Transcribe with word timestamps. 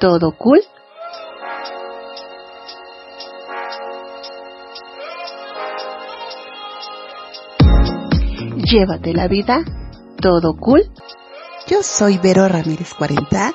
¿Todo 0.00 0.30
cool? 0.38 0.60
Llévate 8.70 9.12
la 9.12 9.26
vida. 9.26 9.64
¿Todo 10.20 10.56
cool? 10.56 10.82
Yo 11.66 11.82
soy 11.82 12.18
Vero 12.18 12.46
Ramírez 12.46 12.94
40. 12.94 13.52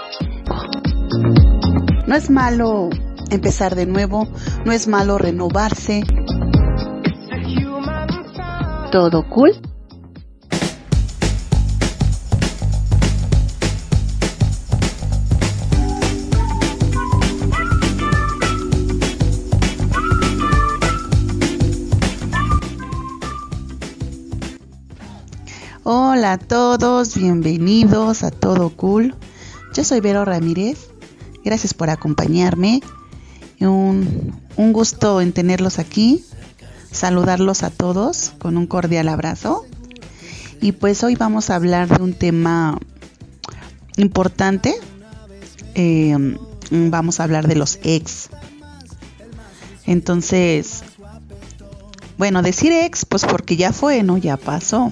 No 2.08 2.16
es 2.16 2.30
malo 2.30 2.90
empezar 3.30 3.76
de 3.76 3.86
nuevo, 3.86 4.28
no 4.66 4.74
es 4.74 4.88
malo 4.90 5.18
renovarse. 5.18 6.04
¿Todo 8.92 9.30
cool? 9.30 9.54
A 26.34 26.40
todos, 26.40 27.16
bienvenidos 27.16 28.24
a 28.24 28.32
Todo 28.32 28.72
Cool. 28.72 29.14
Yo 29.76 29.84
soy 29.84 30.00
Vero 30.00 30.26
Ramírez. 30.26 30.88
Gracias 31.46 31.76
por 31.76 31.92
acompañarme. 31.92 32.82
Un, 33.60 34.34
un, 34.58 34.74
gusto 34.74 35.22
en 35.22 35.32
tenerlos 35.32 35.78
aquí. 35.78 36.26
Saludarlos 36.92 37.62
a 37.62 37.70
todos 37.70 38.32
con 38.40 38.58
un 38.58 38.66
cordial 38.66 39.10
abrazo. 39.10 39.64
Y 40.60 40.72
pues 40.72 41.04
hoy 41.04 41.14
vamos 41.14 41.52
a 41.52 41.56
hablar 41.56 41.88
de 41.88 42.02
un 42.02 42.16
tema 42.16 42.80
importante. 43.98 44.74
Eh, 45.76 46.18
vamos 46.72 47.20
a 47.20 47.26
hablar 47.26 47.48
de 47.48 47.58
los 47.58 47.78
ex. 47.84 48.30
Entonces, 49.86 50.84
bueno, 52.18 52.42
decir 52.42 52.72
ex, 52.72 53.06
pues 53.06 53.24
porque 53.24 53.56
ya 53.56 53.72
fue, 53.72 54.02
¿no? 54.02 54.18
Ya 54.18 54.36
pasó. 54.36 54.92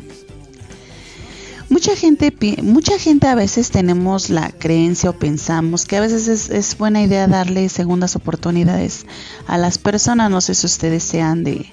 Mucha 1.72 1.96
gente, 1.96 2.34
mucha 2.62 3.00
gente 3.00 3.28
a 3.28 3.34
veces 3.34 3.72
tenemos 3.72 4.30
la 4.30 4.52
creencia 4.52 5.10
o 5.10 5.14
pensamos 5.14 5.86
que 5.86 5.96
a 5.96 6.02
veces 6.02 6.50
es, 6.50 6.78
buena 6.78 7.02
idea 7.02 7.28
darle 7.28 7.70
segundas 7.70 8.18
oportunidades 8.18 9.06
a 9.48 9.58
las 9.58 9.78
personas. 9.78 10.30
No 10.30 10.42
sé 10.42 10.54
si 10.54 10.66
ustedes 10.66 11.02
sean 11.02 11.46
de, 11.46 11.66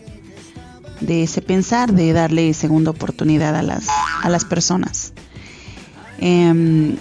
de 1.00 1.24
ese 1.24 1.42
pensar, 1.42 1.92
de 1.92 2.12
darle 2.12 2.54
segunda 2.54 2.92
oportunidad 2.92 3.56
a 3.56 3.62
las, 3.62 3.88
a 4.22 4.28
las 4.28 4.44
personas. 4.44 5.14
Eh, 6.20 6.96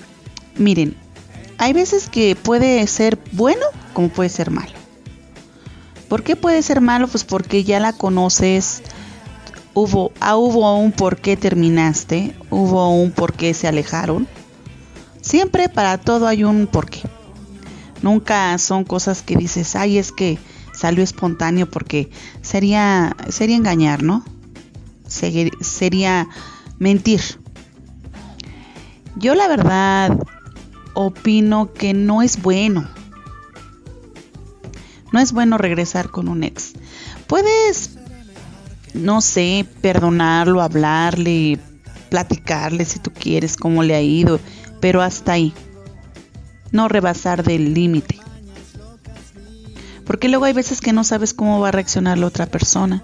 miren, 0.58 0.98
hay 1.60 1.74
veces 1.74 2.10
que 2.10 2.36
puede 2.36 2.88
ser 2.88 3.20
bueno 3.32 3.62
como 3.94 4.10
puede 4.10 4.30
ser 4.30 4.50
malo. 4.50 4.74
¿Por 6.10 6.24
qué 6.24 6.36
puede 6.36 6.64
ser 6.64 6.82
malo? 6.82 7.08
Pues 7.08 7.24
porque 7.24 7.64
ya 7.64 7.80
la 7.80 7.94
conoces, 7.94 8.82
hubo, 9.78 10.12
ah, 10.20 10.38
hubo 10.38 10.76
un 10.76 10.92
por 10.92 11.18
qué 11.18 11.38
terminaste, 11.38 12.36
hubo 12.50 12.90
un 12.90 13.12
por 13.12 13.34
qué 13.34 13.54
se 13.54 13.68
alejaron. 13.68 14.28
Siempre 15.22 15.70
para 15.70 16.00
todo 16.00 16.26
hay 16.26 16.44
un 16.44 16.66
por 16.66 16.90
qué. 16.90 17.02
Nunca 18.02 18.58
son 18.58 18.84
cosas 18.84 19.22
que 19.22 19.36
dices, 19.36 19.76
ay, 19.76 20.00
es 20.00 20.12
que 20.12 20.40
salió 20.74 21.04
espontáneo 21.04 21.70
porque 21.70 22.10
sería, 22.42 23.16
sería 23.30 23.56
engañar, 23.56 24.02
¿no? 24.02 24.26
Sería 25.08 26.28
mentir. 26.80 27.22
Yo 29.16 29.36
la 29.36 29.48
verdad 29.48 30.18
opino 30.96 31.72
que 31.72 31.94
no 31.94 32.24
es 32.24 32.42
bueno. 32.42 32.90
No 35.12 35.20
es 35.20 35.34
bueno 35.34 35.60
regresar 35.60 36.10
con 36.10 36.30
un 36.30 36.44
ex. 36.44 36.74
Puedes 37.28 37.97
no 38.94 39.22
sé, 39.22 39.66
perdonarlo, 39.82 40.62
hablarle, 40.62 41.60
platicarle 42.10 42.86
si 42.86 43.00
tú 43.00 43.12
quieres 43.12 43.56
cómo 43.56 43.84
le 43.84 43.96
ha 43.96 44.02
ido, 44.02 44.40
pero 44.80 45.02
hasta 45.02 45.34
ahí. 45.34 45.54
No 46.72 46.88
rebasar 46.88 47.44
del 47.44 47.74
límite. 47.74 48.18
Porque 50.06 50.30
luego 50.30 50.46
hay 50.46 50.54
veces 50.54 50.80
que 50.80 50.94
no 50.94 51.04
sabes 51.04 51.34
cómo 51.34 51.60
va 51.60 51.70
a 51.70 51.72
reaccionar 51.72 52.18
la 52.18 52.28
otra 52.28 52.46
persona. 52.46 53.04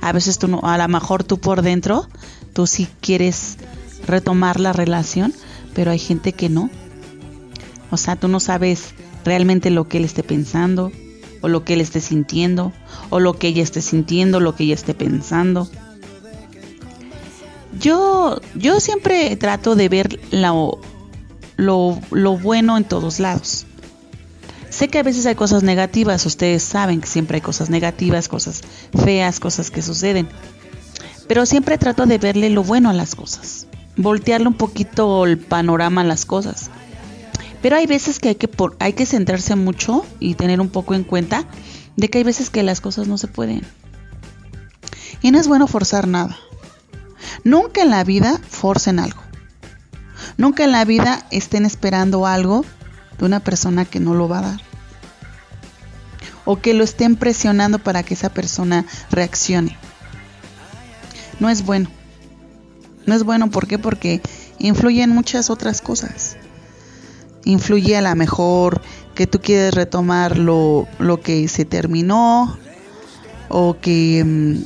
A 0.00 0.12
veces 0.12 0.38
tú 0.38 0.48
no, 0.48 0.60
a 0.62 0.78
lo 0.78 0.88
mejor 0.88 1.24
tú 1.24 1.38
por 1.38 1.62
dentro, 1.62 2.06
tú 2.52 2.66
sí 2.66 2.88
quieres 3.00 3.56
retomar 4.06 4.60
la 4.60 4.72
relación, 4.72 5.34
pero 5.74 5.90
hay 5.90 5.98
gente 5.98 6.32
que 6.32 6.48
no. 6.48 6.70
O 7.90 7.96
sea, 7.96 8.16
tú 8.16 8.28
no 8.28 8.40
sabes 8.40 8.94
realmente 9.24 9.70
lo 9.70 9.88
que 9.88 9.98
él 9.98 10.04
esté 10.04 10.22
pensando, 10.22 10.92
o 11.44 11.48
lo 11.48 11.62
que 11.62 11.74
él 11.74 11.82
esté 11.82 12.00
sintiendo, 12.00 12.72
o 13.10 13.20
lo 13.20 13.34
que 13.34 13.48
ella 13.48 13.62
esté 13.62 13.82
sintiendo, 13.82 14.40
lo 14.40 14.56
que 14.56 14.64
ella 14.64 14.72
esté 14.72 14.94
pensando. 14.94 15.68
Yo, 17.78 18.40
yo 18.54 18.80
siempre 18.80 19.36
trato 19.36 19.76
de 19.76 19.90
ver 19.90 20.18
lo, 20.30 20.78
lo, 21.56 22.00
lo 22.10 22.38
bueno 22.38 22.78
en 22.78 22.84
todos 22.84 23.20
lados. 23.20 23.66
Sé 24.70 24.88
que 24.88 24.98
a 24.98 25.02
veces 25.02 25.26
hay 25.26 25.34
cosas 25.34 25.62
negativas, 25.62 26.24
ustedes 26.24 26.62
saben 26.62 27.02
que 27.02 27.08
siempre 27.08 27.36
hay 27.36 27.42
cosas 27.42 27.68
negativas, 27.68 28.26
cosas 28.26 28.62
feas, 29.04 29.38
cosas 29.38 29.70
que 29.70 29.82
suceden. 29.82 30.26
Pero 31.28 31.44
siempre 31.44 31.76
trato 31.76 32.06
de 32.06 32.16
verle 32.16 32.48
lo 32.48 32.62
bueno 32.62 32.88
a 32.88 32.94
las 32.94 33.14
cosas, 33.14 33.66
voltearle 33.98 34.48
un 34.48 34.54
poquito 34.54 35.26
el 35.26 35.36
panorama 35.36 36.00
a 36.00 36.04
las 36.04 36.24
cosas. 36.24 36.70
Pero 37.64 37.76
hay 37.76 37.86
veces 37.86 38.18
que 38.18 38.28
hay 38.28 38.34
que, 38.34 38.46
por, 38.46 38.76
hay 38.78 38.92
que 38.92 39.06
centrarse 39.06 39.56
mucho 39.56 40.04
y 40.20 40.34
tener 40.34 40.60
un 40.60 40.68
poco 40.68 40.92
en 40.92 41.02
cuenta 41.02 41.46
de 41.96 42.10
que 42.10 42.18
hay 42.18 42.24
veces 42.24 42.50
que 42.50 42.62
las 42.62 42.82
cosas 42.82 43.08
no 43.08 43.16
se 43.16 43.26
pueden. 43.26 43.62
Y 45.22 45.30
no 45.30 45.40
es 45.40 45.48
bueno 45.48 45.66
forzar 45.66 46.06
nada. 46.06 46.36
Nunca 47.42 47.80
en 47.80 47.88
la 47.88 48.04
vida 48.04 48.38
forcen 48.46 48.98
algo. 48.98 49.22
Nunca 50.36 50.62
en 50.64 50.72
la 50.72 50.84
vida 50.84 51.26
estén 51.30 51.64
esperando 51.64 52.26
algo 52.26 52.66
de 53.18 53.24
una 53.24 53.40
persona 53.40 53.86
que 53.86 53.98
no 53.98 54.12
lo 54.12 54.28
va 54.28 54.40
a 54.40 54.42
dar. 54.42 54.60
O 56.44 56.60
que 56.60 56.74
lo 56.74 56.84
estén 56.84 57.16
presionando 57.16 57.78
para 57.78 58.02
que 58.02 58.12
esa 58.12 58.28
persona 58.28 58.84
reaccione. 59.10 59.74
No 61.40 61.48
es 61.48 61.64
bueno. 61.64 61.88
No 63.06 63.14
es 63.14 63.22
bueno, 63.22 63.48
¿por 63.50 63.66
qué? 63.66 63.78
Porque 63.78 64.20
influyen 64.58 65.08
muchas 65.08 65.48
otras 65.48 65.80
cosas 65.80 66.33
influye 67.44 67.96
a 67.96 68.02
lo 68.02 68.14
mejor 68.16 68.80
que 69.14 69.26
tú 69.26 69.40
quieres 69.40 69.74
retomar 69.74 70.38
lo, 70.38 70.86
lo 70.98 71.20
que 71.20 71.46
se 71.48 71.64
terminó 71.64 72.56
o 73.48 73.76
que 73.80 74.24
mm, 74.24 74.64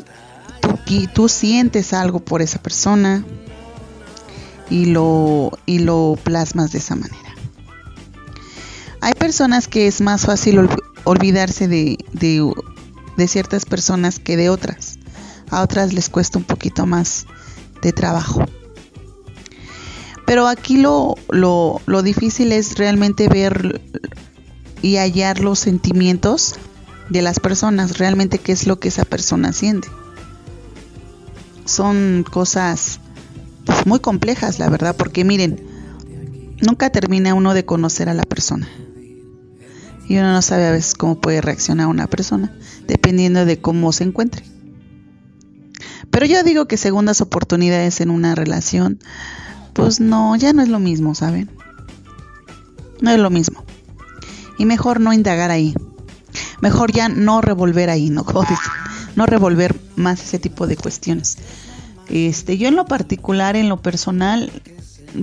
tú, 0.61 1.07
tú, 1.15 1.29
sientes 1.29 1.93
algo 1.93 2.21
por 2.21 2.43
esa 2.43 2.61
persona 2.61 3.25
y 4.71 4.87
lo, 4.87 5.51
y 5.67 5.81
lo 5.81 6.19
plasmas 6.23 6.73
de 6.73 6.79
esa 6.79 6.95
manera. 6.95 7.35
Hay 9.01 9.15
personas 9.15 9.69
que 9.69 9.87
es 9.87 10.01
más 10.01 10.27
fácil 10.27 10.69
olvidarse 11.05 11.69
de, 11.69 11.99
de, 12.13 12.53
de 13.17 13.29
ciertas 13.29 13.65
personas 13.65 14.19
que 14.19 14.37
de 14.37 14.51
otras. 14.51 14.99
A 15.51 15.63
otras 15.63 15.93
les 15.93 16.09
cuesta 16.09 16.39
un 16.39 16.45
poquito 16.45 16.85
más 16.87 17.27
de 17.83 17.93
trabajo. 17.93 18.45
Pero 20.29 20.47
aquí 20.47 20.77
lo, 20.77 21.15
lo, 21.31 21.81
lo 21.87 22.03
difícil 22.03 22.53
es 22.53 22.77
realmente 22.77 23.29
ver 23.29 23.81
y 24.83 24.97
hallar 24.97 25.41
los 25.41 25.59
sentimientos 25.59 26.57
de 27.09 27.23
las 27.23 27.41
personas, 27.41 27.97
realmente 27.97 28.39
qué 28.39 28.53
es 28.53 28.67
lo 28.67 28.79
que 28.79 28.89
esa 28.89 29.07
persona 29.07 29.55
siente. 29.55 29.89
Son 31.65 32.27
cosas 32.31 33.01
pues, 33.65 33.87
muy 33.87 34.01
complejas, 34.01 34.59
la 34.59 34.69
verdad, 34.69 34.95
porque 34.97 35.25
miren, 35.25 35.63
nunca 36.61 36.91
termina 36.91 37.33
uno 37.33 37.55
de 37.55 37.65
conocer 37.65 38.11
a 38.11 38.15
la 38.15 38.25
persona. 38.25 38.69
Y 40.11 40.19
uno 40.19 40.31
no 40.31 40.43
sabe 40.43 40.67
a 40.67 40.73
veces 40.73 40.93
cómo 40.93 41.19
puede 41.23 41.41
reaccionar 41.41 41.87
una 41.87 42.07
persona, 42.07 42.55
dependiendo 42.87 43.47
de 43.47 43.63
cómo 43.63 43.93
se 43.93 44.05
encuentre. 44.05 44.45
Pero 46.11 46.27
yo 46.27 46.43
digo 46.43 46.69
que 46.69 46.77
segundas 46.77 47.23
oportunidades 47.23 48.03
en 48.03 48.11
una 48.11 48.35
relación 48.35 48.99
pues 49.79 50.01
no, 50.01 50.35
ya 50.35 50.53
no 50.53 50.61
es 50.61 50.69
lo 50.69 50.81
mismo, 50.81 51.15
¿saben? 51.15 51.49
No 53.01 53.13
es 53.13 53.19
lo 53.21 53.31
mismo. 53.31 53.63
Y 54.59 54.67
mejor 54.67 54.99
no 54.99 55.13
indagar 55.13 55.53
ahí. 55.53 55.73
Mejor 56.61 56.91
ya 56.91 57.09
no 57.09 57.41
revolver 57.41 57.89
ahí, 57.89 58.11
¿no? 58.11 58.27
No 59.15 59.27
revolver 59.27 59.79
más 59.95 60.21
ese 60.21 60.41
tipo 60.41 60.67
de 60.67 60.77
cuestiones. 60.77 61.39
Este, 62.09 62.59
yo 62.59 62.67
en 62.67 62.75
lo 62.75 62.87
particular, 62.87 63.55
en 63.55 63.69
lo 63.69 63.81
personal, 63.81 64.51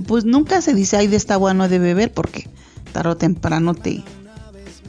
pues 0.06 0.24
nunca 0.24 0.62
se 0.62 0.72
dice, 0.72 0.96
ay, 0.96 1.06
de 1.06 1.16
esta 1.16 1.34
agua 1.34 1.52
no 1.52 1.68
de 1.68 1.78
beber, 1.78 2.14
porque 2.14 2.48
tarde 2.92 3.10
o 3.10 3.16
temprano 3.18 3.74
te, 3.74 4.04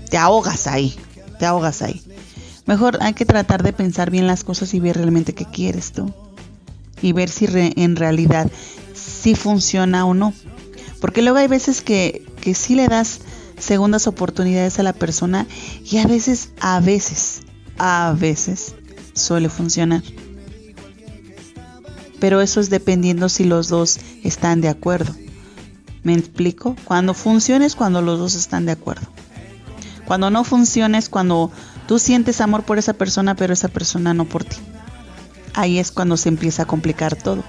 te 0.09 0.17
ahogas 0.17 0.67
ahí, 0.67 0.95
te 1.39 1.45
ahogas 1.45 1.81
ahí. 1.81 2.01
Mejor 2.65 2.99
hay 3.01 3.13
que 3.13 3.25
tratar 3.25 3.63
de 3.63 3.73
pensar 3.73 4.11
bien 4.11 4.27
las 4.27 4.45
cosas 4.45 4.73
y 4.73 4.79
ver 4.79 4.95
realmente 4.95 5.33
qué 5.33 5.43
quieres 5.43 5.91
tú. 5.91 6.13
Y 7.01 7.11
ver 7.11 7.29
si 7.29 7.47
en 7.51 7.95
realidad 7.97 8.49
si 9.07 9.35
funciona 9.35 10.05
o 10.05 10.13
no. 10.13 10.33
Porque 10.99 11.21
luego 11.21 11.37
hay 11.37 11.47
veces 11.47 11.81
que, 11.81 12.25
que 12.41 12.53
sí 12.53 12.75
le 12.75 12.87
das 12.87 13.21
segundas 13.57 14.07
oportunidades 14.07 14.79
a 14.79 14.83
la 14.83 14.93
persona 14.93 15.47
y 15.83 15.97
a 15.97 16.07
veces, 16.07 16.49
a 16.59 16.79
veces, 16.79 17.41
a 17.77 18.15
veces 18.17 18.75
suele 19.13 19.49
funcionar. 19.49 20.03
Pero 22.19 22.41
eso 22.41 22.59
es 22.59 22.69
dependiendo 22.69 23.29
si 23.29 23.43
los 23.43 23.67
dos 23.69 23.99
están 24.23 24.61
de 24.61 24.69
acuerdo. 24.69 25.13
¿Me 26.03 26.13
explico? 26.13 26.75
Cuando 26.85 27.13
funciona 27.13 27.65
es 27.65 27.75
cuando 27.75 28.01
los 28.01 28.17
dos 28.17 28.35
están 28.35 28.65
de 28.65 28.71
acuerdo. 28.71 29.07
Cuando 30.05 30.29
no 30.29 30.43
funciona 30.43 30.97
es 30.97 31.09
cuando 31.09 31.51
tú 31.85 31.99
sientes 31.99 32.41
amor 32.41 32.63
por 32.63 32.77
esa 32.77 32.93
persona, 32.93 33.35
pero 33.35 33.53
esa 33.53 33.67
persona 33.67 34.13
no 34.13 34.25
por 34.25 34.45
ti. 34.45 34.55
Ahí 35.53 35.79
es 35.79 35.91
cuando 35.91 36.17
se 36.17 36.29
empieza 36.29 36.63
a 36.63 36.65
complicar 36.65 37.15
todo. 37.15 37.43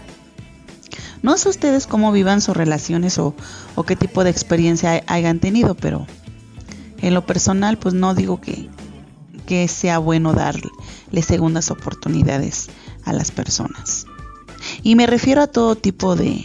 No 1.23 1.37
sé 1.37 1.49
ustedes 1.49 1.87
cómo 1.87 2.13
vivan 2.13 2.41
sus 2.41 2.57
relaciones 2.57 3.19
o, 3.19 3.35
qué 3.87 3.97
tipo 3.97 4.25
de 4.25 4.31
experiencia 4.31 5.03
hayan 5.07 5.41
tenido, 5.41 5.75
pero 5.75 6.07
en 6.99 7.15
lo 7.15 7.27
personal 7.27 7.79
pues 7.79 7.95
no 7.95 8.15
digo 8.15 8.41
que, 8.41 8.69
que 9.47 9.67
sea 9.69 9.99
bueno 9.99 10.33
darle 10.33 10.71
segundas 11.23 11.71
oportunidades 11.71 12.69
a 13.05 13.13
las 13.13 13.31
personas. 13.31 14.07
Y 14.83 14.95
me 14.97 15.07
refiero 15.07 15.43
a 15.43 15.47
todo 15.47 15.77
tipo 15.77 16.17
de, 16.17 16.45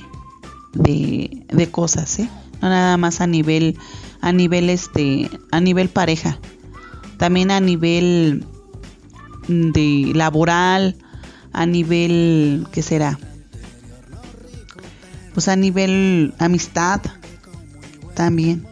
de, 0.74 1.46
de 1.48 1.72
cosas, 1.72 2.20
¿eh? 2.20 2.30
no 2.62 2.70
nada 2.70 2.98
más 2.98 3.22
a 3.22 3.28
nivel, 3.28 3.78
a 4.22 4.32
nivel 4.32 4.70
este, 4.70 5.30
a 5.52 5.60
nivel 5.60 5.90
pareja, 5.90 6.40
también 7.18 7.52
a 7.52 7.60
nivel 7.60 8.46
de 9.48 10.12
laboral, 10.16 10.96
a 11.52 11.66
nivel, 11.66 12.68
¿qué 12.72 12.82
será? 12.82 13.20
Pues 15.34 15.48
a 15.48 15.56
nivel 15.56 16.34
amistad 16.40 17.02
también. 18.14 18.66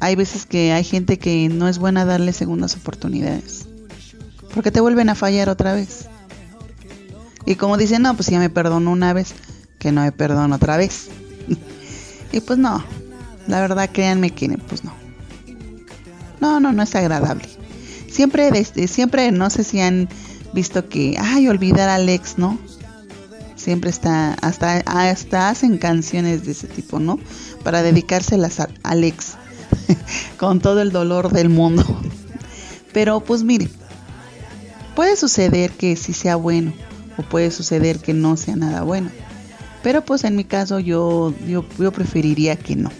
Hay 0.00 0.16
veces 0.16 0.46
que 0.46 0.72
hay 0.72 0.82
gente 0.82 1.18
que 1.18 1.48
no 1.48 1.68
es 1.68 1.78
buena 1.78 2.04
darle 2.04 2.32
segundas 2.32 2.76
oportunidades. 2.76 3.66
Porque 4.54 4.70
te 4.70 4.80
vuelven 4.80 5.10
a 5.10 5.14
fallar 5.14 5.48
otra 5.48 5.74
vez. 5.74 6.06
Y 7.46 7.56
como 7.56 7.76
dicen, 7.76 8.02
no, 8.02 8.14
pues 8.14 8.28
ya 8.28 8.38
me 8.38 8.50
perdonó 8.50 8.90
una 8.90 9.12
vez, 9.12 9.34
que 9.78 9.92
no 9.92 10.02
me 10.02 10.12
perdono 10.12 10.56
otra 10.56 10.76
vez. 10.76 11.08
y 12.32 12.40
pues 12.40 12.58
no, 12.58 12.82
la 13.46 13.60
verdad 13.60 13.90
créanme 13.92 14.30
que 14.30 14.48
pues 14.68 14.84
no. 14.84 14.94
No, 16.40 16.60
no, 16.60 16.72
no 16.72 16.82
es 16.82 16.94
agradable. 16.94 17.48
Siempre, 18.10 18.50
desde, 18.50 18.88
siempre, 18.88 19.30
no 19.30 19.50
sé 19.50 19.62
si 19.62 19.80
han 19.80 20.08
visto 20.52 20.88
que, 20.88 21.16
ay, 21.18 21.48
olvidar 21.48 21.88
al 21.88 22.08
ex, 22.08 22.38
¿no? 22.38 22.58
Siempre 23.60 23.90
está, 23.90 24.32
hasta, 24.40 24.78
hasta 24.86 25.50
hacen 25.50 25.76
canciones 25.76 26.46
de 26.46 26.52
ese 26.52 26.66
tipo, 26.66 26.98
¿no? 26.98 27.18
Para 27.62 27.82
dedicárselas 27.82 28.58
a 28.58 28.70
Alex, 28.82 29.34
con 30.38 30.60
todo 30.60 30.80
el 30.80 30.92
dolor 30.92 31.30
del 31.30 31.50
mundo. 31.50 31.84
Pero 32.94 33.20
pues 33.20 33.42
mire, 33.42 33.68
puede 34.96 35.14
suceder 35.14 35.72
que 35.72 35.94
sí 35.96 36.14
sea 36.14 36.36
bueno, 36.36 36.72
o 37.18 37.22
puede 37.22 37.50
suceder 37.50 37.98
que 37.98 38.14
no 38.14 38.38
sea 38.38 38.56
nada 38.56 38.80
bueno. 38.80 39.10
Pero 39.82 40.06
pues 40.06 40.24
en 40.24 40.36
mi 40.36 40.44
caso 40.44 40.78
yo, 40.80 41.34
yo, 41.46 41.66
yo 41.78 41.92
preferiría 41.92 42.56
que 42.56 42.76
no. 42.76 42.90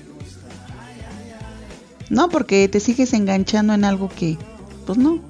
No, 2.11 2.29
porque 2.29 2.69
te 2.69 2.81
sigues 2.81 3.15
enganchando 3.15 3.73
en 3.73 3.85
algo 3.87 4.11
que, 4.11 4.37
pues 4.85 4.99
no. 4.99 5.21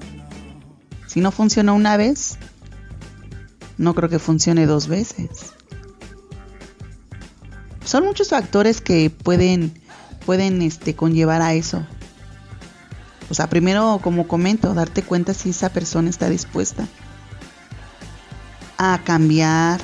Si 1.07 1.21
no 1.21 1.31
funciona 1.31 1.71
una 1.71 1.95
vez, 1.95 2.37
no 3.81 3.95
creo 3.95 4.09
que 4.09 4.19
funcione 4.19 4.67
dos 4.67 4.87
veces. 4.87 5.53
Son 7.83 8.05
muchos 8.05 8.29
factores 8.29 8.79
que 8.79 9.09
pueden, 9.09 9.73
pueden 10.23 10.61
este, 10.61 10.95
conllevar 10.95 11.41
a 11.41 11.55
eso. 11.55 11.83
O 13.31 13.33
sea, 13.33 13.49
primero, 13.49 13.99
como 14.03 14.27
comento, 14.27 14.75
darte 14.75 15.01
cuenta 15.01 15.33
si 15.33 15.49
esa 15.49 15.69
persona 15.69 16.11
está 16.11 16.29
dispuesta 16.29 16.87
a 18.77 19.01
cambiar, 19.03 19.81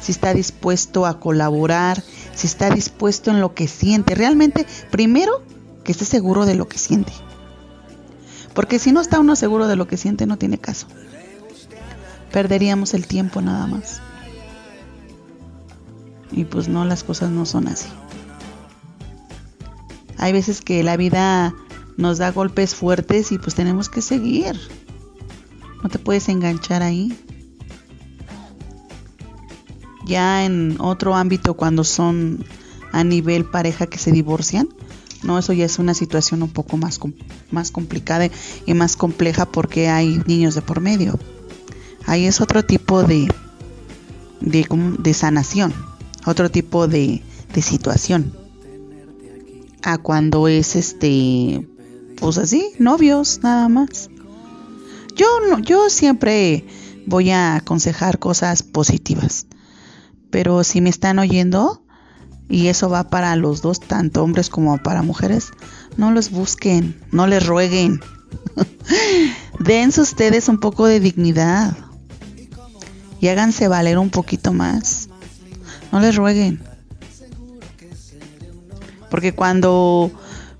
si 0.00 0.12
está 0.12 0.32
dispuesto 0.32 1.04
a 1.04 1.18
colaborar, 1.18 2.04
si 2.34 2.46
está 2.46 2.70
dispuesto 2.70 3.32
en 3.32 3.40
lo 3.40 3.52
que 3.52 3.66
siente. 3.66 4.14
Realmente, 4.14 4.64
primero, 4.92 5.42
que 5.82 5.90
esté 5.90 6.04
seguro 6.04 6.46
de 6.46 6.54
lo 6.54 6.68
que 6.68 6.78
siente. 6.78 7.12
Porque 8.54 8.78
si 8.78 8.92
no 8.92 9.00
está 9.00 9.18
uno 9.18 9.34
seguro 9.34 9.66
de 9.66 9.74
lo 9.74 9.88
que 9.88 9.96
siente, 9.96 10.26
no 10.26 10.38
tiene 10.38 10.58
caso 10.58 10.86
perderíamos 12.30 12.94
el 12.94 13.06
tiempo 13.06 13.40
nada 13.40 13.66
más. 13.66 14.00
Y 16.32 16.44
pues 16.44 16.68
no, 16.68 16.84
las 16.84 17.04
cosas 17.04 17.30
no 17.30 17.44
son 17.44 17.68
así. 17.68 17.88
Hay 20.16 20.32
veces 20.32 20.60
que 20.60 20.82
la 20.82 20.96
vida 20.96 21.54
nos 21.96 22.18
da 22.18 22.30
golpes 22.30 22.74
fuertes 22.74 23.32
y 23.32 23.38
pues 23.38 23.54
tenemos 23.54 23.88
que 23.88 24.02
seguir. 24.02 24.58
No 25.82 25.88
te 25.88 25.98
puedes 25.98 26.28
enganchar 26.28 26.82
ahí. 26.82 27.16
Ya 30.06 30.44
en 30.44 30.76
otro 30.78 31.14
ámbito 31.14 31.54
cuando 31.54 31.84
son 31.84 32.44
a 32.92 33.04
nivel 33.04 33.44
pareja 33.44 33.86
que 33.86 33.98
se 33.98 34.12
divorcian, 34.12 34.68
no, 35.22 35.38
eso 35.38 35.52
ya 35.52 35.66
es 35.66 35.78
una 35.78 35.94
situación 35.94 36.42
un 36.42 36.48
poco 36.50 36.76
más, 36.76 36.98
más 37.50 37.70
complicada 37.70 38.28
y 38.66 38.74
más 38.74 38.96
compleja 38.96 39.46
porque 39.46 39.88
hay 39.88 40.22
niños 40.26 40.54
de 40.54 40.62
por 40.62 40.80
medio 40.80 41.18
ahí 42.06 42.26
es 42.26 42.40
otro 42.40 42.64
tipo 42.64 43.02
de, 43.02 43.32
de, 44.40 45.14
sanación, 45.14 45.74
otro 46.26 46.50
tipo 46.50 46.88
de, 46.88 47.22
de 47.54 47.62
situación. 47.62 48.34
A 49.82 49.98
cuando 49.98 50.48
es 50.48 50.76
este, 50.76 51.66
pues 52.16 52.38
así, 52.38 52.72
novios 52.78 53.40
nada 53.42 53.68
más. 53.68 54.10
Yo, 55.16 55.26
no, 55.48 55.58
yo 55.58 55.88
siempre 55.90 56.66
voy 57.06 57.30
a 57.30 57.56
aconsejar 57.56 58.18
cosas 58.18 58.62
positivas. 58.62 59.46
Pero 60.30 60.62
si 60.64 60.80
me 60.80 60.90
están 60.90 61.18
oyendo, 61.18 61.82
y 62.48 62.68
eso 62.68 62.88
va 62.88 63.08
para 63.08 63.34
los 63.36 63.62
dos, 63.62 63.80
tanto 63.80 64.22
hombres 64.22 64.48
como 64.48 64.78
para 64.78 65.02
mujeres, 65.02 65.50
no 65.96 66.12
los 66.12 66.30
busquen, 66.30 67.00
no 67.10 67.26
les 67.26 67.46
rueguen. 67.46 68.00
Dense 69.58 70.00
ustedes 70.00 70.48
un 70.48 70.60
poco 70.60 70.86
de 70.86 71.00
dignidad 71.00 71.76
y 73.20 73.28
háganse 73.28 73.68
valer 73.68 73.98
un 73.98 74.10
poquito 74.10 74.52
más. 74.52 75.08
No 75.92 76.00
les 76.00 76.16
rueguen. 76.16 76.60
Porque 79.10 79.32
cuando 79.32 80.10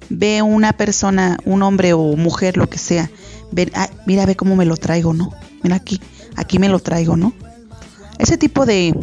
ve 0.09 0.43
una 0.43 0.73
persona, 0.73 1.39
un 1.45 1.63
hombre 1.63 1.93
o 1.93 2.17
mujer, 2.17 2.57
lo 2.57 2.69
que 2.69 2.79
sea, 2.79 3.11
ve, 3.53 3.71
mira, 4.07 4.27
ve 4.27 4.37
cómo 4.37 4.57
me 4.57 4.67
lo 4.67 4.77
traigo, 4.77 5.15
¿no? 5.15 5.33
Mira 5.63 5.77
aquí, 5.77 6.01
aquí 6.37 6.59
me 6.59 6.69
lo 6.69 6.81
traigo, 6.81 7.17
¿no? 7.17 7.33
Ese 8.19 8.37
tipo 8.37 8.67
de, 8.67 8.95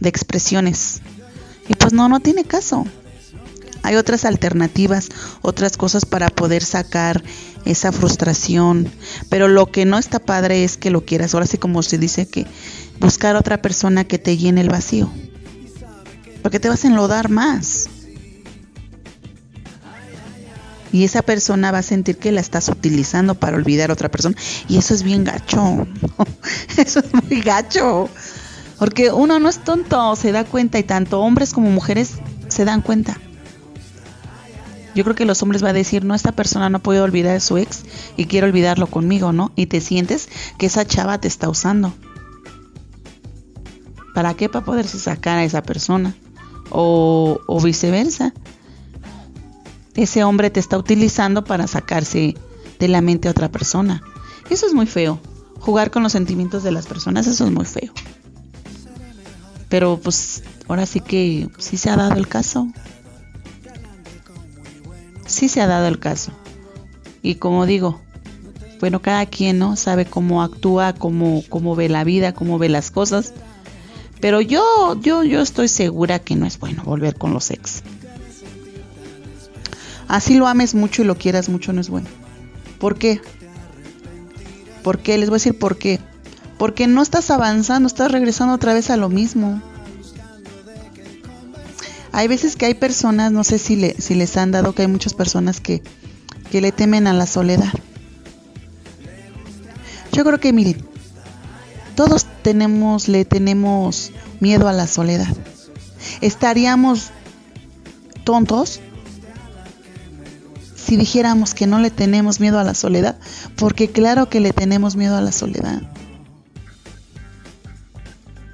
de 0.00 0.08
expresiones. 0.08 1.00
Y 1.68 1.74
pues 1.74 1.92
no, 1.92 2.08
no 2.08 2.20
tiene 2.20 2.44
caso. 2.44 2.84
Hay 3.82 3.96
otras 3.96 4.24
alternativas, 4.24 5.08
otras 5.40 5.76
cosas 5.76 6.04
para 6.04 6.28
poder 6.30 6.64
sacar 6.64 7.22
esa 7.64 7.92
frustración. 7.92 8.90
Pero 9.28 9.48
lo 9.48 9.70
que 9.70 9.84
no 9.84 9.98
está 9.98 10.18
padre 10.18 10.64
es 10.64 10.76
que 10.76 10.90
lo 10.90 11.04
quieras. 11.04 11.34
Ahora 11.34 11.46
sí 11.46 11.58
como 11.58 11.82
se 11.82 11.98
dice 11.98 12.26
que 12.26 12.46
buscar 13.00 13.36
otra 13.36 13.62
persona 13.62 14.04
que 14.04 14.18
te 14.18 14.36
llene 14.36 14.60
el 14.60 14.70
vacío. 14.70 15.10
Porque 16.42 16.60
te 16.60 16.68
vas 16.68 16.84
a 16.84 16.88
enlodar 16.88 17.30
más. 17.30 17.88
Y 20.92 21.02
esa 21.02 21.22
persona 21.22 21.72
va 21.72 21.78
a 21.78 21.82
sentir 21.82 22.18
que 22.18 22.30
la 22.30 22.40
estás 22.40 22.68
utilizando 22.68 23.34
para 23.34 23.56
olvidar 23.56 23.90
a 23.90 23.94
otra 23.94 24.10
persona. 24.10 24.36
Y 24.68 24.78
eso 24.78 24.94
es 24.94 25.02
bien 25.02 25.24
gacho. 25.24 25.88
eso 26.76 27.00
es 27.00 27.12
muy 27.12 27.40
gacho. 27.40 28.08
Porque 28.78 29.10
uno 29.10 29.38
no 29.40 29.48
es 29.48 29.58
tonto, 29.58 30.14
se 30.14 30.30
da 30.30 30.44
cuenta 30.44 30.78
y 30.78 30.84
tanto 30.84 31.20
hombres 31.20 31.52
como 31.52 31.70
mujeres 31.70 32.12
se 32.48 32.64
dan 32.64 32.80
cuenta. 32.80 33.18
Yo 34.94 35.02
creo 35.02 35.16
que 35.16 35.24
los 35.24 35.42
hombres 35.42 35.64
va 35.64 35.70
a 35.70 35.72
decir, 35.72 36.04
no, 36.04 36.14
esta 36.14 36.32
persona 36.32 36.70
no 36.70 36.78
puede 36.78 37.00
olvidar 37.00 37.36
a 37.36 37.40
su 37.40 37.56
ex 37.56 37.84
y 38.16 38.26
quiere 38.26 38.46
olvidarlo 38.46 38.86
conmigo, 38.86 39.32
¿no? 39.32 39.52
Y 39.56 39.66
te 39.66 39.80
sientes 39.80 40.28
que 40.58 40.66
esa 40.66 40.86
chava 40.86 41.20
te 41.20 41.28
está 41.28 41.48
usando. 41.48 41.92
¿Para 44.14 44.34
qué? 44.34 44.48
Para 44.48 44.64
poderse 44.64 44.98
sacar 44.98 45.38
a 45.38 45.44
esa 45.44 45.62
persona. 45.62 46.14
O, 46.70 47.40
o 47.46 47.60
viceversa. 47.60 48.32
Ese 49.94 50.24
hombre 50.24 50.50
te 50.50 50.60
está 50.60 50.78
utilizando 50.78 51.44
para 51.44 51.66
sacarse 51.66 52.34
de 52.78 52.88
la 52.88 53.00
mente 53.00 53.28
a 53.28 53.32
otra 53.32 53.50
persona. 53.50 54.02
Eso 54.48 54.66
es 54.66 54.74
muy 54.74 54.86
feo. 54.86 55.20
Jugar 55.58 55.90
con 55.90 56.02
los 56.02 56.12
sentimientos 56.12 56.62
de 56.62 56.72
las 56.72 56.86
personas, 56.86 57.26
eso 57.26 57.44
es 57.44 57.50
muy 57.50 57.64
feo. 57.64 57.92
Pero 59.68 59.98
pues 59.98 60.42
ahora 60.68 60.86
sí 60.86 61.00
que 61.00 61.48
sí 61.58 61.76
se 61.76 61.90
ha 61.90 61.96
dado 61.96 62.14
el 62.14 62.28
caso 62.28 62.68
sí 65.34 65.48
se 65.48 65.60
ha 65.60 65.66
dado 65.66 65.86
el 65.86 65.98
caso. 65.98 66.32
Y 67.22 67.36
como 67.36 67.66
digo, 67.66 68.00
bueno, 68.80 69.00
cada 69.00 69.26
quien 69.26 69.58
no 69.58 69.76
sabe 69.76 70.04
cómo 70.04 70.42
actúa, 70.42 70.92
cómo, 70.92 71.42
cómo 71.48 71.74
ve 71.74 71.88
la 71.88 72.04
vida, 72.04 72.32
cómo 72.32 72.58
ve 72.58 72.68
las 72.68 72.90
cosas. 72.90 73.32
Pero 74.20 74.40
yo, 74.40 74.98
yo, 75.00 75.22
yo 75.24 75.40
estoy 75.40 75.68
segura 75.68 76.18
que 76.18 76.36
no 76.36 76.46
es 76.46 76.58
bueno 76.58 76.82
volver 76.84 77.16
con 77.16 77.32
los 77.32 77.50
ex. 77.50 77.82
así 80.08 80.34
lo 80.34 80.46
ames 80.46 80.74
mucho 80.74 81.02
y 81.02 81.04
lo 81.04 81.16
quieras 81.16 81.48
mucho, 81.48 81.72
no 81.72 81.80
es 81.80 81.88
bueno. 81.88 82.08
¿Por 82.78 82.96
qué? 82.96 83.20
¿Por 84.82 84.98
qué? 84.98 85.18
Les 85.18 85.30
voy 85.30 85.36
a 85.36 85.40
decir 85.40 85.58
por 85.58 85.78
qué. 85.78 85.98
Porque 86.58 86.86
no 86.86 87.02
estás 87.02 87.30
avanzando, 87.30 87.86
estás 87.86 88.12
regresando 88.12 88.54
otra 88.54 88.74
vez 88.74 88.90
a 88.90 88.96
lo 88.96 89.08
mismo. 89.08 89.62
Hay 92.16 92.28
veces 92.28 92.54
que 92.54 92.66
hay 92.66 92.74
personas, 92.74 93.32
no 93.32 93.42
sé 93.42 93.58
si, 93.58 93.74
le, 93.74 94.00
si 94.00 94.14
les 94.14 94.36
han 94.36 94.52
dado 94.52 94.72
que 94.72 94.82
hay 94.82 94.88
muchas 94.88 95.14
personas 95.14 95.60
que, 95.60 95.82
que 96.52 96.60
le 96.60 96.70
temen 96.70 97.08
a 97.08 97.12
la 97.12 97.26
soledad. 97.26 97.72
Yo 100.12 100.24
creo 100.24 100.38
que 100.38 100.52
miren, 100.52 100.86
todos 101.96 102.26
tenemos, 102.42 103.08
le 103.08 103.24
tenemos 103.24 104.12
miedo 104.38 104.68
a 104.68 104.72
la 104.72 104.86
soledad. 104.86 105.26
Estaríamos 106.20 107.10
tontos 108.22 108.80
si 110.76 110.96
dijéramos 110.96 111.52
que 111.52 111.66
no 111.66 111.80
le 111.80 111.90
tenemos 111.90 112.38
miedo 112.38 112.60
a 112.60 112.64
la 112.64 112.74
soledad, 112.74 113.18
porque 113.56 113.90
claro 113.90 114.28
que 114.28 114.38
le 114.38 114.52
tenemos 114.52 114.94
miedo 114.94 115.16
a 115.16 115.20
la 115.20 115.32
soledad. 115.32 115.82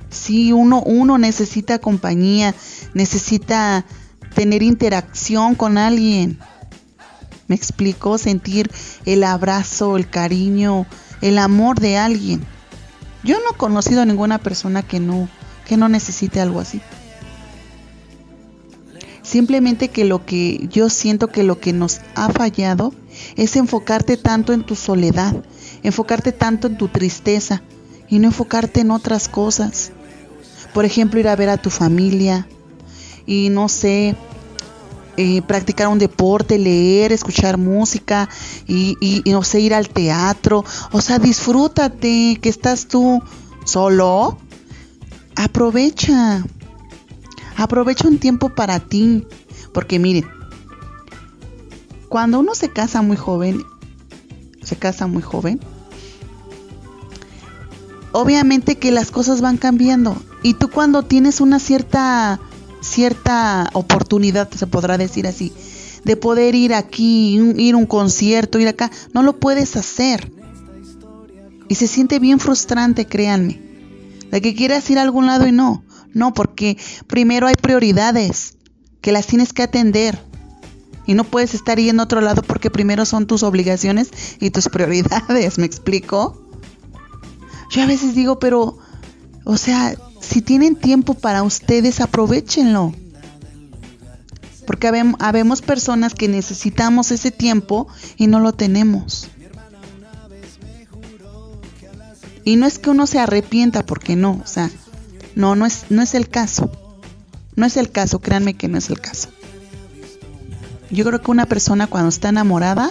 Sí, 0.08 0.52
uno, 0.52 0.82
uno 0.82 1.18
necesita 1.18 1.78
compañía, 1.78 2.54
necesita 2.94 3.84
tener 4.34 4.62
interacción 4.62 5.54
con 5.54 5.78
alguien. 5.78 6.38
Me 7.48 7.56
explicó 7.56 8.16
sentir 8.18 8.70
el 9.06 9.24
abrazo, 9.24 9.96
el 9.96 10.08
cariño, 10.08 10.86
el 11.20 11.38
amor 11.38 11.80
de 11.80 11.98
alguien. 11.98 12.42
Yo 13.24 13.38
no 13.40 13.50
he 13.52 13.56
conocido 13.56 14.02
a 14.02 14.06
ninguna 14.06 14.38
persona 14.38 14.82
que 14.82 15.00
no, 15.00 15.28
que 15.66 15.76
no 15.76 15.88
necesite 15.88 16.40
algo 16.40 16.60
así. 16.60 16.80
Simplemente 19.22 19.88
que 19.88 20.04
lo 20.04 20.24
que 20.24 20.66
yo 20.70 20.88
siento 20.88 21.28
que 21.28 21.42
lo 21.42 21.60
que 21.60 21.72
nos 21.72 22.00
ha 22.14 22.30
fallado 22.30 22.92
es 23.36 23.56
enfocarte 23.56 24.16
tanto 24.16 24.52
en 24.52 24.64
tu 24.64 24.74
soledad, 24.74 25.44
enfocarte 25.82 26.32
tanto 26.32 26.66
en 26.66 26.76
tu 26.76 26.88
tristeza 26.88 27.62
y 28.08 28.18
no 28.18 28.28
enfocarte 28.28 28.80
en 28.80 28.90
otras 28.90 29.28
cosas. 29.28 29.92
Por 30.74 30.84
ejemplo, 30.84 31.20
ir 31.20 31.28
a 31.28 31.36
ver 31.36 31.48
a 31.48 31.58
tu 31.58 31.70
familia 31.70 32.48
y 33.30 33.48
no 33.48 33.68
sé, 33.68 34.16
eh, 35.16 35.40
practicar 35.42 35.86
un 35.86 36.00
deporte, 36.00 36.58
leer, 36.58 37.12
escuchar 37.12 37.58
música 37.58 38.28
y, 38.66 38.96
y, 39.00 39.22
no 39.30 39.44
sé, 39.44 39.60
ir 39.60 39.72
al 39.72 39.88
teatro. 39.88 40.64
O 40.90 41.00
sea, 41.00 41.20
disfrútate 41.20 42.40
que 42.42 42.48
estás 42.48 42.88
tú 42.88 43.22
solo. 43.64 44.36
Aprovecha. 45.36 46.44
Aprovecha 47.56 48.08
un 48.08 48.18
tiempo 48.18 48.48
para 48.48 48.80
ti. 48.80 49.24
Porque 49.72 50.00
miren, 50.00 50.26
cuando 52.08 52.40
uno 52.40 52.56
se 52.56 52.72
casa 52.72 53.00
muy 53.00 53.16
joven, 53.16 53.62
se 54.64 54.74
casa 54.74 55.06
muy 55.06 55.22
joven, 55.22 55.60
obviamente 58.10 58.74
que 58.74 58.90
las 58.90 59.12
cosas 59.12 59.40
van 59.40 59.56
cambiando. 59.56 60.20
Y 60.42 60.54
tú 60.54 60.68
cuando 60.68 61.04
tienes 61.04 61.40
una 61.40 61.60
cierta 61.60 62.40
cierta 62.90 63.70
oportunidad, 63.72 64.50
se 64.50 64.66
podrá 64.66 64.98
decir 64.98 65.26
así, 65.26 65.52
de 66.04 66.16
poder 66.16 66.54
ir 66.54 66.74
aquí, 66.74 67.38
ir 67.56 67.74
a 67.74 67.76
un 67.76 67.86
concierto, 67.86 68.58
ir 68.58 68.68
acá, 68.68 68.90
no 69.14 69.22
lo 69.22 69.38
puedes 69.38 69.76
hacer. 69.76 70.32
Y 71.68 71.76
se 71.76 71.86
siente 71.86 72.18
bien 72.18 72.40
frustrante, 72.40 73.06
créanme. 73.06 73.60
De 74.30 74.40
que 74.40 74.54
quieras 74.54 74.88
ir 74.90 74.98
a 74.98 75.02
algún 75.02 75.26
lado 75.26 75.46
y 75.46 75.52
no. 75.52 75.84
No, 76.12 76.34
porque 76.34 76.76
primero 77.06 77.46
hay 77.46 77.54
prioridades 77.54 78.56
que 79.00 79.12
las 79.12 79.26
tienes 79.26 79.52
que 79.52 79.62
atender. 79.62 80.20
Y 81.06 81.14
no 81.14 81.24
puedes 81.24 81.54
estar 81.54 81.78
yendo 81.78 82.02
a 82.02 82.04
otro 82.04 82.20
lado 82.20 82.42
porque 82.42 82.70
primero 82.70 83.04
son 83.04 83.26
tus 83.26 83.42
obligaciones 83.42 84.10
y 84.40 84.50
tus 84.50 84.68
prioridades, 84.72 85.58
¿me 85.58 85.66
explico? 85.66 86.44
Yo 87.70 87.82
a 87.82 87.86
veces 87.86 88.16
digo, 88.16 88.40
pero, 88.40 88.78
o 89.44 89.56
sea, 89.56 89.94
si 90.20 90.42
tienen 90.42 90.76
tiempo 90.76 91.14
para 91.14 91.42
ustedes, 91.42 92.00
aprovechenlo. 92.00 92.94
Porque 94.66 94.86
habemos 95.18 95.62
personas 95.62 96.14
que 96.14 96.28
necesitamos 96.28 97.10
ese 97.10 97.30
tiempo 97.30 97.88
y 98.16 98.28
no 98.28 98.38
lo 98.38 98.52
tenemos. 98.52 99.28
Y 102.44 102.56
no 102.56 102.66
es 102.66 102.78
que 102.78 102.90
uno 102.90 103.06
se 103.06 103.18
arrepienta, 103.18 103.84
porque 103.84 104.16
no, 104.16 104.40
o 104.42 104.46
sea, 104.46 104.70
no, 105.34 105.56
no 105.56 105.66
es, 105.66 105.86
no 105.90 106.02
es 106.02 106.14
el 106.14 106.28
caso. 106.28 106.70
No 107.56 107.66
es 107.66 107.76
el 107.76 107.90
caso, 107.90 108.20
créanme 108.20 108.54
que 108.54 108.68
no 108.68 108.78
es 108.78 108.90
el 108.90 109.00
caso. 109.00 109.28
Yo 110.90 111.04
creo 111.04 111.20
que 111.20 111.30
una 111.30 111.46
persona 111.46 111.86
cuando 111.86 112.08
está 112.08 112.28
enamorada 112.28 112.90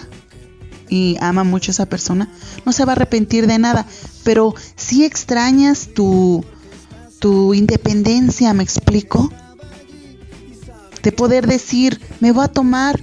y 0.89 1.17
ama 1.21 1.43
mucho 1.43 1.71
a 1.71 1.73
esa 1.73 1.85
persona, 1.85 2.29
no 2.65 2.71
se 2.71 2.85
va 2.85 2.93
a 2.93 2.95
arrepentir 2.95 3.47
de 3.47 3.59
nada, 3.59 3.85
pero 4.23 4.53
si 4.75 5.05
extrañas 5.05 5.89
tu, 5.93 6.43
tu 7.19 7.53
independencia, 7.53 8.53
¿me 8.53 8.63
explico? 8.63 9.31
De 11.03 11.11
poder 11.11 11.47
decir, 11.47 12.01
me 12.19 12.31
voy 12.31 12.45
a 12.45 12.47
tomar 12.47 12.99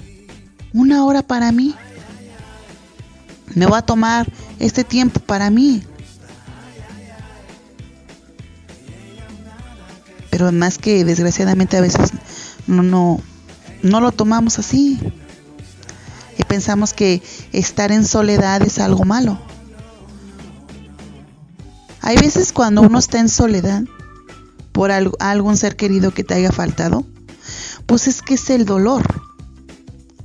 una 0.73 1.05
hora 1.05 1.23
para 1.23 1.53
mí. 1.53 1.75
Me 3.55 3.67
voy 3.67 3.79
a 3.79 3.83
tomar 3.83 4.31
este 4.59 4.85
tiempo 4.85 5.21
para 5.21 5.51
mí. 5.51 5.83
Pero 10.31 10.53
más 10.53 10.77
que 10.77 11.05
desgraciadamente 11.05 11.77
a 11.77 11.81
veces 11.81 12.11
no, 12.67 12.83
no, 12.83 13.21
no 13.83 14.01
lo 14.01 14.13
tomamos 14.13 14.59
así. 14.59 14.99
Y 16.39 16.43
pensamos 16.45 16.93
que 16.93 17.23
estar 17.53 17.93
en 17.93 18.05
soledad 18.05 18.63
es 18.63 18.79
algo 18.79 19.05
malo. 19.05 19.39
Hay 22.03 22.17
veces 22.19 22.53
cuando 22.53 22.83
uno 22.83 22.99
está 22.99 23.19
en 23.19 23.29
soledad, 23.29 23.83
por 24.77 24.93
algún 24.93 25.57
ser 25.57 25.75
querido 25.75 26.11
que 26.11 26.23
te 26.23 26.35
haya 26.35 26.53
faltado, 26.53 27.07
pues 27.87 28.09
es 28.09 28.21
que 28.21 28.35
es 28.35 28.51
el 28.51 28.67
dolor 28.67 29.03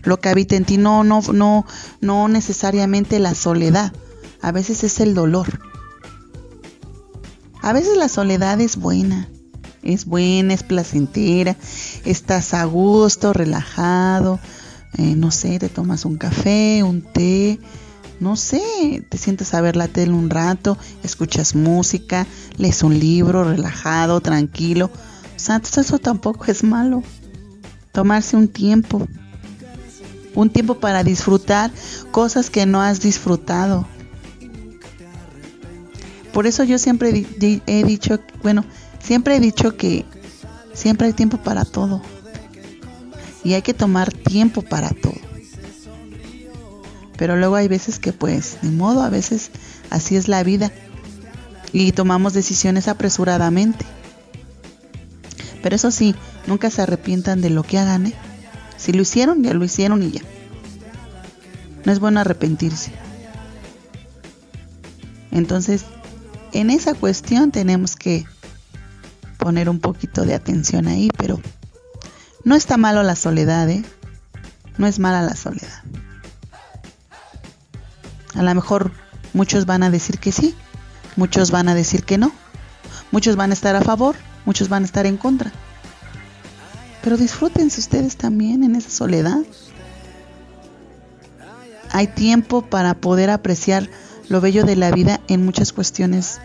lo 0.03 0.20
que 0.20 0.27
habita 0.27 0.58
en 0.58 0.65
ti, 0.65 0.75
no, 0.77 1.05
no, 1.05 1.22
no, 1.31 1.65
no 2.01 2.27
necesariamente 2.27 3.17
la 3.20 3.34
soledad, 3.34 3.93
a 4.41 4.51
veces 4.51 4.84
es 4.84 5.00
el 5.00 5.13
dolor. 5.13 5.62
A 7.62 7.72
veces 7.72 7.96
la 7.96 8.10
soledad 8.10 8.60
es 8.60 8.75
buena, 8.75 9.29
es 9.84 10.03
buena, 10.03 10.53
es 10.53 10.63
placentera, 10.63 11.55
estás 12.03 12.53
a 12.53 12.65
gusto, 12.65 13.31
relajado, 13.31 14.38
eh, 14.98 15.15
no 15.15 15.31
sé, 15.31 15.60
te 15.60 15.70
tomas 15.70 16.03
un 16.03 16.17
café, 16.17 16.84
un 16.84 17.03
té, 17.03 17.58
no 18.22 18.36
sé, 18.36 19.04
te 19.10 19.18
sientes 19.18 19.56
a 19.56 19.62
ver 19.62 19.75
la 19.75 19.88
tele 19.88 20.13
un 20.13 20.30
rato, 20.30 20.78
escuchas 21.04 21.56
música, 21.56 22.28
lees 22.56 22.84
un 22.84 23.00
libro 23.00 23.44
relajado, 23.44 24.22
tranquilo. 24.22 24.92
O 25.36 25.40
sea, 25.40 25.60
eso 25.60 25.98
tampoco 25.98 26.46
es 26.46 26.63
malo. 26.63 27.01
Tomarse 27.92 28.38
un 28.38 28.48
tiempo. 28.48 29.08
Un 30.36 30.51
tiempo 30.51 30.75
para 30.75 31.04
disfrutar 31.04 31.72
cosas 32.12 32.51
que 32.51 32.68
no 32.68 32.80
has 32.80 33.01
disfrutado. 33.01 33.88
Por 36.32 36.46
eso 36.46 36.63
yo 36.63 36.78
siempre 36.78 37.25
he 37.66 37.84
dicho, 37.84 38.20
bueno, 38.44 38.63
siempre 39.00 39.38
he 39.38 39.40
dicho 39.40 39.75
que 39.78 40.06
siempre 40.74 41.08
hay 41.08 41.13
tiempo 41.13 41.38
para 41.38 41.66
todo. 41.66 42.04
Y 43.44 43.54
hay 43.54 43.63
que 43.63 43.74
tomar 43.74 44.13
tiempo 44.13 44.62
para 44.62 44.92
todo. 44.92 45.30
Pero 47.22 47.36
luego 47.36 47.56
hay 47.56 47.68
veces 47.68 48.00
que 48.00 48.13
pues, 48.13 48.58
ni 48.63 48.72
modo, 48.72 49.04
a 49.04 49.10
veces 49.12 49.51
así 49.92 50.16
es 50.16 50.28
la 50.28 50.42
vida. 50.44 50.72
Y 51.72 51.92
tomamos 51.92 52.34
decisiones 52.34 52.88
apresuradamente. 52.88 53.86
Pero 55.62 55.75
eso 55.75 55.92
sí, 55.92 56.16
nunca 56.48 56.72
se 56.72 56.82
arrepientan 56.82 57.40
de 57.42 57.51
lo 57.51 57.62
que 57.62 57.78
hagan, 57.78 58.08
¿eh? 58.08 58.16
Si 58.75 58.92
lo 58.92 59.04
hicieron, 59.04 59.44
ya 59.44 59.54
lo 59.54 59.63
hicieron 59.63 60.01
y 60.01 60.13
ya. 60.13 60.22
No 61.86 61.92
es 61.92 62.00
bueno 62.00 62.20
arrepentirse. 62.20 62.92
Entonces, 65.30 65.86
en 66.54 66.72
esa 66.72 66.96
cuestión 66.96 67.51
tenemos 67.51 67.96
que 67.96 68.25
poner 69.38 69.70
un 69.70 69.80
poquito 69.80 70.25
de 70.25 70.34
atención 70.34 70.88
ahí, 70.88 71.10
pero 71.20 71.40
no 72.44 72.56
está 72.56 72.78
malo 72.78 73.04
la 73.04 73.16
soledad, 73.16 73.70
¿eh? 73.70 73.84
No 74.80 74.88
es 74.88 74.98
mala 74.98 75.22
la 75.22 75.36
soledad. 75.36 75.84
A 78.35 78.43
lo 78.43 78.55
mejor 78.55 78.91
muchos 79.33 79.65
van 79.65 79.83
a 79.83 79.89
decir 79.89 80.19
que 80.19 80.31
sí, 80.31 80.55
muchos 81.15 81.51
van 81.51 81.67
a 81.67 81.75
decir 81.75 82.03
que 82.03 82.17
no, 82.17 82.31
muchos 83.11 83.35
van 83.35 83.51
a 83.51 83.53
estar 83.53 83.75
a 83.75 83.81
favor, 83.81 84.15
muchos 84.45 84.69
van 84.69 84.83
a 84.83 84.85
estar 84.85 85.05
en 85.05 85.17
contra. 85.17 85.51
Pero 87.03 87.17
disfrútense 87.17 87.79
ustedes 87.79 88.15
también 88.15 88.63
en 88.63 88.75
esa 88.75 88.89
soledad. 88.89 89.39
Hay 91.91 92.07
tiempo 92.07 92.61
para 92.61 92.93
poder 92.93 93.29
apreciar 93.29 93.89
lo 94.29 94.39
bello 94.39 94.63
de 94.63 94.77
la 94.77 94.91
vida 94.91 95.19
en 95.27 95.43
muchas 95.43 95.73
cuestiones 95.73 96.39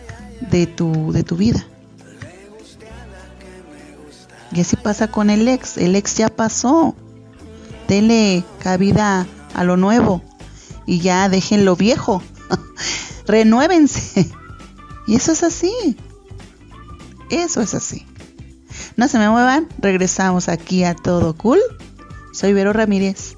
de 0.51 0.67
tu, 0.67 1.13
de 1.13 1.23
tu 1.23 1.37
vida. 1.37 1.65
Y 4.51 4.61
así 4.61 4.75
pasa 4.75 5.07
con 5.07 5.29
el 5.29 5.47
ex. 5.47 5.77
El 5.77 5.95
ex 5.95 6.15
ya 6.15 6.29
pasó. 6.29 6.95
Dele 7.87 8.43
cabida 8.59 9.25
a 9.53 9.63
lo 9.63 9.77
nuevo 9.77 10.21
y 10.87 10.99
ya 10.99 11.29
dejen 11.29 11.65
lo 11.65 11.75
viejo. 11.75 12.23
Renuévense. 13.27 14.31
Y 15.05 15.15
eso 15.15 15.33
es 15.33 15.43
así. 15.43 15.95
Eso 17.29 17.61
es 17.61 17.75
así. 17.75 18.07
No 18.95 19.07
se 19.07 19.19
me 19.19 19.29
muevan, 19.29 19.67
regresamos 19.77 20.49
aquí 20.49 20.83
a 20.83 20.95
Todo 20.95 21.35
Cool. 21.37 21.59
Soy 22.33 22.53
Vero 22.53 22.73
Ramírez. 22.73 23.37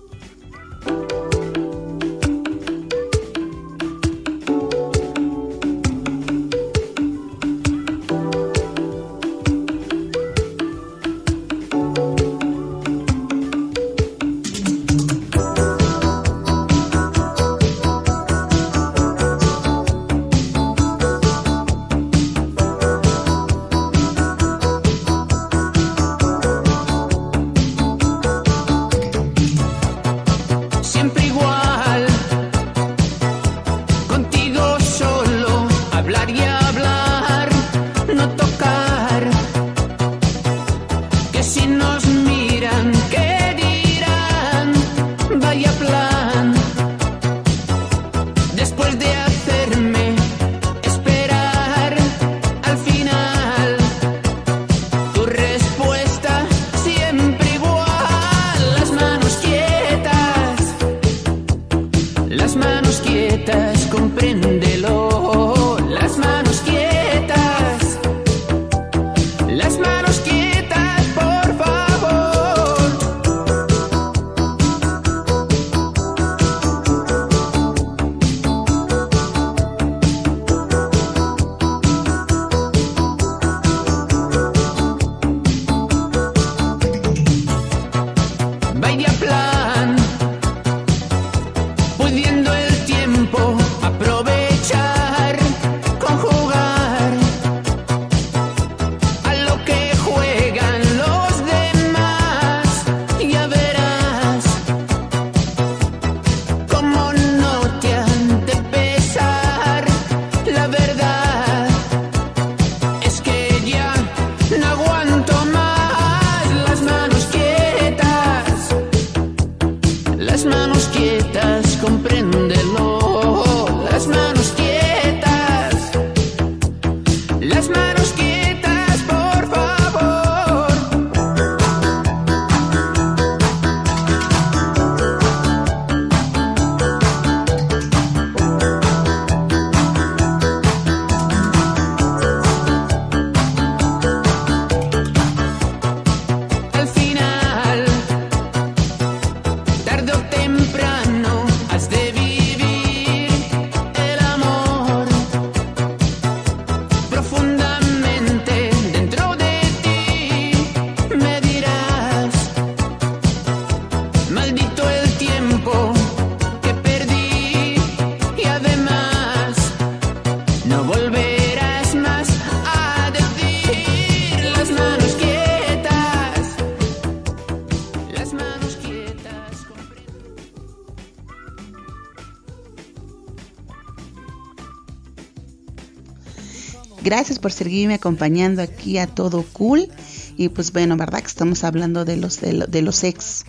Gracias 187.03 187.39
por 187.39 187.51
seguirme 187.51 187.95
acompañando 187.95 188.61
aquí 188.61 188.97
a 188.97 189.07
todo 189.07 189.43
cool. 189.53 189.89
Y 190.37 190.49
pues 190.49 190.71
bueno, 190.71 190.97
¿verdad? 190.97 191.19
Que 191.21 191.27
estamos 191.27 191.63
hablando 191.63 192.05
de 192.05 192.17
los, 192.17 192.41
de, 192.41 192.81
los 192.81 193.03
ex. 193.03 193.45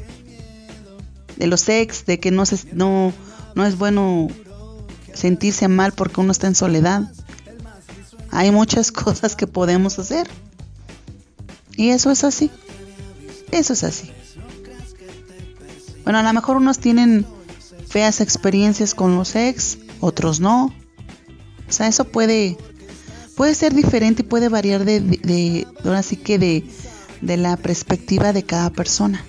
De 1.36 1.46
los 1.46 1.68
ex, 1.68 2.06
de 2.06 2.20
que 2.20 2.30
no, 2.30 2.46
se, 2.46 2.58
no, 2.72 3.12
no 3.54 3.66
es 3.66 3.76
bueno 3.78 4.28
sentirse 5.14 5.68
mal 5.68 5.92
porque 5.92 6.20
uno 6.20 6.32
está 6.32 6.46
en 6.46 6.54
soledad. 6.54 7.12
Hay 8.30 8.50
muchas 8.50 8.92
cosas 8.92 9.36
que 9.36 9.46
podemos 9.46 9.98
hacer. 9.98 10.28
Y 11.76 11.90
eso 11.90 12.10
es 12.10 12.24
así. 12.24 12.50
Eso 13.50 13.72
es 13.72 13.84
así. 13.84 14.10
Bueno, 16.04 16.18
a 16.18 16.22
lo 16.22 16.32
mejor 16.32 16.56
unos 16.56 16.78
tienen 16.78 17.26
feas 17.88 18.20
experiencias 18.20 18.94
con 18.94 19.16
los 19.16 19.34
ex, 19.34 19.78
otros 20.00 20.40
no. 20.40 20.72
O 21.68 21.72
sea, 21.72 21.88
eso 21.88 22.04
puede 22.04 22.56
puede 23.40 23.54
ser 23.54 23.74
diferente 23.74 24.20
y 24.20 24.26
puede 24.26 24.50
variar 24.50 24.84
de, 24.84 25.00
de, 25.00 25.66
sí 26.02 26.16
que 26.18 26.38
de, 26.38 26.62
de 27.22 27.38
la 27.38 27.56
perspectiva 27.56 28.34
de 28.34 28.42
cada 28.42 28.68
persona. 28.68 29.24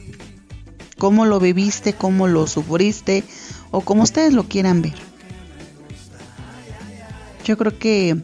Cómo 0.97 1.25
lo 1.25 1.39
viviste, 1.39 1.93
cómo 1.93 2.27
lo 2.27 2.45
sufriste 2.45 3.23
o 3.71 3.79
como 3.79 4.03
ustedes 4.03 4.33
lo 4.33 4.49
quieran 4.49 4.81
ver. 4.81 4.95
Yo 7.45 7.57
creo 7.57 7.79
que 7.79 8.21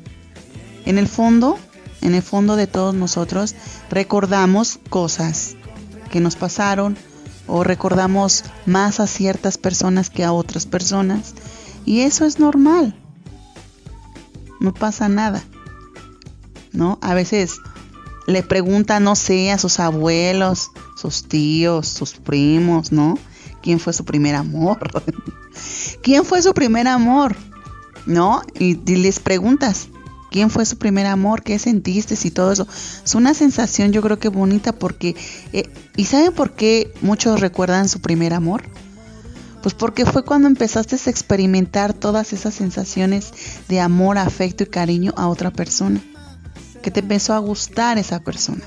en 0.84 0.98
el 0.98 1.08
fondo, 1.08 1.58
en 2.02 2.16
el 2.16 2.22
fondo 2.22 2.58
de 2.58 2.68
todos 2.68 2.94
nosotros, 2.94 3.56
recordamos 3.90 4.82
cosas 4.90 5.56
que 6.12 6.20
nos 6.20 6.36
pasaron 6.36 6.98
o 7.48 7.64
recordamos 7.64 8.44
más 8.66 9.00
a 9.00 9.08
ciertas 9.08 9.58
personas 9.58 10.10
que 10.10 10.26
a 10.26 10.34
otras 10.34 10.66
personas. 10.66 11.34
Y 11.86 12.02
eso 12.02 12.26
es 12.26 12.40
normal. 12.40 12.94
No 14.60 14.74
pasa 14.74 15.08
nada. 15.08 15.42
¿No? 16.78 17.00
A 17.02 17.14
veces 17.16 17.60
le 18.28 18.44
preguntan, 18.44 19.04
no 19.04 19.16
sé, 19.16 19.52
a 19.52 19.58
sus 19.58 19.80
abuelos, 19.80 20.72
sus 20.96 21.24
tíos, 21.24 21.88
sus 21.88 22.14
primos, 22.14 22.92
¿no? 22.92 23.18
¿Quién 23.64 23.80
fue 23.80 23.94
su 23.94 24.06
primer 24.06 24.36
amor? 24.36 24.78
¿Quién 26.04 26.24
fue 26.24 26.42
su 26.42 26.54
primer 26.54 26.88
amor? 26.88 27.36
¿No? 28.06 28.42
Y, 28.60 28.76
les 28.76 29.20
preguntas, 29.20 29.88
¿quién 30.30 30.50
fue 30.50 30.66
su 30.66 30.78
primer 30.78 31.08
amor? 31.08 31.42
¿Qué 31.42 31.58
sentiste? 31.58 32.16
Y 32.24 32.32
todo 32.32 32.52
eso. 32.52 32.68
Es 33.04 33.16
una 33.16 33.34
sensación 33.34 33.92
yo 33.92 34.02
creo 34.02 34.20
que 34.20 34.30
bonita 34.30 34.72
porque... 34.72 35.16
Eh, 35.54 35.68
¿Y 35.96 36.06
saben 36.06 36.32
por 36.32 36.52
qué 36.52 36.94
muchos 37.02 37.42
recuerdan 37.42 37.90
su 37.90 38.02
primer 38.02 38.34
amor? 38.34 38.64
Pues 39.64 39.74
porque 39.74 40.06
fue 40.06 40.24
cuando 40.24 40.48
empezaste 40.48 40.96
a 40.96 41.10
experimentar 41.10 41.94
todas 41.94 42.32
esas 42.34 42.54
sensaciones 42.54 43.34
de 43.68 43.80
amor, 43.80 44.20
afecto 44.20 44.64
y 44.64 44.68
cariño 44.68 45.14
a 45.18 45.28
otra 45.28 45.52
persona 45.52 46.02
que 46.82 46.92
te 46.92 47.02
empezó 47.02 47.34
a 47.34 47.40
gustar 47.40 47.98
esa 47.98 48.20
persona. 48.20 48.64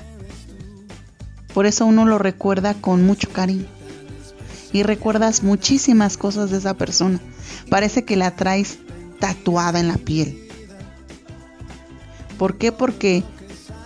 Por 1.53 1.65
eso 1.65 1.85
uno 1.85 2.05
lo 2.05 2.17
recuerda 2.17 2.73
con 2.73 3.05
mucho 3.05 3.29
cariño. 3.29 3.67
y 4.73 4.83
recuerdas 4.83 5.43
muchísimas 5.43 6.15
cosas 6.15 6.49
de 6.49 6.57
esa 6.57 6.75
persona. 6.75 7.19
Parece 7.69 8.05
que 8.05 8.15
la 8.15 8.37
traes 8.37 8.77
tatuada 9.19 9.81
en 9.81 9.89
la 9.89 9.97
piel. 9.97 10.47
¿Por 12.37 12.57
qué? 12.57 12.71
Porque 12.71 13.23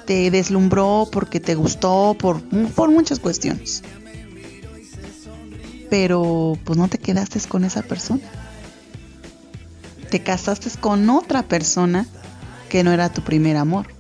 te 0.05 0.29
deslumbró, 0.29 1.09
porque 1.11 1.39
te 1.39 1.55
gustó, 1.55 2.15
por, 2.19 2.41
por 2.75 2.91
muchas 2.91 3.19
cuestiones. 3.19 3.81
Pero 5.89 6.57
pues 6.63 6.77
no 6.77 6.88
te 6.88 6.99
quedaste 6.99 7.39
con 7.47 7.63
esa 7.63 7.81
persona. 7.81 8.21
Te 10.11 10.21
casaste 10.21 10.69
con 10.79 11.09
otra 11.09 11.41
persona 11.43 12.05
que 12.69 12.83
no 12.83 12.91
era 12.91 13.09
tu 13.09 13.23
primer 13.23 13.57
amor. 13.57 13.94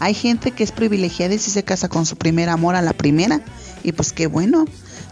Hay 0.00 0.14
gente 0.14 0.52
que 0.52 0.62
es 0.64 0.72
privilegiada 0.72 1.34
y 1.34 1.38
si 1.38 1.50
se 1.50 1.64
casa 1.64 1.88
con 1.88 2.06
su 2.06 2.16
primer 2.16 2.48
amor 2.48 2.76
a 2.76 2.82
la 2.82 2.92
primera. 2.92 3.40
Y 3.82 3.92
pues 3.92 4.12
qué 4.12 4.26
bueno. 4.26 4.64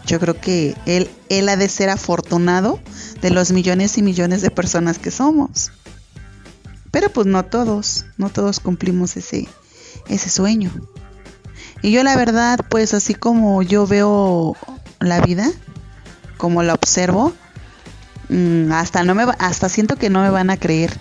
Yo 0.05 0.19
creo 0.19 0.39
que 0.39 0.75
él, 0.85 1.09
él 1.29 1.49
ha 1.49 1.57
de 1.57 1.67
ser 1.67 1.89
afortunado 1.89 2.79
de 3.21 3.29
los 3.29 3.51
millones 3.51 3.97
y 3.97 4.01
millones 4.01 4.41
de 4.41 4.51
personas 4.51 4.99
que 4.99 5.11
somos. 5.11 5.71
Pero 6.91 7.09
pues 7.09 7.27
no 7.27 7.43
todos, 7.43 8.05
no 8.17 8.29
todos 8.29 8.61
cumplimos 8.61 9.17
ese, 9.17 9.47
ese 10.07 10.29
sueño. 10.29 10.71
Y 11.81 11.91
yo 11.91 12.03
la 12.03 12.15
verdad, 12.15 12.59
pues 12.69 12.93
así 12.93 13.13
como 13.13 13.61
yo 13.61 13.85
veo 13.85 14.55
la 14.99 15.21
vida, 15.21 15.49
como 16.37 16.63
la 16.63 16.73
observo, 16.73 17.33
mm, 18.29 18.71
hasta 18.71 19.03
no 19.03 19.13
me 19.13 19.25
hasta 19.39 19.69
siento 19.69 19.95
que 19.95 20.09
no 20.09 20.21
me 20.21 20.29
van 20.29 20.49
a 20.49 20.57
creer, 20.57 20.97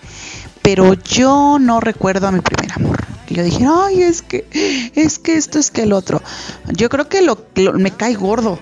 pero 0.63 0.95
yo 0.95 1.59
no 1.61 1.81
recuerdo 1.81 2.27
a 2.27 2.33
mi 2.33 2.41
primer 2.41 2.73
amor. 2.73 3.06
Yo 3.37 3.45
dije, 3.45 3.67
ay, 3.69 4.01
es 4.01 4.23
que, 4.23 4.47
es 4.95 5.19
que 5.19 5.37
esto 5.37 5.59
es 5.59 5.71
que 5.71 5.83
el 5.83 5.93
otro. 5.93 6.23
Yo 6.73 6.89
creo 6.89 7.07
que 7.11 7.21
lo, 7.21 7.37
me 7.75 7.91
cae 7.91 8.15
gordo 8.15 8.59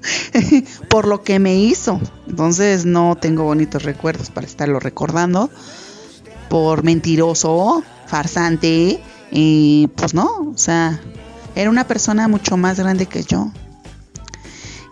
por 0.90 1.08
lo 1.08 1.22
que 1.22 1.38
me 1.38 1.56
hizo. 1.56 1.98
Entonces 2.28 2.84
no 2.84 3.16
tengo 3.18 3.44
bonitos 3.44 3.84
recuerdos 3.84 4.28
para 4.28 4.46
estarlo 4.46 4.80
recordando. 4.80 5.48
Por 6.50 6.84
mentiroso, 6.84 7.82
farsante. 8.06 9.00
Y 9.30 9.88
pues 9.96 10.12
no, 10.12 10.50
o 10.52 10.58
sea, 10.58 11.00
era 11.54 11.70
una 11.70 11.86
persona 11.86 12.28
mucho 12.28 12.58
más 12.58 12.78
grande 12.78 13.06
que 13.06 13.22
yo. 13.22 13.50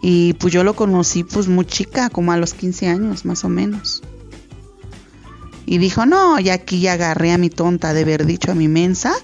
Y 0.01 0.33
pues 0.33 0.51
yo 0.51 0.65
lo 0.65 0.75
conocí 0.75 1.25
pues 1.25 1.47
muy 1.47 1.67
chica, 1.67 2.09
como 2.09 2.33
a 2.33 2.39
los 2.39 2.55
15 2.55 2.89
años 2.89 3.27
más 3.27 3.45
o 3.45 3.51
menos. 3.51 4.03
Y 5.67 5.79
dijo, 5.79 6.05
no, 6.07 6.39
y 6.39 6.51
aquí 6.51 6.81
ya 6.81 6.95
agarré 6.95 7.33
a 7.33 7.39
mi 7.39 7.51
tonta 7.51 7.95
de 7.95 8.03
haber 8.03 8.27
dicho 8.27 8.53
a 8.53 8.55
mi 8.55 8.69
mensa. 8.69 9.15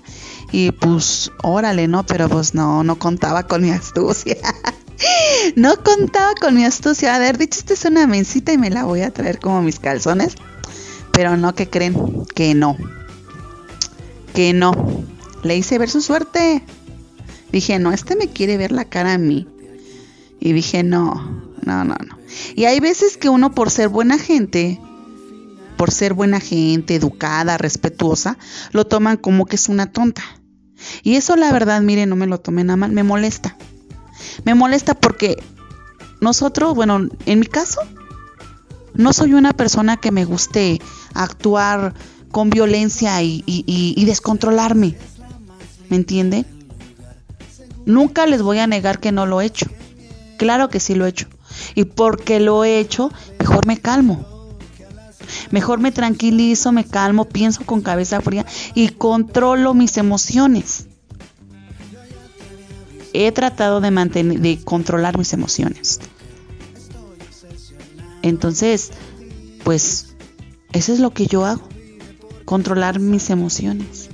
Y 0.53 0.73
pues, 0.73 1.31
órale, 1.43 1.87
no, 1.87 2.05
pero 2.07 2.29
pues 2.29 2.55
no, 2.55 2.83
no 2.83 2.99
contaba 2.99 3.47
con 3.47 3.63
mi 3.63 3.71
astucia. 3.71 4.37
no 5.57 5.77
contaba 5.83 6.35
con 6.41 6.55
mi 6.55 6.65
astucia. 6.65 7.15
A 7.15 7.19
ver, 7.19 7.39
dicho, 7.39 7.59
esta 7.59 7.75
es 7.75 7.85
una 7.85 8.07
mensita 8.07 8.53
y 8.53 8.59
me 8.59 8.71
la 8.71 8.85
voy 8.85 9.03
a 9.03 9.11
traer 9.11 9.39
como 9.39 9.63
mis 9.63 9.79
calzones. 9.79 10.35
Pero 11.13 11.37
no, 11.37 11.55
que 11.55 11.69
creen? 11.69 12.25
Que 12.35 12.55
no. 12.55 12.77
Que 14.35 14.53
no. 14.53 14.73
Le 15.43 15.57
hice 15.57 15.79
ver 15.79 15.91
su 15.91 16.01
suerte. 16.01 16.63
Dije, 17.53 17.79
no, 17.79 17.93
este 17.93 18.17
me 18.17 18.29
quiere 18.29 18.57
ver 18.57 18.73
la 18.73 18.87
cara 18.87 19.15
a 19.15 19.19
mí. 19.19 19.47
Y 20.41 20.53
dije, 20.53 20.83
no, 20.83 21.15
no, 21.63 21.85
no, 21.85 21.95
no. 21.95 22.19
Y 22.55 22.65
hay 22.65 22.81
veces 22.81 23.17
que 23.17 23.29
uno 23.29 23.55
por 23.55 23.71
ser 23.71 23.89
buena 23.89 24.19
gente 24.19 24.81
por 25.81 25.93
ser 25.93 26.13
buena 26.13 26.41
gente, 26.41 26.95
educada, 26.95 27.57
respetuosa, 27.57 28.37
lo 28.73 28.87
toman 28.87 29.17
como 29.17 29.47
que 29.47 29.57
es 29.57 29.71
una 29.71 29.91
tonta. 29.91 30.23
Y 31.03 31.17
eso 31.17 31.37
la 31.37 31.51
verdad, 31.55 31.81
mire, 31.81 32.05
no 32.05 32.17
me 32.17 32.27
lo 32.27 32.39
tomen 32.39 32.69
a 32.69 32.77
mal, 32.77 32.93
me 32.93 33.03
molesta. 33.03 33.57
Me 34.45 34.55
molesta 34.55 34.93
porque 34.93 35.43
nosotros, 36.21 36.75
bueno, 36.75 37.09
en 37.25 37.41
mi 37.41 37.47
caso, 37.47 37.81
no 38.93 39.15
soy 39.15 39.33
una 39.33 39.55
persona 39.55 39.97
que 39.97 40.13
me 40.13 40.27
guste 40.27 40.83
actuar 41.15 41.95
con 42.31 42.51
violencia 42.51 43.23
y, 43.23 43.43
y 43.47 44.05
descontrolarme. 44.05 44.99
¿Me 45.89 45.97
entiende? 45.97 46.45
Nunca 47.87 48.27
les 48.27 48.43
voy 48.43 48.59
a 48.59 48.67
negar 48.67 49.01
que 49.01 49.13
no 49.13 49.25
lo 49.25 49.41
he 49.41 49.47
hecho. 49.47 49.65
Claro 50.37 50.69
que 50.69 50.79
sí 50.79 50.95
lo 50.95 51.07
he 51.07 51.09
hecho. 51.09 51.27
Y 51.75 51.85
porque 51.85 52.39
lo 52.39 52.65
he 52.65 52.81
hecho, 52.81 53.11
mejor 53.39 53.67
me 53.67 53.81
calmo. 53.81 54.40
Mejor 55.51 55.81
me 55.81 55.93
tranquilizo, 55.93 56.73
me 56.73 56.85
calmo, 56.85 57.27
pienso 57.27 57.65
con 57.65 57.81
cabeza 57.81 58.21
fría 58.21 58.47
y 58.75 58.89
controlo 58.91 59.75
mis 59.75 59.97
emociones. 59.97 60.87
He 63.13 63.33
tratado 63.33 63.81
de 63.81 63.91
mantener, 63.91 64.41
de 64.41 64.61
controlar 64.63 65.19
mis 65.19 65.33
emociones. 65.33 66.01
Entonces, 68.23 68.91
pues, 69.65 70.15
eso 70.73 70.93
es 70.93 71.01
lo 71.01 71.11
que 71.11 71.27
yo 71.27 71.45
hago. 71.45 71.69
Controlar 72.45 73.01
mis 73.01 73.31
emociones. 73.31 74.11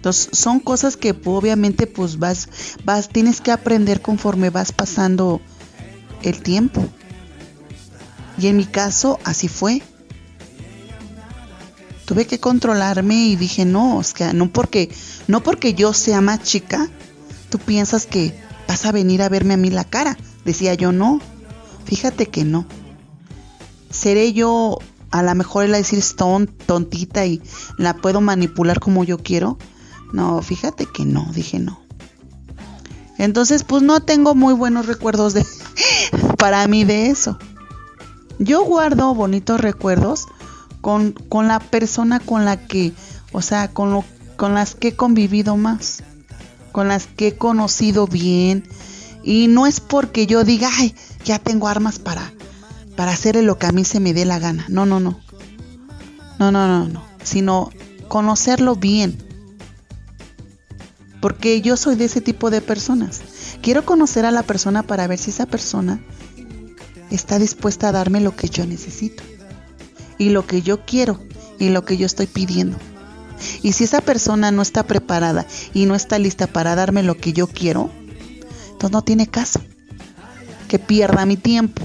Entonces, 0.00 0.30
son 0.32 0.60
cosas 0.60 0.96
que 0.96 1.14
obviamente 1.26 1.86
pues 1.86 2.18
vas, 2.18 2.48
vas, 2.84 3.10
tienes 3.10 3.42
que 3.42 3.52
aprender 3.52 4.00
conforme 4.00 4.48
vas 4.48 4.72
pasando 4.72 5.42
el 6.22 6.40
tiempo. 6.42 6.82
Y 8.40 8.46
en 8.46 8.56
mi 8.56 8.64
caso 8.64 9.18
así 9.24 9.48
fue. 9.48 9.82
Tuve 12.06 12.26
que 12.26 12.40
controlarme 12.40 13.14
y 13.14 13.36
dije, 13.36 13.64
no, 13.64 14.00
es 14.00 14.14
que 14.14 14.32
no 14.32 14.50
porque, 14.50 14.90
no 15.28 15.42
porque 15.42 15.74
yo 15.74 15.92
sea 15.92 16.20
más 16.20 16.42
chica, 16.42 16.88
tú 17.50 17.58
piensas 17.58 18.06
que 18.06 18.34
vas 18.66 18.84
a 18.86 18.92
venir 18.92 19.22
a 19.22 19.28
verme 19.28 19.54
a 19.54 19.58
mí 19.58 19.70
la 19.70 19.84
cara. 19.84 20.16
Decía 20.44 20.74
yo, 20.74 20.90
no, 20.90 21.20
fíjate 21.84 22.26
que 22.26 22.44
no. 22.44 22.66
Seré 23.90 24.32
yo, 24.32 24.78
a 25.10 25.22
lo 25.22 25.34
mejor 25.34 25.68
la 25.68 25.76
decir 25.76 26.02
ton, 26.16 26.46
tontita 26.46 27.26
y 27.26 27.42
la 27.76 27.94
puedo 27.94 28.20
manipular 28.20 28.80
como 28.80 29.04
yo 29.04 29.18
quiero. 29.18 29.58
No, 30.12 30.40
fíjate 30.42 30.86
que 30.86 31.04
no, 31.04 31.30
dije 31.32 31.58
no. 31.58 31.80
Entonces, 33.18 33.64
pues 33.64 33.82
no 33.82 34.00
tengo 34.00 34.34
muy 34.34 34.54
buenos 34.54 34.86
recuerdos 34.86 35.34
de 35.34 35.44
para 36.38 36.66
mí 36.66 36.84
de 36.84 37.10
eso. 37.10 37.38
Yo 38.40 38.64
guardo 38.64 39.14
bonitos 39.14 39.60
recuerdos 39.60 40.26
con, 40.80 41.14
la 41.46 41.60
persona 41.60 42.20
con 42.20 42.46
la 42.46 42.56
que, 42.56 42.94
o 43.32 43.42
sea, 43.42 43.68
con, 43.68 43.92
lo, 43.92 44.02
con 44.36 44.54
las 44.54 44.74
que 44.74 44.88
he 44.88 44.96
convivido 44.96 45.58
más, 45.58 46.02
con 46.72 46.88
las 46.88 47.06
que 47.06 47.28
he 47.28 47.36
conocido 47.36 48.06
bien. 48.06 48.66
Y 49.22 49.48
no 49.48 49.66
es 49.66 49.80
porque 49.80 50.26
yo 50.26 50.42
diga, 50.42 50.70
ay, 50.72 50.94
ya 51.22 51.38
tengo 51.38 51.68
armas 51.68 51.98
para, 51.98 52.32
para 52.96 53.12
hacer 53.12 53.36
lo 53.44 53.58
que 53.58 53.66
a 53.66 53.72
mí 53.72 53.84
se 53.84 54.00
me 54.00 54.14
dé 54.14 54.24
la 54.24 54.38
gana. 54.38 54.64
No, 54.70 54.86
no, 54.86 55.00
no. 55.00 55.20
No, 56.38 56.50
no, 56.50 56.66
no, 56.66 56.88
no. 56.88 57.04
Sino 57.22 57.68
conocerlo 58.08 58.74
bien. 58.74 59.18
Porque 61.20 61.60
yo 61.60 61.76
soy 61.76 61.96
de 61.96 62.06
ese 62.06 62.22
tipo 62.22 62.48
de 62.48 62.62
personas. 62.62 63.20
Quiero 63.60 63.84
conocer 63.84 64.24
a 64.24 64.30
la 64.30 64.44
persona 64.44 64.82
para 64.82 65.06
ver 65.06 65.18
si 65.18 65.28
esa 65.28 65.44
persona 65.44 66.00
está 67.10 67.38
dispuesta 67.38 67.88
a 67.88 67.92
darme 67.92 68.20
lo 68.20 68.36
que 68.36 68.48
yo 68.48 68.66
necesito 68.66 69.22
y 70.18 70.30
lo 70.30 70.46
que 70.46 70.62
yo 70.62 70.84
quiero 70.84 71.20
y 71.58 71.70
lo 71.70 71.84
que 71.84 71.96
yo 71.96 72.06
estoy 72.06 72.26
pidiendo. 72.26 72.76
Y 73.62 73.72
si 73.72 73.84
esa 73.84 74.00
persona 74.00 74.50
no 74.50 74.62
está 74.62 74.82
preparada 74.84 75.46
y 75.72 75.86
no 75.86 75.94
está 75.94 76.18
lista 76.18 76.46
para 76.46 76.74
darme 76.74 77.02
lo 77.02 77.16
que 77.16 77.32
yo 77.32 77.46
quiero, 77.46 77.90
entonces 78.72 78.92
no 78.92 79.02
tiene 79.02 79.26
caso 79.26 79.60
que 80.68 80.78
pierda 80.78 81.26
mi 81.26 81.36
tiempo 81.36 81.82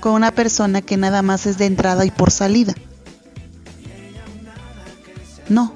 con 0.00 0.12
una 0.12 0.32
persona 0.32 0.82
que 0.82 0.96
nada 0.96 1.22
más 1.22 1.46
es 1.46 1.56
de 1.58 1.66
entrada 1.66 2.04
y 2.04 2.10
por 2.10 2.30
salida. 2.30 2.74
No, 5.48 5.72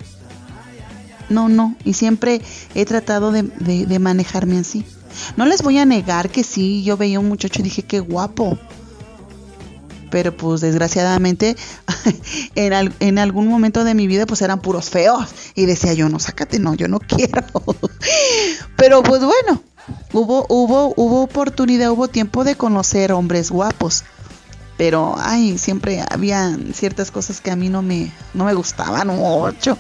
no, 1.29 1.49
no. 1.49 1.77
Y 1.85 1.95
siempre 1.95 2.43
he 2.75 2.85
tratado 2.85 3.33
de, 3.33 3.43
de 3.43 3.99
manejarme 3.99 4.59
así. 4.59 4.85
No 5.37 5.47
les 5.47 5.63
voy 5.63 5.79
a 5.79 5.85
negar 5.85 6.31
que 6.31 6.45
sí, 6.45 6.83
yo 6.83 6.97
veía 6.97 7.21
un 7.21 7.29
muchacho 7.29 7.61
y 7.61 7.65
dije, 7.65 7.83
qué 7.83 8.01
guapo. 8.01 8.59
Pero 10.11 10.37
pues 10.37 10.61
desgraciadamente 10.61 11.57
en, 12.57 12.93
en, 12.99 13.19
algún 13.19 13.47
momento 13.47 13.85
de 13.85 13.95
mi 13.95 14.09
vida 14.09 14.27
pues 14.27 14.43
eran 14.43 14.61
puros 14.61 14.91
feos. 14.91 15.29
Y 15.55 15.67
decía 15.67 15.93
yo, 15.93 16.09
no, 16.09 16.19
sácate, 16.19 16.59
no, 16.59 16.75
yo 16.75 16.89
no 16.89 16.99
quiero. 17.01 17.45
Pero 18.77 19.03
pues 19.03 19.23
bueno, 19.23 19.63
hubo, 20.13 20.47
hubo, 20.49 20.93
hubo 20.97 21.23
oportunidad, 21.23 21.91
hubo 21.91 22.09
tiempo 22.09 22.45
de 22.45 22.57
conocer 22.57 23.13
hombres 23.13 23.51
guapos. 23.51 24.05
Pero, 24.77 25.15
ay, 25.19 25.59
siempre 25.59 26.03
había 26.09 26.57
ciertas 26.73 27.11
cosas 27.11 27.43
que 27.43 27.51
a 27.51 27.57
mí 27.57 27.69
no 27.69 27.83
me, 27.83 28.11
no 28.33 28.47
me 28.47 28.55
gustaban 28.55 29.09
mucho. 29.09 29.77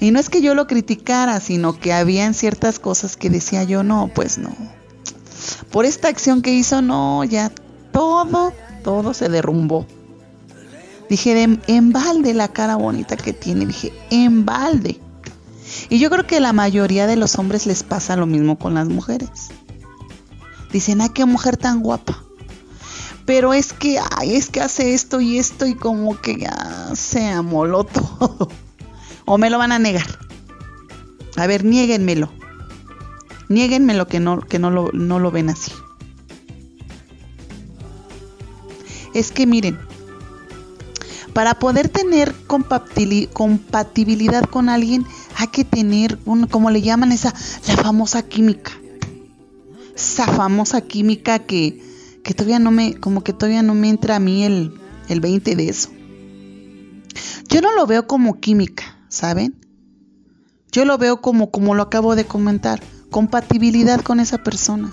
Y 0.00 0.10
no 0.10 0.18
es 0.18 0.30
que 0.30 0.40
yo 0.40 0.54
lo 0.54 0.66
criticara, 0.66 1.38
sino 1.40 1.78
que 1.78 1.92
habían 1.92 2.32
ciertas 2.32 2.78
cosas 2.78 3.16
que 3.16 3.28
decía 3.28 3.64
yo, 3.64 3.82
no, 3.82 4.10
pues 4.14 4.38
no. 4.38 4.56
Por 5.70 5.84
esta 5.84 6.08
acción 6.08 6.40
que 6.40 6.52
hizo, 6.52 6.80
no, 6.80 7.22
ya 7.24 7.52
todo, 7.92 8.52
todo 8.82 9.12
se 9.12 9.28
derrumbó. 9.28 9.86
Dije, 11.10 11.58
en 11.66 11.92
balde 11.92 12.34
la 12.34 12.48
cara 12.48 12.76
bonita 12.76 13.16
que 13.16 13.32
tiene, 13.32 13.66
dije, 13.66 13.92
en 14.10 14.46
balde. 14.46 15.00
Y 15.88 15.98
yo 15.98 16.08
creo 16.08 16.26
que 16.26 16.40
la 16.40 16.52
mayoría 16.52 17.06
de 17.06 17.16
los 17.16 17.38
hombres 17.38 17.66
les 17.66 17.82
pasa 17.82 18.16
lo 18.16 18.26
mismo 18.26 18.58
con 18.58 18.74
las 18.74 18.88
mujeres. 18.88 19.28
Dicen, 20.72 21.00
ay, 21.00 21.10
qué 21.10 21.24
mujer 21.24 21.56
tan 21.56 21.80
guapa. 21.80 22.22
Pero 23.26 23.52
es 23.54 23.72
que, 23.72 23.98
ay, 24.16 24.34
es 24.34 24.48
que 24.48 24.60
hace 24.60 24.94
esto 24.94 25.20
y 25.20 25.38
esto 25.38 25.66
y 25.66 25.74
como 25.74 26.20
que 26.20 26.38
ya 26.38 26.90
se 26.94 27.26
amoló 27.28 27.84
todo. 28.18 28.48
O 29.32 29.38
me 29.38 29.48
lo 29.48 29.58
van 29.58 29.70
a 29.70 29.78
negar. 29.78 30.18
A 31.36 31.46
ver, 31.46 31.64
niéguenmelo. 31.64 32.32
Niéguenmelo 33.48 34.08
que 34.08 34.18
no, 34.18 34.40
que 34.40 34.58
no 34.58 34.72
lo, 34.72 34.90
no 34.92 35.20
lo 35.20 35.30
ven 35.30 35.50
así. 35.50 35.70
Es 39.14 39.30
que 39.30 39.46
miren, 39.46 39.78
para 41.32 41.60
poder 41.60 41.88
tener 41.88 42.34
compatibilidad 42.44 44.42
con 44.46 44.68
alguien 44.68 45.06
hay 45.36 45.46
que 45.46 45.64
tener, 45.64 46.18
un, 46.24 46.48
como 46.48 46.72
le 46.72 46.82
llaman 46.82 47.12
esa, 47.12 47.32
la 47.68 47.76
famosa 47.76 48.24
química. 48.24 48.72
Esa 49.94 50.26
famosa 50.26 50.80
química 50.80 51.38
que, 51.38 51.80
que 52.24 52.34
todavía 52.34 52.58
no 52.58 52.72
me, 52.72 52.94
como 52.94 53.22
que 53.22 53.32
todavía 53.32 53.62
no 53.62 53.76
me 53.76 53.90
entra 53.90 54.16
a 54.16 54.20
mí 54.20 54.42
el, 54.42 54.74
el 55.08 55.20
20 55.20 55.54
de 55.54 55.68
eso. 55.68 55.88
Yo 57.48 57.60
no 57.60 57.72
lo 57.76 57.86
veo 57.86 58.08
como 58.08 58.40
química, 58.40 58.89
¿saben? 59.10 59.54
Yo 60.72 60.86
lo 60.86 60.96
veo 60.96 61.20
como, 61.20 61.50
como 61.50 61.74
lo 61.74 61.82
acabo 61.82 62.16
de 62.16 62.24
comentar, 62.24 62.80
compatibilidad 63.10 64.00
con 64.00 64.20
esa 64.20 64.38
persona. 64.38 64.90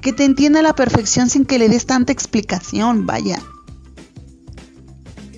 Que 0.00 0.14
te 0.14 0.24
entienda 0.24 0.60
a 0.60 0.62
la 0.62 0.74
perfección 0.74 1.28
sin 1.28 1.44
que 1.44 1.58
le 1.58 1.68
des 1.68 1.84
tanta 1.84 2.12
explicación, 2.12 3.04
vaya 3.04 3.38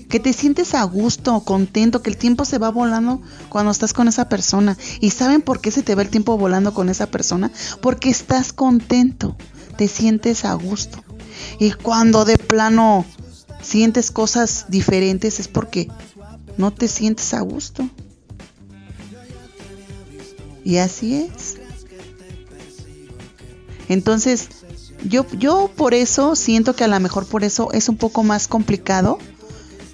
que 0.09 0.21
te 0.21 0.33
sientes 0.33 0.75
a 0.75 0.83
gusto, 0.85 1.41
contento, 1.41 2.03
que 2.03 2.11
el 2.11 2.17
tiempo 2.17 2.45
se 2.45 2.59
va 2.59 2.71
volando 2.71 3.21
cuando 3.49 3.71
estás 3.71 3.93
con 3.93 4.09
esa 4.09 4.29
persona. 4.29 4.77
¿Y 5.01 5.11
saben 5.11 5.43
por 5.43 5.61
qué 5.61 5.71
se 5.71 5.83
te 5.83 5.95
va 5.95 6.03
el 6.03 6.09
tiempo 6.09 6.39
volando 6.39 6.73
con 6.73 6.89
esa 6.89 7.07
persona? 7.09 7.53
Porque 7.83 8.09
estás 8.09 8.53
contento, 8.53 9.37
te 9.77 9.87
sientes 9.87 10.45
a 10.45 10.55
gusto. 10.55 11.05
Y 11.59 11.73
cuando 11.73 12.25
de 12.25 12.39
plano 12.39 13.05
sientes 13.61 14.11
cosas 14.11 14.67
diferentes 14.69 15.41
es 15.41 15.49
porque 15.49 15.89
no 16.59 16.73
te 16.73 16.89
sientes 16.89 17.33
a 17.33 17.41
gusto. 17.41 17.89
Y 20.65 20.77
así 20.77 21.15
es. 21.15 21.57
Entonces, 23.89 24.49
yo, 25.05 25.25
yo 25.39 25.71
por 25.75 25.95
eso 25.95 26.37
siento 26.37 26.77
que 26.77 26.85
a 26.85 26.89
lo 26.89 27.01
mejor 27.01 27.27
por 27.27 27.43
eso 27.43 27.73
es 27.73 27.89
un 27.89 27.97
poco 27.97 28.23
más 28.23 28.49
complicado 28.49 29.19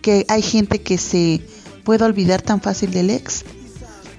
que 0.02 0.26
hay 0.28 0.42
gente 0.42 0.82
que 0.82 0.98
se 0.98 1.46
puede 1.84 2.04
olvidar 2.04 2.42
tan 2.42 2.60
fácil 2.60 2.90
del 2.90 3.10
ex. 3.10 3.44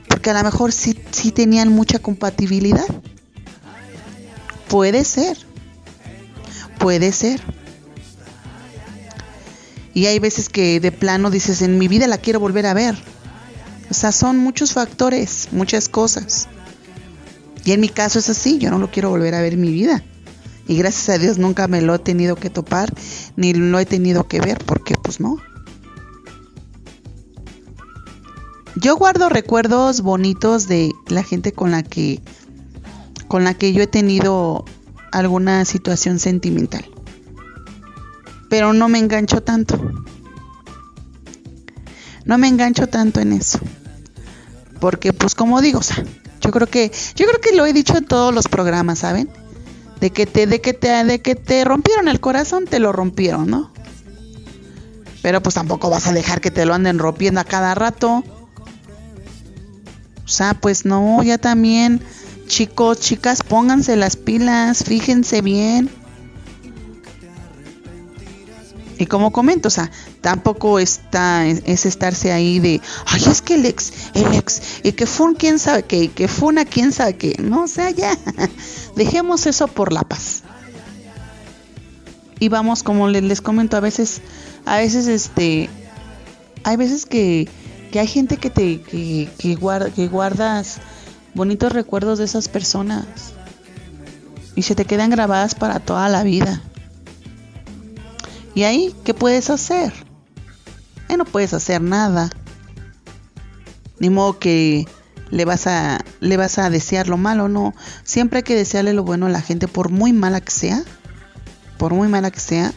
Porque 0.08 0.29
a 0.29 0.34
lo 0.34 0.43
mejor 0.43 0.71
sí, 0.71 0.97
sí 1.12 1.31
tenían 1.31 1.69
mucha 1.69 1.99
compatibilidad. 1.99 2.88
Puede 4.69 5.03
ser. 5.03 5.38
Puede 6.79 7.12
ser. 7.12 7.41
Y 9.95 10.08
hay 10.08 10.19
veces 10.19 10.49
que 10.49 10.81
de 10.81 10.91
plano 10.91 11.31
dices, 11.31 11.62
en 11.62 11.77
mi 11.77 11.88
vida 11.88 12.05
la 12.05 12.17
quiero 12.17 12.41
volver 12.41 12.65
a 12.65 12.73
ver. 12.73 12.95
O 13.89 13.93
sea, 13.93 14.12
son 14.12 14.38
muchos 14.38 14.73
factores, 14.73 15.47
muchas 15.53 15.88
cosas. 15.88 16.49
Y 17.63 17.71
en 17.71 17.79
mi 17.79 17.88
caso 17.88 18.19
es 18.19 18.29
así, 18.29 18.58
yo 18.58 18.69
no 18.69 18.77
lo 18.77 18.91
quiero 18.91 19.10
volver 19.10 19.34
a 19.36 19.41
ver 19.41 19.53
en 19.53 19.62
mi 19.62 19.71
vida. 19.71 20.03
Y 20.67 20.75
gracias 20.77 21.08
a 21.08 21.17
Dios 21.17 21.38
nunca 21.38 21.69
me 21.69 21.81
lo 21.81 21.95
he 21.95 21.99
tenido 21.99 22.36
que 22.36 22.49
topar, 22.49 22.93
ni 23.38 23.53
lo 23.53 23.79
he 23.79 23.86
tenido 23.86 24.27
que 24.27 24.41
ver, 24.41 24.58
porque 24.65 24.95
pues 25.01 25.21
no. 25.21 25.38
Yo 28.75 28.97
guardo 28.97 29.29
recuerdos 29.29 30.01
bonitos 30.01 30.67
de 30.67 30.91
la 31.08 31.23
gente 31.23 31.53
con 31.53 31.71
la 31.71 31.84
que 31.84 32.19
con 33.29 33.45
la 33.45 33.53
que 33.53 33.71
yo 33.71 33.81
he 33.81 33.88
tenido 33.88 34.65
alguna 35.13 35.63
situación 35.63 36.19
sentimental. 36.19 36.86
Pero 38.56 38.72
no 38.72 38.88
me 38.88 39.00
engancho 39.00 39.44
tanto. 39.44 39.78
No 42.24 42.38
me 42.38 42.48
engancho 42.48 42.88
tanto 42.88 43.20
en 43.20 43.34
eso. 43.34 43.60
Porque 44.80 45.12
pues 45.12 45.36
como 45.36 45.60
digo, 45.60 45.80
o 45.80 45.84
sea, 45.84 46.06
yo 46.39 46.52
creo 46.52 46.65
que 46.65 46.89
yo 47.18 47.28
creo 47.28 47.41
que 47.41 47.54
lo 47.54 47.65
he 47.65 47.74
dicho 47.74 47.98
en 47.98 48.06
todos 48.06 48.34
los 48.34 48.48
programas, 48.48 49.00
¿saben? 49.00 49.30
De 50.00 50.10
que 50.10 50.26
te 50.26 50.48
de 50.48 50.62
que 50.62 50.72
te 50.72 51.04
de 51.04 51.20
que 51.20 51.36
te 51.36 51.65
rompieron 51.65 52.08
el 52.08 52.22
corazón, 52.22 52.63
te 52.63 52.80
lo 52.80 52.94
rompieron, 52.94 53.50
¿no? 53.50 53.74
Pero 55.22 55.44
pues 55.44 55.56
tampoco 55.56 55.89
vas 55.89 56.08
a 56.08 56.13
dejar 56.13 56.39
que 56.39 56.50
te 56.50 56.65
lo 56.65 56.76
anden 56.76 56.98
rompiendo 56.98 57.41
a 57.41 57.44
cada 57.44 57.76
rato. 57.76 58.24
O 60.24 60.28
sea, 60.30 60.54
pues 60.54 60.86
no, 60.86 61.22
ya 61.24 61.38
también, 61.39 62.02
chicos, 62.48 63.02
chicas, 63.02 63.44
pónganse 63.44 63.98
las 63.98 64.15
pilas, 64.15 64.86
fíjense 64.86 65.41
bien. 65.41 66.05
Y 68.97 69.08
como 69.08 69.31
comento, 69.31 69.67
o 69.67 69.71
sea, 69.71 69.91
tampoco 70.21 70.79
está, 70.79 71.45
es 71.47 71.86
estarse 71.86 72.31
ahí 72.31 72.60
de, 72.60 72.81
ay, 73.08 73.23
es 73.29 73.41
que 73.41 73.55
el 73.55 73.65
ex, 73.65 73.91
el 74.13 74.34
ex, 74.34 74.62
y 74.84 74.93
que 74.93 75.05
fue 75.05 75.36
quién 75.36 75.60
sabe 75.60 75.84
qué, 75.84 76.03
y 76.03 76.08
que 76.08 76.27
fue 76.27 76.49
una 76.49 76.65
quién 76.65 76.91
sabe 76.91 77.17
qué. 77.17 77.36
No, 77.39 77.63
o 77.63 77.67
sea, 77.67 77.89
ya, 77.89 78.17
dejemos 78.95 79.45
eso 79.47 79.67
por 79.67 79.91
la 79.91 80.03
paz. 80.03 80.43
Y 82.39 82.49
vamos, 82.49 82.84
como 82.84 83.08
les, 83.08 83.23
les 83.23 83.41
comento, 83.41 83.77
a 83.77 83.81
veces, 83.81 84.21
a 84.65 84.77
veces, 84.77 85.08
este, 85.08 85.69
hay 86.63 86.77
veces 86.77 87.05
que 87.05 87.49
que 87.95 88.01
hay 88.01 88.08
gente 88.08 88.36
que 88.36 88.49
te 88.49 88.81
que, 88.81 89.29
que, 89.38 89.58
que 89.95 90.08
guardas 90.10 90.79
bonitos 91.34 91.71
recuerdos 91.71 92.19
de 92.19 92.25
esas 92.25 92.49
personas 92.49 93.05
y 94.53 94.63
se 94.63 94.75
te 94.75 94.84
quedan 94.84 95.10
grabadas 95.10 95.55
para 95.55 95.79
toda 95.79 96.10
la 96.10 96.23
vida. 96.23 96.62
¿Y 98.56 98.63
ahí 98.63 98.96
qué 99.04 99.13
puedes 99.13 99.50
hacer? 99.50 99.94
no 101.15 101.24
puedes 101.24 101.54
hacer 101.54 101.82
nada. 101.82 102.30
Ni 104.00 104.10
modo 104.10 104.38
que 104.38 104.86
le 105.30 105.46
vas 105.46 105.65
a 105.65 106.04
le 106.20 106.36
vas 106.36 106.58
a 106.58 106.70
desear 106.70 107.08
lo 107.08 107.15
malo, 107.15 107.48
no. 107.48 107.74
Siempre 108.04 108.38
hay 108.38 108.44
que 108.44 108.56
desearle 108.56 108.91
lo 108.91 109.04
bueno 109.04 109.28
a 109.28 109.30
la 109.30 109.41
gente 109.41 109.70
por 109.70 109.89
muy 109.89 110.12
mala 110.12 110.41
que 110.41 110.52
sea. 110.52 110.84
Por 111.78 111.94
muy 111.94 112.10
mala 112.10 112.32
que 112.32 112.39
sea, 112.39 112.74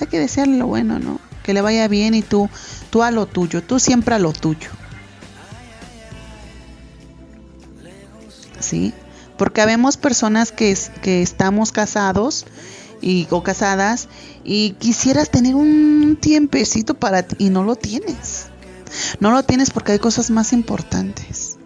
hay 0.00 0.06
que 0.06 0.18
desearle 0.18 0.56
lo 0.56 0.66
bueno, 0.66 0.98
¿no? 0.98 1.20
Que 1.44 1.52
le 1.52 1.60
vaya 1.60 1.86
bien 1.86 2.14
y 2.14 2.22
tú 2.22 2.48
Tú 2.90 3.04
a 3.04 3.12
lo 3.12 3.26
tuyo, 3.26 3.62
tú 3.62 3.78
siempre 3.78 4.16
a 4.16 4.18
lo 4.18 4.32
tuyo. 4.32 4.68
¿Sí? 8.58 8.92
Porque 9.38 9.62
habemos 9.62 9.96
personas 9.96 10.52
que, 10.52 10.76
que 11.02 11.22
estamos 11.22 11.70
casados 11.72 12.46
y, 13.00 13.28
o 13.30 13.42
casadas 13.42 14.08
y 14.44 14.72
quisieras 14.72 15.30
tener 15.30 15.54
un 15.54 16.18
tiempecito 16.20 16.94
para 16.94 17.22
ti 17.22 17.36
y 17.38 17.50
no 17.50 17.64
lo 17.64 17.76
tienes. 17.76 18.46
No 19.20 19.30
lo 19.30 19.42
tienes 19.42 19.70
porque 19.70 19.92
hay 19.92 19.98
cosas 19.98 20.30
más 20.30 20.52
importantes. 20.52 21.56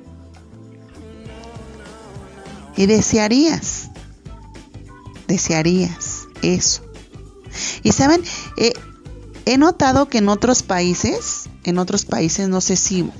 Y 2.76 2.86
desearías, 2.86 3.90
desearías 5.28 6.26
eso. 6.42 6.82
Y 7.82 7.92
saben, 7.92 8.22
eh, 8.56 8.72
He 9.46 9.58
notado 9.58 10.08
que 10.08 10.18
en 10.18 10.28
otros 10.28 10.62
países, 10.62 11.50
en 11.64 11.78
otros 11.78 12.04
países, 12.04 12.48
no 12.48 12.60
sé 12.60 12.76
si... 12.76 13.10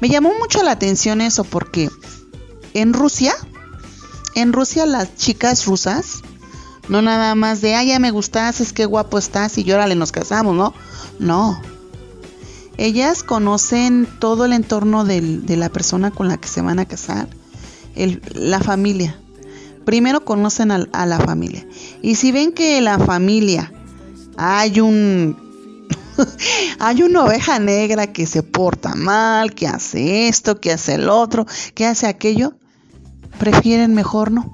Me 0.00 0.08
llamó 0.08 0.32
mucho 0.38 0.62
la 0.62 0.72
atención 0.72 1.20
eso 1.20 1.44
porque 1.44 1.90
en 2.72 2.94
Rusia, 2.94 3.34
en 4.34 4.52
Rusia 4.52 4.86
las 4.86 5.14
chicas 5.16 5.66
rusas, 5.66 6.21
no 6.88 7.02
nada 7.02 7.34
más 7.34 7.60
de, 7.60 7.74
ay, 7.74 7.88
ya 7.88 7.98
me 7.98 8.10
gustas, 8.10 8.60
es 8.60 8.72
que 8.72 8.86
guapo 8.86 9.18
estás 9.18 9.56
y 9.58 9.64
llórale, 9.64 9.94
nos 9.94 10.12
casamos, 10.12 10.56
¿no? 10.56 10.74
No. 11.18 11.60
Ellas 12.78 13.22
conocen 13.22 14.08
todo 14.18 14.44
el 14.44 14.52
entorno 14.52 15.04
de 15.04 15.56
la 15.56 15.68
persona 15.68 16.10
con 16.10 16.28
la 16.28 16.38
que 16.38 16.48
se 16.48 16.62
van 16.62 16.78
a 16.78 16.86
casar, 16.86 17.28
la 18.34 18.60
familia. 18.60 19.18
Primero 19.84 20.24
conocen 20.24 20.70
a 20.70 21.06
la 21.06 21.20
familia. 21.20 21.66
Y 22.02 22.14
si 22.14 22.32
ven 22.32 22.52
que 22.52 22.80
la 22.80 22.98
familia 22.98 23.72
hay 24.36 24.80
un 24.80 25.36
hay 26.78 27.02
una 27.02 27.24
oveja 27.24 27.58
negra 27.58 28.06
que 28.06 28.26
se 28.26 28.42
porta 28.42 28.94
mal, 28.94 29.54
que 29.54 29.66
hace 29.66 30.28
esto, 30.28 30.60
que 30.60 30.72
hace 30.72 30.94
el 30.94 31.08
otro, 31.08 31.46
que 31.74 31.86
hace 31.86 32.06
aquello, 32.06 32.54
prefieren 33.38 33.94
mejor 33.94 34.30
no. 34.30 34.52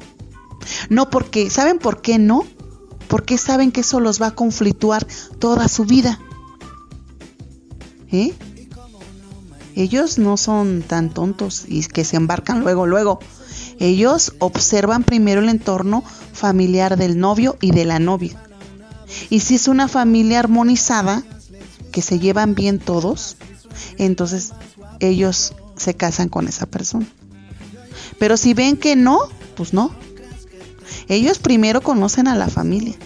No 0.88 1.10
porque, 1.10 1.50
¿saben 1.50 1.78
por 1.78 2.00
qué 2.00 2.18
no? 2.18 2.44
Porque 3.08 3.38
saben 3.38 3.72
que 3.72 3.80
eso 3.80 4.00
los 4.00 4.20
va 4.20 4.28
a 4.28 4.34
conflictuar 4.34 5.06
toda 5.38 5.68
su 5.68 5.84
vida. 5.84 6.20
¿Eh? 8.10 8.34
Ellos 9.74 10.18
no 10.18 10.36
son 10.36 10.82
tan 10.82 11.10
tontos 11.10 11.64
y 11.68 11.84
que 11.86 12.04
se 12.04 12.16
embarcan 12.16 12.60
luego, 12.60 12.86
luego. 12.86 13.20
Ellos 13.78 14.34
observan 14.40 15.04
primero 15.04 15.40
el 15.40 15.48
entorno 15.48 16.02
familiar 16.32 16.96
del 16.96 17.18
novio 17.18 17.56
y 17.60 17.70
de 17.70 17.84
la 17.84 17.98
novia. 17.98 18.42
Y 19.30 19.40
si 19.40 19.54
es 19.54 19.68
una 19.68 19.88
familia 19.88 20.40
armonizada, 20.40 21.22
que 21.92 22.02
se 22.02 22.18
llevan 22.18 22.54
bien 22.54 22.78
todos, 22.78 23.36
entonces 23.96 24.52
ellos 25.00 25.54
se 25.76 25.94
casan 25.94 26.28
con 26.28 26.48
esa 26.48 26.66
persona. 26.66 27.06
Pero 28.18 28.36
si 28.36 28.54
ven 28.54 28.76
que 28.76 28.96
no, 28.96 29.20
pues 29.56 29.72
no. 29.72 29.94
Ellos 31.08 31.38
primero 31.38 31.80
conocen 31.80 32.28
a 32.28 32.36
la 32.36 32.48
familia. 32.48 32.96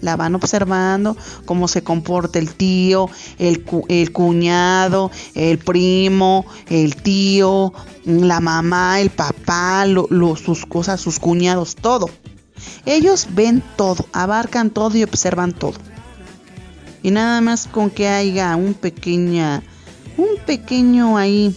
La 0.00 0.16
van 0.16 0.34
observando, 0.34 1.16
cómo 1.46 1.66
se 1.66 1.82
comporta 1.82 2.38
el 2.38 2.54
tío, 2.54 3.08
el, 3.38 3.64
el 3.88 4.12
cuñado, 4.12 5.10
el 5.34 5.58
primo, 5.58 6.44
el 6.68 6.96
tío, 6.96 7.72
la 8.04 8.40
mamá, 8.40 9.00
el 9.00 9.10
papá, 9.10 9.86
sus 10.36 10.66
cosas, 10.66 11.00
sus 11.00 11.18
cuñados, 11.18 11.74
todo. 11.76 12.10
Ellos 12.84 13.28
ven 13.30 13.62
todo, 13.76 14.06
abarcan 14.12 14.70
todo 14.70 14.96
y 14.96 15.04
observan 15.04 15.52
todo. 15.52 15.74
Y 17.02 17.10
nada 17.10 17.40
más 17.40 17.66
con 17.66 17.90
que 17.90 18.08
haya 18.08 18.56
un 18.56 18.74
pequeña, 18.74 19.62
un 20.16 20.38
pequeño 20.46 21.16
ahí, 21.16 21.54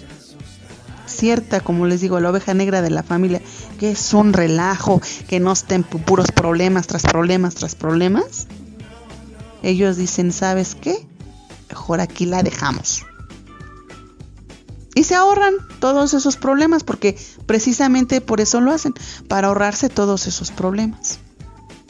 cierta, 1.05 1.61
como 1.61 1.85
les 1.85 2.01
digo, 2.01 2.19
la 2.19 2.29
oveja 2.29 2.53
negra 2.53 2.81
de 2.81 2.89
la 2.89 3.03
familia, 3.03 3.41
que 3.77 3.91
es 3.91 4.13
un 4.13 4.33
relajo, 4.33 5.01
que 5.27 5.39
no 5.39 5.51
estén 5.51 5.83
puros 5.83 6.31
problemas 6.31 6.87
tras 6.87 7.03
problemas 7.03 7.55
tras 7.55 7.75
problemas. 7.75 8.47
Ellos 9.63 9.97
dicen, 9.97 10.31
¿sabes 10.31 10.75
qué? 10.75 11.07
Mejor 11.69 12.01
aquí 12.01 12.25
la 12.25 12.43
dejamos. 12.43 13.05
Y 14.95 15.03
se 15.03 15.13
ahorran 15.13 15.53
todos 15.79 16.13
esos 16.13 16.37
problemas 16.37 16.83
porque 16.83 17.17
precisamente 17.45 18.19
por 18.19 18.41
eso 18.41 18.61
lo 18.61 18.71
hacen, 18.71 18.93
para 19.27 19.47
ahorrarse 19.49 19.89
todos 19.89 20.25
esos 20.25 20.51
problemas. 20.51 21.19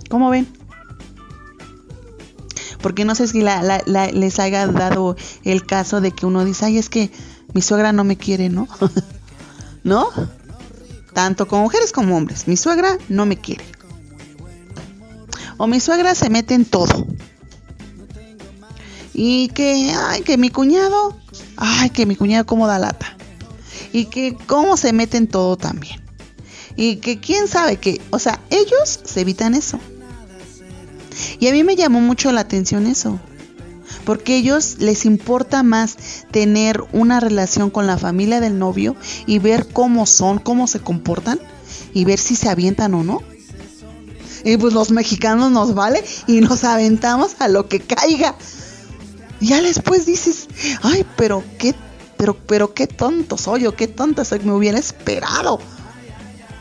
¿Cómo 0.09 0.29
ven? 0.29 0.47
Porque 2.81 3.05
no 3.05 3.15
sé 3.15 3.27
si 3.27 3.41
les 3.41 4.39
haya 4.39 4.67
dado 4.67 5.15
el 5.43 5.65
caso 5.65 6.01
de 6.01 6.11
que 6.11 6.25
uno 6.25 6.43
dice, 6.45 6.65
ay, 6.65 6.77
es 6.77 6.89
que 6.89 7.11
mi 7.53 7.61
suegra 7.61 7.91
no 7.91 8.03
me 8.03 8.17
quiere, 8.17 8.49
¿no? 8.49 8.67
¿No? 9.83 10.09
Tanto 11.17 11.47
con 11.47 11.61
mujeres 11.61 11.91
como 11.91 12.15
hombres. 12.15 12.47
Mi 12.47 12.55
suegra 12.57 12.95
no 13.09 13.25
me 13.25 13.37
quiere. 13.37 13.65
O 15.57 15.65
mi 15.65 15.79
suegra 15.79 16.13
se 16.13 16.29
mete 16.29 16.53
en 16.53 16.63
todo. 16.63 17.07
Y 19.15 19.47
que, 19.47 19.95
ay, 19.97 20.21
que 20.21 20.37
mi 20.37 20.51
cuñado, 20.51 21.17
ay, 21.55 21.89
que 21.89 22.05
mi 22.05 22.15
cuñado 22.15 22.45
como 22.45 22.67
da 22.67 22.77
lata. 22.77 23.17
Y 23.91 24.05
que 24.05 24.37
cómo 24.45 24.77
se 24.77 24.93
mete 24.93 25.17
en 25.17 25.25
todo 25.25 25.57
también. 25.57 25.99
Y 26.75 26.97
que 26.97 27.19
quién 27.19 27.47
sabe 27.47 27.77
que, 27.77 27.99
o 28.11 28.19
sea, 28.19 28.39
ellos 28.51 28.99
se 29.03 29.21
evitan 29.21 29.55
eso. 29.55 29.79
Y 31.39 31.47
a 31.47 31.51
mí 31.51 31.63
me 31.63 31.75
llamó 31.75 31.99
mucho 31.99 32.31
la 32.31 32.41
atención 32.41 32.85
eso. 32.85 33.19
Porque 34.07 34.35
a 34.35 34.37
ellos 34.37 34.77
les 34.79 35.03
importa 35.03 35.63
más 35.63 35.97
tener 36.31 36.81
una 36.93 37.19
relación 37.19 37.69
con 37.69 37.87
la 37.87 37.97
familia 37.97 38.39
del 38.39 38.57
novio 38.57 38.95
y 39.25 39.39
ver 39.39 39.67
cómo 39.67 40.05
son, 40.05 40.39
cómo 40.39 40.65
se 40.67 40.79
comportan 40.79 41.41
y 41.93 42.05
ver 42.05 42.17
si 42.17 42.37
se 42.37 42.47
avientan 42.47 42.93
o 42.93 43.03
no. 43.03 43.21
Y 44.45 44.55
pues 44.55 44.73
los 44.73 44.91
mexicanos 44.91 45.51
nos 45.51 45.75
vale 45.75 46.05
y 46.25 46.39
nos 46.39 46.63
aventamos 46.63 47.35
a 47.39 47.49
lo 47.49 47.67
que 47.67 47.81
caiga. 47.81 48.37
Ya 49.41 49.61
después 49.61 50.05
dices, 50.05 50.47
ay, 50.83 51.05
pero 51.17 51.43
qué, 51.59 51.75
pero, 52.15 52.33
pero 52.33 52.73
qué 52.73 52.87
tonto 52.87 53.37
soy 53.37 53.65
o 53.65 53.75
qué 53.75 53.89
tonta 53.89 54.23
soy, 54.23 54.39
me 54.39 54.53
hubiera 54.53 54.79
esperado. 54.79 55.59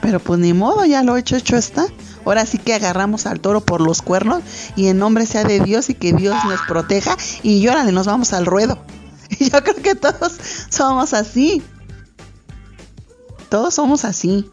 Pero 0.03 0.19
pues 0.19 0.41
ni 0.41 0.53
modo, 0.53 0.85
ya 0.85 1.05
lo 1.05 1.17
hecho, 1.17 1.37
hecho 1.37 1.57
está. 1.57 1.87
Ahora 2.27 2.45
sí 2.45 2.59
que 2.59 2.75
agarramos 2.75 3.25
al 3.27 3.39
toro 3.39 3.61
por 3.61 3.81
los 3.81 4.03
cuernos 4.03 4.43
y 4.75 4.89
en 4.89 4.99
nombre 4.99 5.27
sea 5.27 5.45
de 5.45 5.61
Dios 5.61 5.91
y 5.91 5.95
que 5.95 6.13
Dios 6.13 6.35
nos 6.45 6.61
proteja 6.63 7.17
y 7.45 7.61
llórale, 7.61 7.93
nos 7.93 8.07
vamos 8.07 8.33
al 8.33 8.47
ruedo. 8.47 8.85
Yo 9.39 9.63
creo 9.63 9.77
que 9.77 9.95
todos 9.95 10.33
somos 10.69 11.15
así. 11.15 11.63
Todos 13.49 13.75
somos 13.75 14.05
así. 14.05 14.51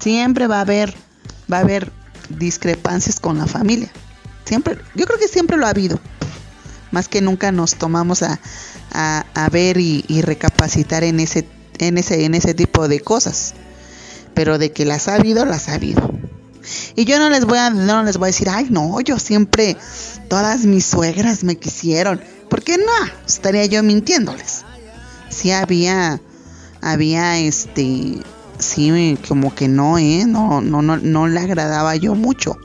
Siempre 0.00 0.48
va 0.48 0.58
a 0.58 0.62
haber, 0.62 0.92
va 1.50 1.58
a 1.58 1.60
haber 1.60 1.92
discrepancias 2.28 3.20
con 3.20 3.38
la 3.38 3.46
familia. 3.46 3.92
Siempre, 4.44 4.76
yo 4.96 5.06
creo 5.06 5.20
que 5.20 5.28
siempre 5.28 5.56
lo 5.56 5.66
ha 5.66 5.70
habido. 5.70 6.00
Más 6.90 7.06
que 7.06 7.20
nunca 7.20 7.52
nos 7.52 7.76
tomamos 7.76 8.24
a, 8.24 8.40
a, 8.92 9.48
ver 9.50 9.78
y, 9.78 10.04
y, 10.08 10.22
recapacitar 10.22 11.04
en 11.04 11.20
ese, 11.20 11.46
en 11.78 11.96
ese, 11.96 12.24
en 12.24 12.34
ese 12.34 12.54
tipo 12.54 12.88
de 12.88 12.98
cosas 12.98 13.54
pero 14.34 14.58
de 14.58 14.72
que 14.72 14.84
las 14.84 15.08
ha 15.08 15.16
habido, 15.16 15.44
las 15.44 15.68
ha 15.68 15.74
habido. 15.74 16.10
Y 16.94 17.04
yo 17.04 17.18
no 17.18 17.30
les 17.30 17.44
voy 17.44 17.58
a, 17.58 17.70
no 17.70 18.02
les 18.02 18.16
voy 18.16 18.26
a 18.26 18.28
decir, 18.28 18.48
ay 18.48 18.68
no, 18.70 19.00
yo 19.00 19.18
siempre, 19.18 19.76
todas 20.28 20.64
mis 20.64 20.86
suegras 20.86 21.44
me 21.44 21.56
quisieron. 21.56 22.20
Porque 22.48 22.76
no, 22.76 22.84
estaría 23.26 23.64
yo 23.66 23.82
mintiéndoles. 23.82 24.64
Sí 25.30 25.50
había, 25.50 26.20
había 26.80 27.38
este, 27.38 28.18
sí, 28.58 29.18
como 29.26 29.54
que 29.54 29.68
no, 29.68 29.98
eh, 29.98 30.24
no, 30.26 30.60
no, 30.60 30.82
no, 30.82 30.98
no 30.98 31.28
le 31.28 31.40
agradaba 31.40 31.96
yo 31.96 32.14
mucho. 32.14 32.56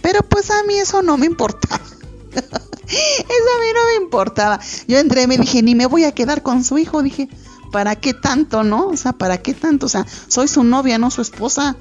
Pero 0.00 0.20
pues 0.20 0.50
a 0.50 0.62
mí 0.64 0.78
eso 0.78 1.02
no 1.02 1.18
me 1.18 1.26
importaba. 1.26 1.82
eso 2.32 2.48
a 2.54 3.60
mí 3.60 3.66
no 3.74 3.84
me 3.98 4.04
importaba. 4.04 4.60
Yo 4.86 4.98
entré 4.98 5.22
y 5.22 5.26
me 5.26 5.38
dije, 5.38 5.62
ni 5.62 5.74
me 5.74 5.86
voy 5.86 6.04
a 6.04 6.12
quedar 6.12 6.42
con 6.42 6.64
su 6.64 6.78
hijo. 6.78 7.02
Dije, 7.02 7.28
¿para 7.70 7.96
qué 7.96 8.14
tanto, 8.14 8.62
no? 8.62 8.88
O 8.88 8.96
sea, 8.96 9.12
¿para 9.12 9.38
qué 9.38 9.54
tanto? 9.54 9.86
O 9.86 9.88
sea, 9.88 10.06
soy 10.28 10.48
su 10.48 10.64
novia, 10.64 10.98
no 10.98 11.10
su 11.10 11.22
esposa. 11.22 11.76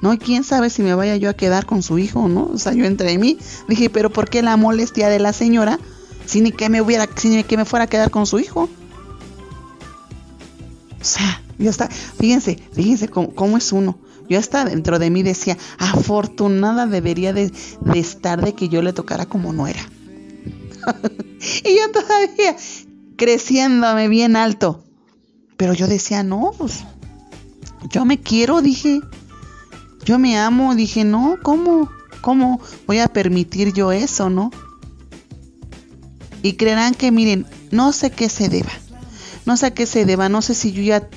No, 0.00 0.12
y 0.12 0.18
quién 0.18 0.44
sabe 0.44 0.70
si 0.70 0.82
me 0.82 0.94
vaya 0.94 1.16
yo 1.16 1.28
a 1.28 1.34
quedar 1.34 1.66
con 1.66 1.82
su 1.82 1.98
hijo, 1.98 2.28
¿no? 2.28 2.50
O 2.52 2.58
sea, 2.58 2.72
yo 2.72 2.84
entre 2.84 3.18
mí 3.18 3.38
dije, 3.68 3.90
pero 3.90 4.10
¿por 4.10 4.30
qué 4.30 4.42
la 4.42 4.56
molestia 4.56 5.08
de 5.08 5.18
la 5.18 5.32
señora 5.32 5.78
si 6.24 6.40
ni 6.40 6.52
que 6.52 6.68
me 6.68 6.80
hubiera, 6.80 7.08
ni 7.24 7.42
que 7.42 7.56
me 7.56 7.64
fuera 7.64 7.84
a 7.84 7.88
quedar 7.88 8.10
con 8.10 8.26
su 8.26 8.38
hijo? 8.38 8.68
O 11.00 11.04
sea, 11.04 11.42
yo 11.58 11.70
está, 11.70 11.88
fíjense, 11.88 12.58
fíjense 12.72 13.08
cómo, 13.08 13.56
es 13.56 13.72
uno. 13.72 13.98
Yo 14.28 14.38
hasta 14.38 14.64
dentro 14.64 14.98
de 14.98 15.10
mí 15.10 15.22
decía, 15.22 15.56
afortunada 15.78 16.86
debería 16.86 17.32
de, 17.32 17.50
de 17.80 17.98
estar 17.98 18.44
de 18.44 18.54
que 18.54 18.68
yo 18.68 18.82
le 18.82 18.92
tocara 18.92 19.26
como 19.26 19.52
no 19.52 19.66
era. 19.66 19.80
y 21.64 21.76
yo 21.76 21.90
todavía, 21.92 22.56
creciéndome 23.18 24.08
bien 24.08 24.36
alto. 24.36 24.82
Pero 25.58 25.74
yo 25.74 25.86
decía, 25.86 26.22
no, 26.22 26.52
pues 26.56 26.84
yo 27.90 28.06
me 28.06 28.18
quiero, 28.18 28.62
dije. 28.62 29.00
Yo 30.04 30.18
me 30.18 30.38
amo, 30.38 30.74
dije, 30.74 31.04
no, 31.04 31.36
¿cómo? 31.42 31.90
¿Cómo 32.22 32.60
voy 32.86 33.00
a 33.00 33.08
permitir 33.08 33.74
yo 33.74 33.92
eso, 33.92 34.30
no? 34.30 34.50
Y 36.42 36.54
creerán 36.54 36.94
que, 36.94 37.10
miren, 37.10 37.44
no 37.70 37.92
sé 37.92 38.10
qué 38.10 38.30
se 38.30 38.48
deba. 38.48 38.72
No 39.44 39.56
sé 39.56 39.66
a 39.66 39.74
qué 39.74 39.86
se 39.86 40.04
deba, 40.04 40.28
no 40.28 40.42
sé 40.42 40.54
si 40.54 40.72
yo 40.72 40.82
ya, 40.82 41.08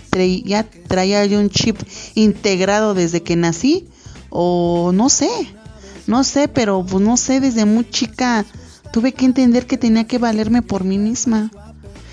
ya 0.46 0.64
traía 0.88 1.26
yo 1.26 1.40
un 1.40 1.50
chip 1.50 1.78
integrado 2.16 2.94
desde 2.94 3.22
que 3.22 3.36
nací 3.36 3.90
o 4.30 4.92
no 4.94 5.10
sé, 5.10 5.30
no 6.08 6.24
sé, 6.24 6.48
pero 6.48 6.86
pues 6.86 7.04
no 7.04 7.18
sé, 7.18 7.42
desde 7.42 7.66
muy 7.66 7.90
chica 7.90 8.46
tuve 8.94 9.14
que 9.14 9.26
entender 9.26 9.68
que 9.68 9.78
tenía 9.78 10.08
que 10.08 10.18
valerme 10.18 10.62
por 10.62 10.86
mí 10.86 10.98
misma 10.98 11.52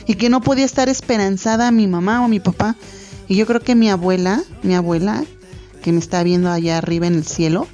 y 0.09 0.14
que 0.14 0.31
no 0.31 0.40
podía 0.40 0.64
estar 0.64 0.88
esperanzada 0.88 1.68
a 1.68 1.71
mi 1.71 1.87
mamá 1.87 2.23
o 2.23 2.25
a 2.25 2.29
mi 2.29 2.40
papá. 2.40 2.75
Y 3.29 3.37
yo 3.37 3.47
creo 3.47 3.61
que 3.61 3.75
mi 3.75 3.90
abuela, 3.90 4.42
mi 4.62 4.75
abuela, 4.75 5.23
que 5.83 5.92
me 5.92 5.99
está 5.99 6.23
viendo 6.23 6.51
allá 6.51 6.79
arriba 6.79 7.07
en 7.07 7.14
el 7.14 7.27
cielo, 7.27 7.68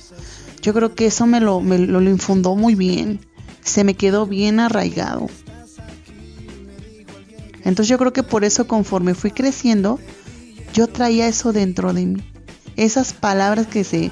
yo 0.61 0.75
creo 0.75 0.97
que 0.97 1.07
eso 1.07 1.27
me 1.27 1.41
lo, 1.41 1.61
me 1.61 1.79
lo, 1.79 2.03
infundó 2.03 2.57
muy 2.57 2.75
bien. 2.75 3.21
Se 3.63 3.85
me 3.85 3.95
quedó 3.95 4.27
bien 4.27 4.59
arraigado. 4.59 5.29
Entonces 7.59 7.89
yo 7.89 7.99
creo 7.99 8.13
que 8.13 8.25
por 8.25 8.45
eso 8.45 8.67
conforme 8.67 9.15
fui 9.15 9.31
creciendo, 9.31 10.01
yo 10.75 10.89
traía 10.89 11.29
eso 11.29 11.53
dentro 11.53 11.93
de 11.93 12.05
mí. 12.05 12.25
Esas 12.75 13.13
palabras 13.13 13.69
que 13.69 13.85
se 13.85 14.11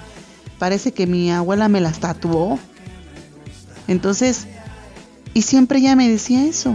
parece 0.60 0.92
que 0.92 1.08
mi 1.08 1.32
abuela 1.32 1.68
me 1.68 1.80
las 1.80 1.98
tatuó. 1.98 2.60
Entonces, 3.88 4.46
y 5.34 5.42
siempre 5.42 5.80
ella 5.80 5.96
me 5.96 6.08
decía 6.08 6.44
eso 6.46 6.72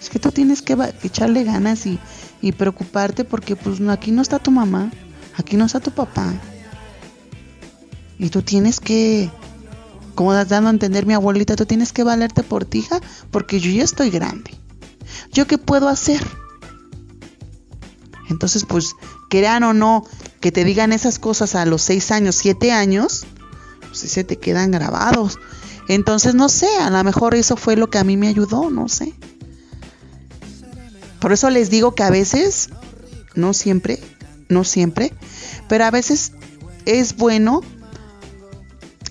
es 0.00 0.10
que 0.10 0.18
tú 0.18 0.30
tienes 0.30 0.62
que 0.62 0.76
echarle 1.02 1.44
ganas 1.44 1.86
y, 1.86 1.98
preocuparte 2.56 3.24
porque 3.24 3.56
pues 3.56 3.80
aquí 3.88 4.12
no 4.12 4.22
está 4.22 4.38
tu 4.38 4.50
mamá, 4.50 4.92
aquí 5.36 5.56
no 5.56 5.64
está 5.64 5.80
tu 5.80 5.90
papá. 5.90 6.32
Y 8.18 8.30
tú 8.30 8.42
tienes 8.42 8.80
que, 8.80 9.30
como 10.14 10.34
dando 10.34 10.68
a 10.68 10.72
entender 10.72 11.04
mi 11.04 11.14
abuelita, 11.14 11.56
tú 11.56 11.66
tienes 11.66 11.92
que 11.92 12.04
valerte 12.04 12.42
por 12.42 12.64
ti, 12.64 12.78
hija, 12.78 13.00
porque 13.30 13.60
yo 13.60 13.70
ya 13.70 13.84
estoy 13.84 14.10
grande. 14.10 14.52
¿Yo 15.32 15.46
qué 15.46 15.58
puedo 15.58 15.88
hacer? 15.88 16.24
Entonces, 18.28 18.64
pues, 18.64 18.94
crean 19.28 19.62
o 19.64 19.72
no 19.72 20.04
que 20.40 20.52
te 20.52 20.64
digan 20.64 20.92
esas 20.92 21.18
cosas 21.18 21.54
a 21.54 21.64
los 21.64 21.82
seis 21.82 22.10
años, 22.10 22.36
siete 22.36 22.72
años, 22.72 23.26
pues 23.80 23.98
se 23.98 24.24
te 24.24 24.36
quedan 24.36 24.70
grabados. 24.70 25.38
Entonces, 25.88 26.34
no 26.34 26.48
sé, 26.48 26.68
a 26.78 26.90
lo 26.90 27.02
mejor 27.02 27.34
eso 27.34 27.56
fue 27.56 27.76
lo 27.76 27.88
que 27.88 27.98
a 27.98 28.04
mí 28.04 28.16
me 28.16 28.28
ayudó, 28.28 28.70
no 28.70 28.88
sé. 28.88 29.14
Por 31.20 31.32
eso 31.32 31.50
les 31.50 31.70
digo 31.70 31.94
que 31.94 32.02
a 32.02 32.10
veces, 32.10 32.70
no 33.34 33.52
siempre, 33.52 33.98
no 34.48 34.64
siempre, 34.64 35.12
pero 35.68 35.84
a 35.84 35.90
veces 35.90 36.32
es 36.86 37.16
bueno 37.16 37.60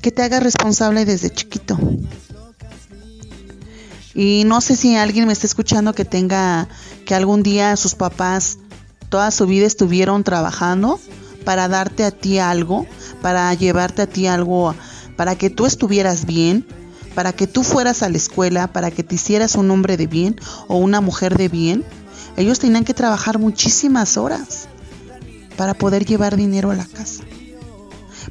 que 0.01 0.11
te 0.11 0.23
hagas 0.23 0.43
responsable 0.43 1.05
desde 1.05 1.29
chiquito. 1.29 1.77
Y 4.13 4.43
no 4.45 4.61
sé 4.61 4.75
si 4.75 4.95
alguien 4.95 5.27
me 5.27 5.33
está 5.33 5.45
escuchando 5.45 5.93
que 5.93 6.05
tenga, 6.05 6.67
que 7.05 7.13
algún 7.13 7.43
día 7.43 7.75
sus 7.75 7.93
papás 7.93 8.57
toda 9.09 9.31
su 9.31 9.45
vida 9.45 9.65
estuvieron 9.65 10.23
trabajando 10.23 10.99
para 11.45 11.67
darte 11.67 12.03
a 12.03 12.11
ti 12.11 12.39
algo, 12.39 12.85
para 13.21 13.53
llevarte 13.53 14.01
a 14.01 14.07
ti 14.07 14.27
algo, 14.27 14.75
para 15.15 15.35
que 15.35 15.49
tú 15.49 15.65
estuvieras 15.65 16.25
bien, 16.25 16.65
para 17.17 17.33
que 17.33 17.47
tú 17.47 17.63
fueras 17.63 18.03
a 18.03 18.09
la 18.09 18.17
escuela, 18.17 18.67
para 18.67 18.91
que 18.91 19.03
te 19.03 19.15
hicieras 19.15 19.55
un 19.55 19.71
hombre 19.71 19.97
de 19.97 20.05
bien 20.05 20.35
o 20.67 20.77
una 20.77 21.01
mujer 21.01 21.35
de 21.35 21.49
bien. 21.49 21.83
Ellos 22.35 22.59
tenían 22.59 22.85
que 22.85 22.93
trabajar 22.93 23.39
muchísimas 23.39 24.17
horas 24.17 24.67
para 25.57 25.73
poder 25.73 26.05
llevar 26.05 26.35
dinero 26.35 26.69
a 26.69 26.75
la 26.75 26.85
casa, 26.85 27.23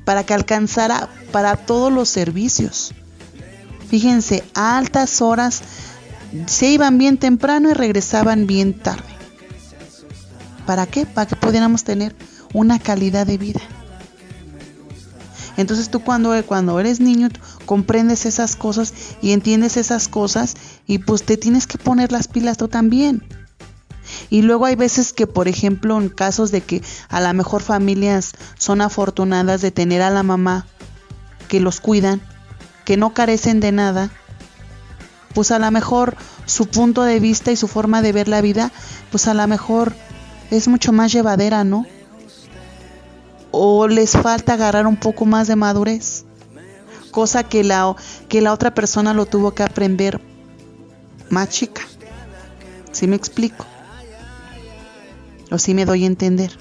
para 0.05 0.23
que 0.23 0.35
alcanzara 0.35 1.09
para 1.33 1.57
todos 1.57 1.93
los 1.93 2.09
servicios. 2.09 2.95
Fíjense, 3.89 4.45
a 4.55 4.79
altas 4.79 5.21
horas 5.21 5.63
se 6.47 6.71
iban 6.71 6.97
bien 6.97 7.19
temprano 7.19 7.69
y 7.69 7.73
regresaban 7.73 8.47
bien 8.47 8.73
tarde. 8.73 9.03
¿Para 10.65 10.87
qué? 10.87 11.07
Para 11.07 11.27
que 11.27 11.35
pudiéramos 11.35 11.83
tener 11.83 12.15
una 12.53 12.79
calidad 12.79 13.27
de 13.27 13.37
vida. 13.37 13.63
Entonces 15.57 15.91
tú 15.91 16.01
cuando, 16.01 16.41
cuando 16.45 16.79
eres 16.79 17.01
niño 17.01 17.31
comprendes 17.67 18.25
esas 18.25 18.57
cosas 18.57 18.95
y 19.21 19.33
entiendes 19.33 19.77
esas 19.77 20.09
cosas 20.09 20.55
y 20.87 20.99
pues 20.99 21.25
te 21.25 21.37
tienes 21.37 21.67
que 21.67 21.79
poner 21.79 22.13
las 22.13 22.29
pilas 22.29 22.57
tú 22.57 22.69
también. 22.69 23.23
Y 24.31 24.43
luego 24.43 24.67
hay 24.67 24.77
veces 24.77 25.13
que, 25.13 25.27
por 25.27 25.49
ejemplo, 25.49 26.01
en 26.01 26.09
casos 26.09 26.51
de 26.51 26.61
que 26.61 26.83
a 27.09 27.21
lo 27.21 27.33
mejor 27.35 27.63
familias 27.63 28.33
son 28.59 28.81
afortunadas 28.81 29.61
de 29.61 29.71
tener 29.71 30.03
a 30.03 30.11
la 30.11 30.23
mamá 30.23 30.67
que 31.49 31.61
los 31.61 31.81
cuidan, 31.81 32.23
que 32.85 32.97
no 32.97 33.13
carecen 33.15 33.61
de 33.61 33.73
nada, 33.73 34.11
pues 35.35 35.51
a 35.51 35.59
lo 35.59 35.71
mejor 35.71 36.17
su 36.47 36.67
punto 36.67 37.03
de 37.03 37.21
vista 37.21 37.53
y 37.53 37.57
su 37.57 37.69
forma 37.69 38.03
de 38.03 38.13
ver 38.13 38.29
la 38.29 38.41
vida, 38.41 38.73
pues 39.11 39.29
a 39.29 39.35
lo 39.35 39.47
mejor 39.47 39.95
es 40.51 40.69
mucho 40.69 40.93
más 40.93 41.13
llevadera, 41.13 41.65
¿no? 41.65 41.85
O 43.51 43.89
les 43.89 44.13
falta 44.13 44.55
agarrar 44.55 44.87
un 44.87 44.97
poco 44.97 45.27
más 45.27 45.49
de 45.49 45.57
madurez, 45.57 46.26
cosa 47.17 47.45
que 47.45 47.65
la, 47.65 47.97
que 48.29 48.43
la 48.43 48.53
otra 48.53 48.75
persona 48.75 49.15
lo 49.15 49.25
tuvo 49.25 49.53
que 49.53 49.63
aprender 49.63 50.21
más 51.31 51.49
chica. 51.49 51.81
¿Sí 52.93 53.07
me 53.07 53.17
explico? 53.17 53.65
O 55.51 55.57
sí 55.57 55.73
me 55.73 55.87
doy 55.87 56.05
a 56.05 56.09
entender. 56.09 56.59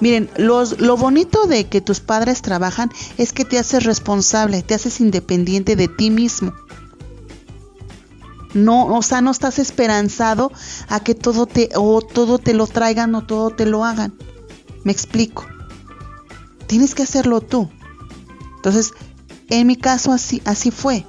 Miren, 0.00 0.28
lo 0.36 0.96
bonito 0.96 1.46
de 1.46 1.68
que 1.68 1.80
tus 1.80 2.00
padres 2.00 2.42
trabajan 2.42 2.90
es 3.18 3.32
que 3.32 3.44
te 3.44 3.56
haces 3.56 3.84
responsable, 3.84 4.64
te 4.64 4.74
haces 4.74 4.98
independiente 4.98 5.76
de 5.76 5.86
ti 5.86 6.10
mismo. 6.10 6.52
No, 8.52 8.86
o 8.86 9.02
sea, 9.02 9.20
no 9.20 9.30
estás 9.30 9.60
esperanzado 9.60 10.50
a 10.88 10.98
que 10.98 11.14
todo 11.14 11.46
te 11.46 11.68
o 11.76 12.02
todo 12.02 12.40
te 12.40 12.52
lo 12.52 12.66
traigan 12.66 13.14
o 13.14 13.24
todo 13.24 13.50
te 13.50 13.64
lo 13.64 13.84
hagan. 13.84 14.12
Me 14.82 14.90
explico. 14.90 15.46
Tienes 16.66 16.96
que 16.96 17.04
hacerlo 17.04 17.40
tú. 17.42 17.70
Entonces, 18.56 18.92
en 19.48 19.66
mi 19.66 19.76
caso 19.76 20.12
así 20.12 20.42
así 20.44 20.70
fue. 20.70 21.06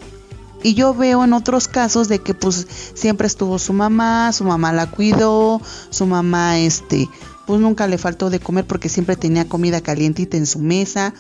Y 0.63 0.73
yo 0.73 0.93
veo 0.93 1.23
en 1.23 1.33
otros 1.33 1.67
casos 1.67 2.07
de 2.07 2.19
que 2.19 2.33
pues 2.33 2.67
siempre 2.95 3.27
estuvo 3.27 3.59
su 3.59 3.73
mamá, 3.73 4.31
su 4.33 4.43
mamá 4.43 4.73
la 4.73 4.89
cuidó, 4.89 5.61
su 5.89 6.05
mamá 6.07 6.57
este 6.57 7.07
pues 7.47 7.61
nunca 7.61 7.87
le 7.87 7.97
faltó 7.97 8.29
de 8.29 8.41
comer 8.41 8.65
porque 8.65 8.89
siempre 8.89 9.15
tenía 9.15 9.47
comida 9.47 9.79
calientita 9.79 10.35
en 10.35 10.45
su 10.45 10.59
mesa, 10.59 11.13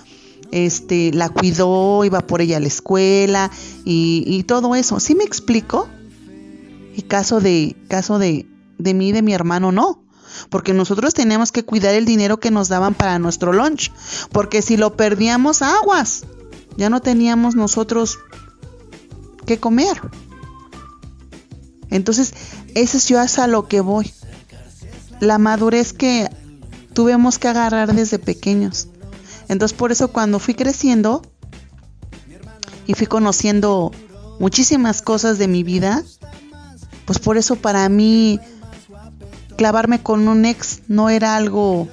este, 0.51 1.11
la 1.13 1.29
cuidó, 1.29 2.03
iba 2.03 2.19
por 2.19 2.41
ella 2.41 2.57
a 2.57 2.59
la 2.59 2.67
escuela 2.67 3.49
y, 3.85 4.43
todo 4.43 4.75
eso. 4.75 4.99
¿Sí 4.99 5.15
me 5.15 5.23
explico? 5.23 5.87
Y 6.95 7.03
caso 7.03 7.39
de, 7.39 7.77
caso 7.87 8.19
de, 8.19 8.45
de 8.77 8.93
mí 8.93 9.09
y 9.09 9.11
de 9.13 9.21
mi 9.21 9.33
hermano 9.33 9.71
no. 9.71 10.03
Porque 10.49 10.73
nosotros 10.73 11.13
teníamos 11.13 11.53
que 11.53 11.63
cuidar 11.63 11.95
el 11.95 12.05
dinero 12.05 12.39
que 12.39 12.51
nos 12.51 12.67
daban 12.67 12.93
para 12.93 13.19
nuestro 13.19 13.53
lunch. 13.53 13.91
Porque 14.31 14.61
si 14.61 14.75
lo 14.75 14.97
perdíamos, 14.97 15.61
aguas. 15.61 16.25
Ya 16.77 16.89
no 16.89 17.01
teníamos 17.01 17.55
nosotros 17.55 18.19
que 19.45 19.59
comer. 19.59 19.99
Entonces, 21.89 22.33
eso 22.75 22.97
es 22.97 23.07
yo 23.07 23.19
hasta 23.19 23.47
lo 23.47 23.67
que 23.67 23.81
voy 23.81 24.11
la 25.19 25.37
madurez 25.37 25.93
que 25.93 26.29
tuvimos 26.93 27.39
que 27.39 27.47
agarrar 27.47 27.93
desde 27.93 28.19
pequeños. 28.19 28.87
Entonces 29.47 29.77
por 29.77 29.91
eso 29.91 30.09
cuando 30.09 30.39
fui 30.39 30.53
creciendo 30.53 31.21
y 32.85 32.93
fui 32.93 33.07
conociendo 33.07 33.91
muchísimas 34.39 35.01
cosas 35.01 35.37
de 35.37 35.47
mi 35.47 35.63
vida, 35.63 36.03
pues 37.05 37.19
por 37.19 37.37
eso 37.37 37.55
para 37.55 37.87
mí 37.89 38.39
clavarme 39.57 40.01
con 40.01 40.27
un 40.27 40.45
ex 40.45 40.81
no 40.87 41.09
era 41.09 41.35
algo 41.35 41.87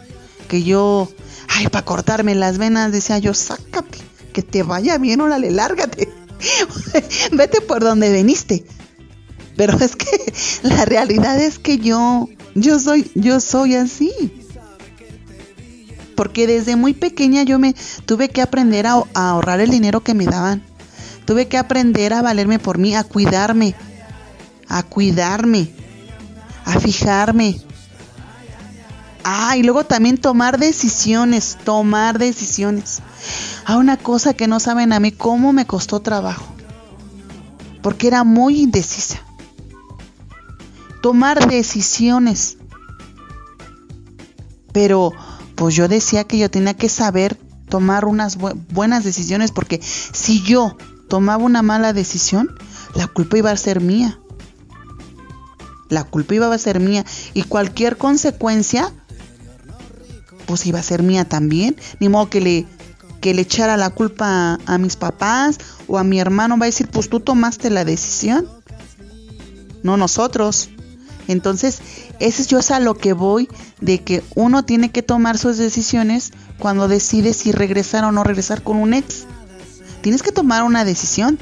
que 0.49 0.62
yo, 0.62 1.09
ay, 1.49 1.68
para 1.68 1.85
cortarme 1.85 2.35
las 2.35 2.59
venas, 2.59 2.93
decía 2.93 3.18
yo, 3.18 3.32
sácate, 3.35 3.99
que 4.35 4.43
te 4.43 4.62
vaya 4.62 4.99
bien, 4.99 5.22
órale, 5.22 5.51
lárgate, 5.51 6.12
vete 7.32 7.62
por 7.62 7.82
donde 7.82 8.12
veniste. 8.12 8.66
Pero 9.57 9.78
es 9.78 9.97
que 9.97 10.32
la 10.62 10.85
realidad 10.85 11.41
es 11.41 11.59
que 11.59 11.78
yo 11.78 12.28
yo 12.55 12.78
soy, 12.78 13.11
yo 13.14 13.41
soy 13.41 13.74
así. 13.74 14.12
Porque 16.16 16.47
desde 16.47 16.76
muy 16.76 16.95
pequeña 16.95 17.43
yo 17.43 17.59
me 17.59 17.74
tuve 18.07 18.28
que 18.28 18.41
aprender 18.41 18.87
a, 18.87 19.03
ahorrar 19.14 19.61
el 19.61 19.70
dinero 19.70 20.03
que 20.03 20.14
me 20.14 20.26
daban. 20.26 20.62
Tuve 21.24 21.49
que 21.49 21.59
aprender 21.59 22.12
a 22.12 22.22
valerme 22.22 22.59
por 22.59 22.78
mí, 22.78 22.95
a 22.95 23.03
cuidarme, 23.03 23.74
a 24.68 24.82
cuidarme, 24.82 25.70
a 26.64 26.78
fijarme. 26.78 27.61
Ah, 29.25 29.57
y 29.57 29.62
luego 29.62 29.85
también 29.85 30.18
tomar 30.18 30.59
decisiones, 30.59 31.59
tomar 31.64 32.18
decisiones. 32.18 33.01
Ah, 33.64 33.79
una 33.79 33.97
cosa 33.97 34.35
que 34.35 34.47
no 34.47 34.61
saben 34.61 34.93
a 34.93 35.01
mí 35.01 35.12
cómo 35.12 35.53
me 35.53 35.66
costó 35.66 36.01
trabajo. 36.01 36.47
Porque 37.83 38.07
era 38.07 38.25
muy 38.25 38.61
indecisa 38.61 39.25
tomar 41.05 41.51
decisiones. 41.51 42.57
Pero 44.72 45.12
pues 45.55 45.75
yo 45.75 45.87
decía 45.87 46.25
que 46.25 46.39
yo 46.39 46.51
tenía 46.51 46.72
que 46.72 46.89
saber 46.89 47.39
tomar 47.68 48.07
unas 48.07 48.39
buenas 48.39 49.05
decisiones 49.05 49.53
porque 49.53 49.83
si 49.83 50.43
yo 50.43 50.79
tomaba 51.11 51.45
una 51.45 51.61
mala 51.61 51.93
decisión, 51.93 52.57
la 52.95 53.07
culpa 53.07 53.37
iba 53.37 53.51
a 53.51 53.57
ser 53.59 53.83
mía. 53.83 54.18
La 55.91 56.05
culpa 56.05 56.37
iba 56.37 56.51
a 56.51 56.57
ser 56.57 56.81
mía 56.81 57.05
y 57.35 57.43
cualquier 57.43 57.99
consecuencia 57.99 58.91
pues 60.47 60.66
iba 60.66 60.78
a 60.78 60.82
ser 60.82 61.03
mía 61.03 61.24
también. 61.24 61.76
Ni 62.01 62.09
modo 62.09 62.30
que 62.30 62.40
le 62.40 62.66
que 63.20 63.32
le 63.32 63.40
echara 63.40 63.78
la 63.78 63.88
culpa 63.88 64.59
a, 64.66 64.76
mis 64.76 64.97
papás 64.97 65.59
o 65.86 65.97
a 65.97 66.05
mi 66.05 66.20
hermano 66.20 66.59
va 66.59 66.66
a 66.66 66.66
decir, 66.66 66.88
"Pues 66.88 67.09
tú 67.09 67.20
tomaste 67.20 67.70
la 67.70 67.84
decisión." 67.84 68.47
No 69.82 69.97
nosotros. 69.97 70.68
Entonces, 71.26 71.80
ese 72.20 72.42
es 72.42 72.49
yo 72.49 72.61
a 72.74 72.80
lo 72.80 72.97
que 72.97 73.14
voy 73.14 73.49
de 73.80 74.03
que 74.03 74.22
uno 74.34 74.64
tiene 74.64 74.90
que 74.90 75.03
tomar 75.03 75.38
sus 75.38 75.57
decisiones 75.57 76.32
cuando 76.59 76.86
decide 76.86 77.32
si 77.32 77.51
regresar 77.51 78.05
o 78.05 78.12
no 78.12 78.24
regresar 78.24 78.62
con 78.62 78.76
un 78.76 78.92
ex. 78.92 79.24
Tienes 80.03 80.22
que 80.22 80.32
tomar 80.32 80.62
una 80.62 80.84
decisión. 80.84 81.38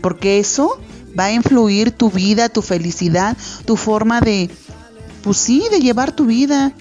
Porque 0.00 0.38
eso 0.38 0.80
va 1.18 1.26
a 1.26 1.32
influir 1.32 1.92
tu 1.92 2.10
vida, 2.10 2.48
tu 2.48 2.60
felicidad, 2.60 3.36
tu 3.64 3.76
forma 3.76 4.20
de, 4.20 4.50
pues 5.22 5.38
sí, 5.38 5.62
de 5.70 5.80
llevar 5.80 6.12
tu 6.12 6.26
vida. 6.26 6.72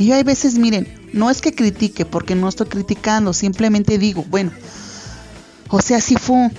Y 0.00 0.06
yo 0.06 0.14
hay 0.14 0.22
veces, 0.22 0.54
miren, 0.54 0.88
no 1.12 1.28
es 1.28 1.42
que 1.42 1.54
critique, 1.54 2.06
porque 2.06 2.34
no 2.34 2.48
estoy 2.48 2.68
criticando, 2.68 3.34
simplemente 3.34 3.98
digo, 3.98 4.24
bueno, 4.30 4.50
o 5.68 5.82
sea, 5.82 6.00
si 6.00 6.16
fue 6.16 6.50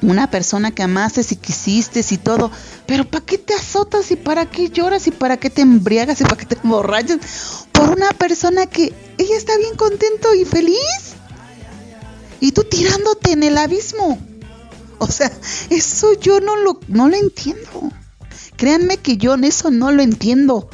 una 0.00 0.30
persona 0.30 0.70
que 0.70 0.82
amaste 0.82 1.20
y 1.28 1.36
quisiste 1.36 2.02
y 2.08 2.16
todo, 2.16 2.50
pero 2.86 3.04
¿para 3.04 3.26
qué 3.26 3.36
te 3.36 3.52
azotas 3.52 4.10
y 4.10 4.16
para 4.16 4.46
qué 4.46 4.70
lloras 4.70 5.06
y 5.06 5.10
para 5.10 5.36
qué 5.36 5.50
te 5.50 5.60
embriagas 5.60 6.22
y 6.22 6.24
para 6.24 6.38
qué 6.38 6.46
te 6.46 6.54
emborrachas 6.54 7.18
por 7.72 7.90
una 7.90 8.08
persona 8.12 8.64
que 8.64 8.94
ella 9.18 9.36
está 9.36 9.54
bien 9.58 9.76
contento 9.76 10.34
y 10.34 10.46
feliz? 10.46 11.12
Y 12.40 12.52
tú 12.52 12.64
tirándote 12.64 13.32
en 13.32 13.42
el 13.42 13.58
abismo. 13.58 14.18
O 14.96 15.08
sea, 15.08 15.30
eso 15.68 16.18
yo 16.18 16.40
no 16.40 16.56
lo, 16.56 16.80
no 16.88 17.10
lo 17.10 17.16
entiendo. 17.16 17.92
Créanme 18.56 18.96
que 18.96 19.18
yo 19.18 19.34
en 19.34 19.44
eso 19.44 19.70
no 19.70 19.92
lo 19.92 20.02
entiendo. 20.02 20.70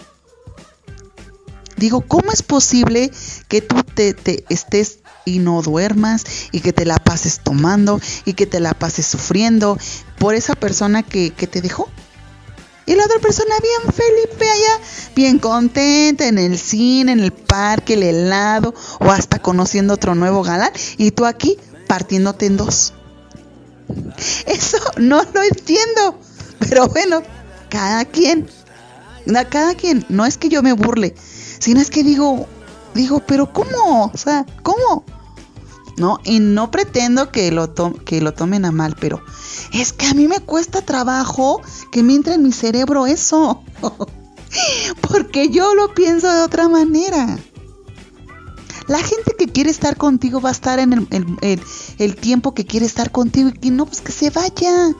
Digo, 1.76 2.02
¿cómo 2.02 2.30
es 2.32 2.42
posible 2.42 3.10
que 3.48 3.60
tú 3.60 3.82
te, 3.82 4.14
estés 4.48 4.98
y 5.24 5.38
no 5.38 5.62
duermas 5.62 6.24
y 6.50 6.60
que 6.60 6.72
te 6.72 6.84
la 6.84 6.96
pases 6.96 7.40
tomando 7.40 8.00
y 8.24 8.34
que 8.34 8.46
te 8.46 8.60
la 8.60 8.74
pases 8.74 9.06
sufriendo 9.06 9.78
por 10.18 10.34
esa 10.34 10.54
persona 10.54 11.02
que, 11.02 11.30
te 11.30 11.60
dejó. 11.60 11.88
Y 12.84 12.94
la 12.96 13.04
otra 13.04 13.20
persona 13.20 13.54
bien 13.62 13.94
Felipe 13.94 14.50
allá, 14.50 14.84
bien 15.14 15.38
contenta 15.38 16.26
en 16.26 16.38
el 16.38 16.58
cine, 16.58 17.12
en 17.12 17.20
el 17.20 17.32
parque, 17.32 17.94
el 17.94 18.02
helado 18.02 18.74
o 18.98 19.10
hasta 19.10 19.38
conociendo 19.38 19.94
otro 19.94 20.14
nuevo 20.16 20.42
galán 20.42 20.72
y 20.96 21.12
tú 21.12 21.26
aquí 21.26 21.56
partiéndote 21.86 22.46
en 22.46 22.56
dos. 22.56 22.92
Eso 24.46 24.78
no 24.96 25.22
lo 25.32 25.42
entiendo. 25.42 26.18
Pero 26.58 26.88
bueno, 26.88 27.22
cada 27.68 28.04
quien. 28.04 28.48
Cada 29.50 29.74
quien. 29.74 30.04
No 30.08 30.26
es 30.26 30.36
que 30.36 30.48
yo 30.48 30.62
me 30.62 30.72
burle, 30.72 31.14
sino 31.62 31.80
es 31.80 31.90
que 31.90 32.02
digo, 32.02 32.48
digo, 32.92 33.22
pero 33.24 33.52
¿cómo? 33.52 34.10
O 34.12 34.16
sea, 34.16 34.44
¿cómo? 34.64 35.04
No, 35.96 36.18
y 36.24 36.40
no 36.40 36.72
pretendo 36.72 37.30
que 37.30 37.52
lo, 37.52 37.72
que 38.04 38.20
lo 38.20 38.34
tomen 38.34 38.64
a 38.64 38.72
mal, 38.72 38.96
pero 38.98 39.22
es 39.72 39.92
que 39.92 40.06
a 40.06 40.14
mí 40.14 40.26
me 40.26 40.40
cuesta 40.40 40.82
trabajo 40.82 41.62
que 41.92 42.02
me 42.02 42.16
entre 42.16 42.34
en 42.34 42.42
mi 42.42 42.50
cerebro 42.50 43.06
eso. 43.06 43.62
Porque 45.08 45.50
yo 45.50 45.76
lo 45.76 45.94
pienso 45.94 46.32
de 46.32 46.42
otra 46.42 46.68
manera. 46.68 47.38
La 48.88 48.98
gente 48.98 49.36
que 49.38 49.46
quiere 49.46 49.70
estar 49.70 49.96
contigo 49.96 50.40
va 50.40 50.48
a 50.48 50.52
estar 50.52 50.80
en 50.80 51.06
el, 51.12 52.16
tiempo 52.16 52.54
que 52.54 52.66
quiere 52.66 52.86
estar 52.86 53.12
contigo 53.12 53.50
y 53.50 53.52
que 53.52 53.70
no, 53.70 53.86
pues 53.86 54.00
que 54.00 54.10
se 54.10 54.30
vaya. 54.30 54.90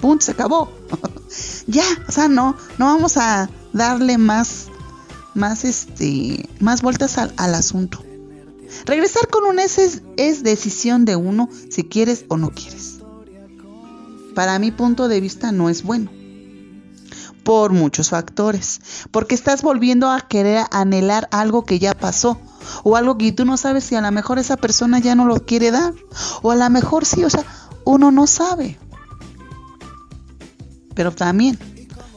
Punto, 0.00 0.24
se 0.24 0.32
acabó. 0.32 0.72
ya, 1.68 1.86
o 2.08 2.10
sea, 2.10 2.26
no, 2.26 2.56
no 2.76 2.86
vamos 2.86 3.18
a 3.18 3.48
darle 3.72 4.18
más, 4.18 4.66
más, 5.34 5.64
este, 5.64 6.48
más 6.60 6.82
vueltas 6.82 7.18
al, 7.18 7.54
asunto. 7.54 8.02
Regresar 8.86 9.28
con 9.28 9.44
un 9.44 9.58
S 9.58 10.02
es 10.16 10.42
decisión 10.42 11.04
de 11.04 11.16
uno 11.16 11.48
si 11.70 11.84
quieres 11.84 12.24
o 12.28 12.36
no 12.36 12.50
quieres. 12.50 13.00
Para 14.34 14.58
mi 14.58 14.70
punto 14.70 15.08
de 15.08 15.20
vista 15.20 15.52
no 15.52 15.68
es 15.68 15.82
bueno 15.82 16.10
por 17.44 17.72
muchos 17.72 18.08
factores, 18.08 18.80
porque 19.10 19.34
estás 19.34 19.60
volviendo 19.60 20.10
a 20.10 20.22
querer 20.22 20.64
anhelar 20.70 21.28
algo 21.30 21.64
que 21.64 21.78
ya 21.78 21.92
pasó 21.92 22.40
o 22.82 22.96
algo 22.96 23.18
que 23.18 23.32
tú 23.32 23.44
no 23.44 23.58
sabes 23.58 23.84
si 23.84 23.94
a 23.94 24.00
lo 24.00 24.10
mejor 24.10 24.38
esa 24.38 24.56
persona 24.56 24.98
ya 24.98 25.14
no 25.14 25.26
lo 25.26 25.44
quiere 25.44 25.70
dar 25.70 25.92
o 26.40 26.50
a 26.50 26.56
lo 26.56 26.70
mejor 26.70 27.04
sí, 27.04 27.22
o 27.22 27.28
sea, 27.28 27.44
uno 27.84 28.10
no 28.10 28.26
sabe. 28.26 28.78
Pero 30.94 31.12
también 31.12 31.58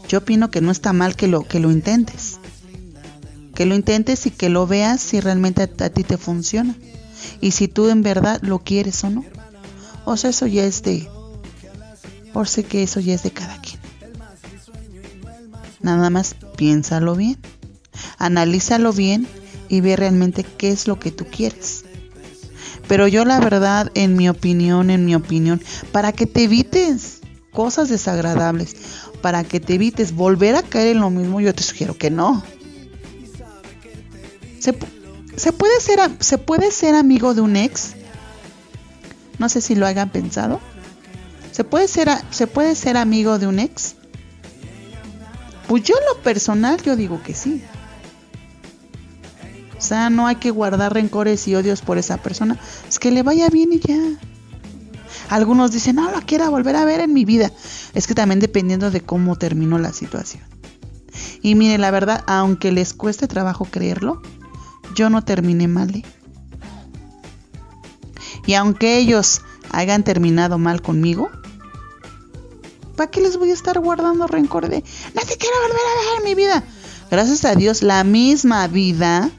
yo 0.08 0.20
opino 0.20 0.50
que 0.50 0.62
no 0.62 0.72
está 0.72 0.94
mal 0.94 1.16
que 1.16 1.28
lo 1.28 1.44
que 1.44 1.60
lo 1.60 1.72
intentes. 1.72 2.27
Que 3.58 3.66
lo 3.66 3.74
intentes 3.74 4.28
y 4.28 4.30
que 4.30 4.50
lo 4.50 4.68
veas 4.68 5.02
si 5.02 5.20
realmente 5.20 5.64
a, 5.64 5.90
ti 5.90 6.04
te 6.04 6.20
funciona 6.20 6.76
y 7.42 7.50
si 7.50 7.68
tú 7.68 7.90
en 7.90 8.04
verdad 8.04 8.40
lo 8.44 8.60
quieres 8.60 9.04
o 9.04 9.10
no. 9.10 9.26
O 10.06 10.16
sea, 10.16 10.30
eso 10.30 10.46
ya 10.46 10.64
es 10.64 10.84
de 10.84 11.10
por 12.34 12.48
sé 12.48 12.64
que 12.64 12.84
eso 12.84 13.00
ya 13.00 13.16
es 13.16 13.24
de 13.24 13.32
cada 13.32 13.60
quien. 13.60 13.80
Nada 15.82 16.12
más 16.12 16.36
piénsalo 16.56 17.16
bien, 17.16 17.40
analízalo 18.20 18.94
bien 18.94 19.28
y 19.70 19.82
ve 19.82 19.96
realmente 19.96 20.44
qué 20.44 20.70
es 20.70 20.88
lo 20.88 21.00
que 21.00 21.10
tú 21.10 21.26
quieres. 21.26 21.84
Pero 22.88 23.08
yo 23.08 23.26
la 23.26 23.40
verdad, 23.40 23.92
en 23.96 24.16
mi 24.16 24.30
opinión, 24.30 24.92
en 24.92 25.04
mi 25.04 25.16
opinión, 25.16 25.64
para 25.92 26.12
que 26.12 26.28
te 26.28 26.44
evites 26.44 27.22
cosas 27.52 27.90
desagradables, 27.90 28.76
para 29.24 29.44
que 29.44 29.60
te 29.60 29.74
evites 29.74 30.14
volver 30.14 30.54
a 30.54 30.62
caer 30.62 30.90
en 30.90 31.02
lo 31.02 31.10
mismo, 31.10 31.42
yo 31.42 31.56
te 31.56 31.64
sugiero 31.64 31.98
que 31.98 32.12
no. 32.12 32.44
¿Se, 34.60 34.74
puede, 35.54 35.80
ser, 35.80 36.00
¿se 36.20 36.38
puede 36.38 36.72
ser 36.72 36.96
amigo 36.96 37.34
de 37.34 37.42
un 37.42 37.56
ex? 37.56 37.94
No 39.38 39.50
sé 39.50 39.62
si 39.62 39.76
lo 39.76 39.86
hayan 39.86 40.10
pensado. 40.10 40.60
¿Se 41.52 41.64
puede 41.64 41.88
ser, 41.88 42.10
¿se 42.32 42.48
puede 42.48 42.76
ser 42.76 42.98
amigo 42.98 43.40
de 43.40 43.48
un 43.48 43.60
ex? 43.60 43.96
Pues 45.68 45.84
yo 45.84 45.96
en 45.98 46.06
lo 46.16 46.22
personal 46.24 46.82
yo 46.82 46.96
digo 46.96 47.22
que 47.24 47.34
sí. 47.34 47.64
O 49.78 49.82
sea, 49.82 50.10
no 50.10 50.28
hay 50.28 50.38
que 50.38 50.50
guardar 50.50 50.94
rencores 50.94 51.48
y 51.48 51.56
odios 51.56 51.82
por 51.82 51.98
esa 51.98 52.18
persona. 52.18 52.58
Es 52.88 53.00
que 53.00 53.12
le 53.12 53.22
vaya 53.22 53.50
bien 53.50 53.72
y 53.74 53.80
ya. 53.80 54.00
Algunos 55.30 55.72
dicen, 55.72 55.98
no 55.98 56.10
lo 56.10 56.22
quiero 56.22 56.50
volver 56.50 56.76
a 56.76 56.86
ver 56.86 57.02
en 57.02 57.14
mi 57.14 57.26
vida. 57.26 57.52
Es 57.94 58.08
que 58.08 58.16
también 58.16 58.40
dependiendo 58.40 58.92
de 58.92 59.02
cómo 59.02 59.36
terminó 59.36 59.78
la 59.78 59.94
situación. 59.94 60.44
Y 61.42 61.56
mire, 61.56 61.78
la 61.78 61.92
verdad, 61.92 62.24
aunque 62.28 62.72
les 62.72 62.94
cueste 62.94 63.28
trabajo 63.28 63.66
creerlo, 63.66 64.22
yo 64.98 65.12
no 65.12 65.24
terminé 65.24 65.68
mal. 65.68 65.96
¿eh? 65.96 66.04
Y 68.48 68.56
aunque 68.56 68.98
ellos 68.98 69.42
hayan 69.72 70.04
terminado 70.04 70.58
mal 70.58 70.82
conmigo, 70.82 71.30
¿Para 72.98 73.12
qué 73.12 73.22
les 73.22 73.38
voy 73.38 73.52
a 73.52 73.54
estar 73.54 73.80
guardando 73.80 74.26
rencor 74.26 74.68
de 74.70 74.84
no 75.14 75.22
te 75.22 75.38
quiero 75.38 75.56
volver 75.62 75.78
a 75.78 76.18
en 76.18 76.24
mi 76.24 76.34
vida? 76.34 76.64
Gracias 77.12 77.46
a 77.46 77.54
Dios, 77.54 77.84
la 77.84 78.04
misma 78.04 78.68
vida, 78.68 79.30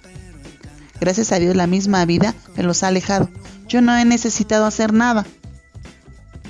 gracias 1.00 1.32
a 1.32 1.40
Dios, 1.40 1.56
la 1.56 1.66
misma 1.66 2.04
vida 2.04 2.36
me 2.56 2.62
los 2.62 2.84
ha 2.84 2.88
alejado. 2.88 3.28
Yo 3.66 3.82
no 3.82 3.96
he 3.96 4.04
necesitado 4.04 4.64
hacer 4.64 4.92
nada 4.92 5.26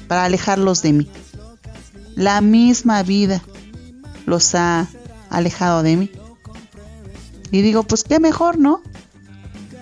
para 0.07 0.25
alejarlos 0.25 0.83
de 0.83 0.93
mí. 0.93 1.11
La 2.15 2.43
misma 2.43 3.03
vida 3.03 3.43
los 4.27 4.55
ha 4.55 4.87
alejado 5.31 5.83
de 5.83 5.97
mí. 5.97 6.11
Y 7.51 7.63
digo, 7.63 7.85
pues 7.85 8.05
qué 8.05 8.21
mejor, 8.21 8.59
¿no? 8.59 8.83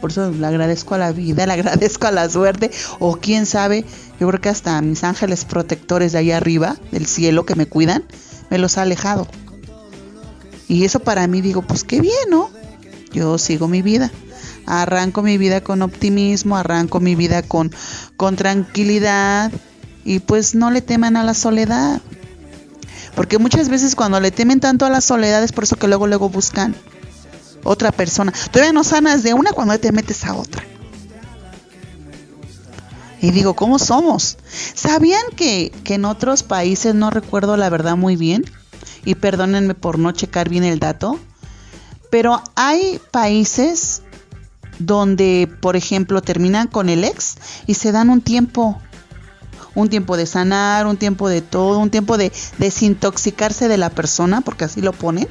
Por 0.07 0.13
eso 0.13 0.31
le 0.31 0.47
agradezco 0.47 0.95
a 0.95 0.99
la 0.99 1.11
vida, 1.11 1.47
le 1.47 1.55
agradezco 1.55 2.07
a 2.07 2.13
la 2.13 2.31
suerte, 2.31 2.71
o 3.01 3.17
quién 3.17 3.45
sabe, 3.45 3.85
yo 4.21 4.29
creo 4.29 4.41
que 4.41 4.49
hasta 4.49 4.81
mis 4.81 5.03
ángeles 5.03 5.45
protectores 5.45 6.13
de 6.13 6.19
allá 6.19 6.37
arriba, 6.37 6.77
del 6.93 7.07
cielo 7.07 7.45
que 7.45 7.57
me 7.57 7.67
cuidan, 7.67 8.05
me 8.49 8.59
los 8.59 8.79
ha 8.79 8.83
alejado. 8.83 9.27
Y 10.69 10.85
eso 10.85 11.01
para 11.01 11.27
mí 11.27 11.41
digo, 11.41 11.63
pues 11.63 11.83
qué 11.83 12.01
bien, 12.01 12.15
¿no? 12.31 12.51
Yo 13.11 13.37
sigo 13.37 13.67
mi 13.67 13.83
vida. 13.83 14.13
Arranco 14.65 15.23
mi 15.23 15.39
vida 15.39 15.61
con 15.61 15.83
optimismo, 15.83 16.57
arranco 16.57 17.01
mi 17.01 17.17
vida 17.17 17.43
con, 17.43 17.73
con 18.17 18.37
tranquilidad 18.37 19.51
y 20.05 20.21
pues 20.21 20.55
no 20.55 20.71
le 20.71 20.83
teman 20.83 21.17
a 21.17 21.25
la 21.25 21.35
soledad. 21.35 22.01
Porque 23.17 23.39
muchas 23.39 23.69
veces 23.69 23.97
cuando 23.97 24.21
le 24.21 24.31
temen 24.31 24.61
tanto 24.61 24.87
a 24.87 24.91
la 24.91 25.01
soledad 25.01 25.43
es 25.43 25.51
por 25.51 25.65
eso 25.65 25.75
que 25.75 25.89
luego 25.89 26.07
luego 26.07 26.29
buscan 26.29 26.77
otra 27.67 27.93
persona. 27.93 28.33
Todavía 28.51 28.73
no 28.73 28.85
sanas 28.85 29.23
de 29.23 29.35
una 29.35 29.53
cuando 29.53 29.79
te 29.79 29.93
metes 29.93 30.25
a 30.25 30.35
otra. 30.35 30.65
Y 33.21 33.31
digo, 33.31 33.55
¿cómo 33.55 33.79
somos? 33.79 34.39
¿Sabían 34.75 35.23
que, 35.37 35.73
en 35.87 36.05
otros 36.05 36.43
países, 36.43 36.95
no 36.95 37.11
recuerdo 37.11 37.57
la 37.57 37.71
verdad 37.71 37.97
muy 37.97 38.17
bien, 38.17 38.45
y 39.05 39.15
perdónenme 39.15 39.75
por 39.75 39.99
no 39.99 40.13
checar 40.13 40.49
bien 40.49 40.65
el 40.65 40.79
dato, 40.79 41.19
pero 42.11 42.43
hay 42.55 43.01
países 43.11 44.03
donde, 44.79 45.49
por 45.61 45.77
ejemplo, 45.77 46.21
terminan 46.23 46.69
con 46.69 46.89
el 46.89 47.05
ex 47.05 47.37
y 47.67 47.75
se 47.75 47.93
dan 47.93 48.11
un 48.11 48.21
tiempo, 48.21 48.81
un 49.75 49.89
tiempo 49.89 50.17
de 50.17 50.27
sanar, 50.27 50.87
un 50.87 50.97
tiempo 50.97 51.29
de 51.29 51.41
todo, 51.41 51.79
un 51.79 51.91
tiempo 51.91 52.19
de 52.19 52.33
desintoxicarse 52.59 53.69
de 53.69 53.79
la 53.79 53.91
persona, 53.91 54.41
porque 54.41 54.65
así 54.65 54.83
lo 54.83 54.93
ponen. 54.93 55.29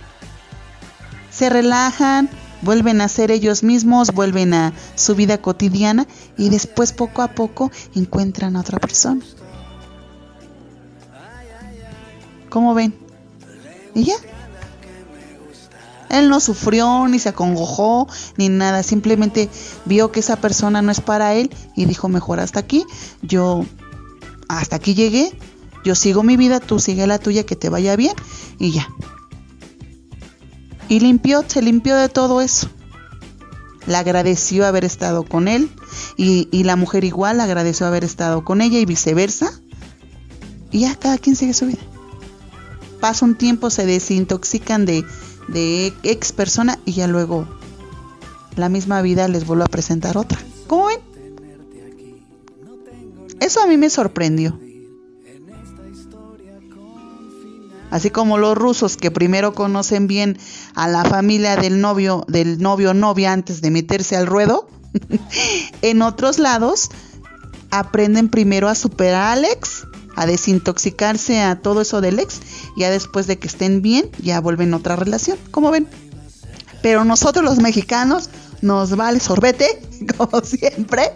Se 1.36 1.50
relajan, 1.50 2.30
vuelven 2.62 3.02
a 3.02 3.10
ser 3.10 3.30
ellos 3.30 3.62
mismos, 3.62 4.14
vuelven 4.14 4.54
a 4.54 4.74
su 4.96 5.16
vida 5.16 5.42
cotidiana 5.42 6.08
y 6.38 6.48
después 6.48 6.94
poco 6.94 7.22
a 7.22 7.28
poco 7.28 7.72
encuentran 7.94 8.56
a 8.56 8.62
otra 8.62 8.80
persona. 8.80 9.22
¿Cómo 12.50 12.74
ven? 12.74 12.96
Y 13.94 14.06
ya. 14.06 14.16
Él 16.10 16.30
no 16.30 16.40
sufrió, 16.40 17.06
ni 17.10 17.20
se 17.20 17.28
acongojó, 17.28 18.08
ni 18.38 18.48
nada. 18.48 18.82
Simplemente 18.82 19.50
vio 19.84 20.14
que 20.14 20.22
esa 20.22 20.38
persona 20.38 20.82
no 20.82 20.90
es 20.90 21.02
para 21.02 21.34
él 21.34 21.54
y 21.76 21.84
dijo, 21.84 22.08
mejor 22.08 22.40
hasta 22.40 22.62
aquí. 22.62 22.86
Yo 23.22 23.66
hasta 24.48 24.78
aquí 24.78 24.94
llegué. 24.94 25.38
Yo 25.84 25.96
sigo 25.96 26.24
mi 26.24 26.38
vida, 26.38 26.62
tú 26.62 26.80
sigue 26.80 27.06
la 27.08 27.20
tuya, 27.20 27.46
que 27.46 27.58
te 27.58 27.68
vaya 27.68 27.98
bien. 27.98 28.14
Y 28.58 28.72
ya. 28.72 28.88
Y 30.88 31.00
limpió, 31.00 31.44
se 31.48 31.62
limpió 31.62 31.96
de 31.96 32.10
todo 32.10 32.42
eso. 32.42 32.70
Le 33.88 33.96
agradeció 33.96 34.66
haber 34.66 34.86
estado 34.86 35.24
con 35.24 35.48
él 35.48 35.70
y, 36.18 36.64
la 36.64 36.76
mujer 36.76 37.04
igual 37.04 37.40
agradeció 37.40 37.86
haber 37.86 38.04
estado 38.04 38.44
con 38.44 38.62
ella 38.62 38.80
y 38.80 38.86
viceversa. 38.86 39.52
Y 40.72 40.82
ya 40.82 40.96
cada 40.96 41.18
quien 41.18 41.36
sigue 41.36 41.54
su 41.54 41.68
vida. 41.68 41.82
Pasa 43.00 43.26
un 43.26 43.36
tiempo, 43.36 43.70
se 43.70 43.86
desintoxican 43.86 44.86
de, 44.86 45.06
de 45.48 45.94
ex 46.04 46.32
persona 46.32 46.80
y 46.86 46.94
ya 46.94 47.08
luego 47.08 47.48
la 48.56 48.70
misma 48.70 49.02
vida 49.02 49.28
les 49.28 49.46
vuelve 49.46 49.66
a 49.66 49.68
presentar 49.68 50.18
otra. 50.18 50.40
¿Cómo 50.68 50.88
ven? 50.88 51.00
Eso 53.40 53.62
a 53.62 53.68
mí 53.68 53.78
me 53.78 53.90
sorprendió. 53.90 54.58
Así 57.92 58.10
como 58.10 58.38
los 58.38 58.58
rusos 58.58 58.98
que 58.98 59.12
primero 59.12 59.54
conocen 59.54 60.08
bien 60.08 60.38
a 60.76 60.88
la 60.88 61.04
familia 61.06 61.56
del 61.56 61.82
novio, 61.82 62.26
del 62.28 62.60
novio 62.60 62.94
novia 62.94 63.32
antes 63.32 63.62
de 63.62 63.72
meterse 63.72 64.16
al 64.16 64.28
ruedo, 64.28 64.68
en 65.82 66.02
otros 66.02 66.40
lados 66.40 66.90
aprenden 67.72 68.30
primero 68.30 68.70
a 68.70 68.76
superar 68.76 69.38
al 69.38 69.46
ex, 69.46 69.88
a 70.16 70.26
desintoxicarse 70.26 71.42
a 71.42 71.60
todo 71.60 71.82
eso 71.82 72.02
del 72.02 72.20
ex, 72.20 72.40
ya 72.78 72.90
después 72.90 73.28
de 73.28 73.38
que 73.38 73.48
estén 73.48 73.82
bien, 73.82 74.10
ya 74.22 74.40
vuelven 74.40 74.74
a 74.74 74.78
otra 74.78 74.96
relación, 74.96 75.38
como 75.52 75.72
ven. 75.72 75.88
Pero 76.82 77.04
nosotros 77.04 77.44
los 77.44 77.58
mexicanos, 77.60 78.30
nos 78.62 78.96
vale 78.96 79.20
sorbete, 79.20 79.82
como 80.18 80.42
siempre. 80.42 81.14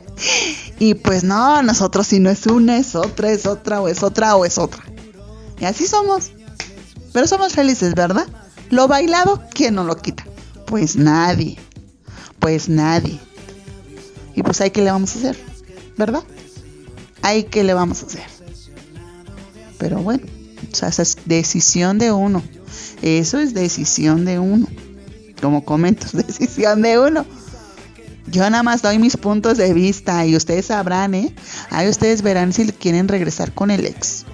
Y 0.77 0.93
pues 0.93 1.23
no, 1.23 1.61
nosotros 1.63 2.07
si 2.07 2.19
no 2.19 2.29
es 2.29 2.45
una, 2.45 2.77
es 2.77 2.95
otra, 2.95 3.31
es 3.31 3.45
otra, 3.45 3.81
o 3.81 3.87
es 3.87 4.03
otra, 4.03 4.35
o 4.35 4.45
es 4.45 4.57
otra. 4.57 4.83
Y 5.59 5.65
así 5.65 5.87
somos. 5.87 6.31
Pero 7.11 7.27
somos 7.27 7.53
felices, 7.53 7.95
¿verdad? 7.95 8.27
Lo 8.69 8.87
bailado, 8.87 9.43
¿quién 9.53 9.75
no 9.75 9.83
lo 9.83 9.97
quita? 9.97 10.25
Pues 10.65 10.95
nadie. 10.95 11.57
Pues 12.39 12.69
nadie. 12.69 13.19
Y 14.35 14.43
pues 14.43 14.61
ahí 14.61 14.71
que 14.71 14.81
le 14.81 14.91
vamos 14.91 15.15
a 15.15 15.19
hacer, 15.19 15.37
¿verdad? 15.97 16.23
Ahí 17.21 17.43
que 17.43 17.63
le 17.63 17.73
vamos 17.73 18.03
a 18.03 18.05
hacer. 18.05 18.23
Pero 19.77 19.99
bueno, 19.99 20.23
esa 20.71 21.01
es 21.01 21.17
decisión 21.25 21.97
de 21.97 22.11
uno. 22.11 22.43
Eso 23.01 23.39
es 23.39 23.53
decisión 23.53 24.25
de 24.25 24.39
uno. 24.39 24.67
Como 25.41 25.65
comento, 25.65 26.05
decisión 26.13 26.81
de 26.81 26.99
uno. 26.99 27.25
Yo 28.27 28.47
nada 28.49 28.61
más 28.61 28.83
doy 28.83 28.99
mis 28.99 29.17
puntos 29.17 29.57
de 29.57 29.73
vista 29.73 30.25
y 30.25 30.35
ustedes 30.35 30.67
sabrán, 30.67 31.15
¿eh? 31.15 31.33
Ahí 31.71 31.89
ustedes 31.89 32.21
verán 32.21 32.53
si 32.53 32.67
quieren 32.67 33.07
regresar 33.07 33.53
con 33.53 33.71
el 33.71 33.85
ex. 33.87 34.25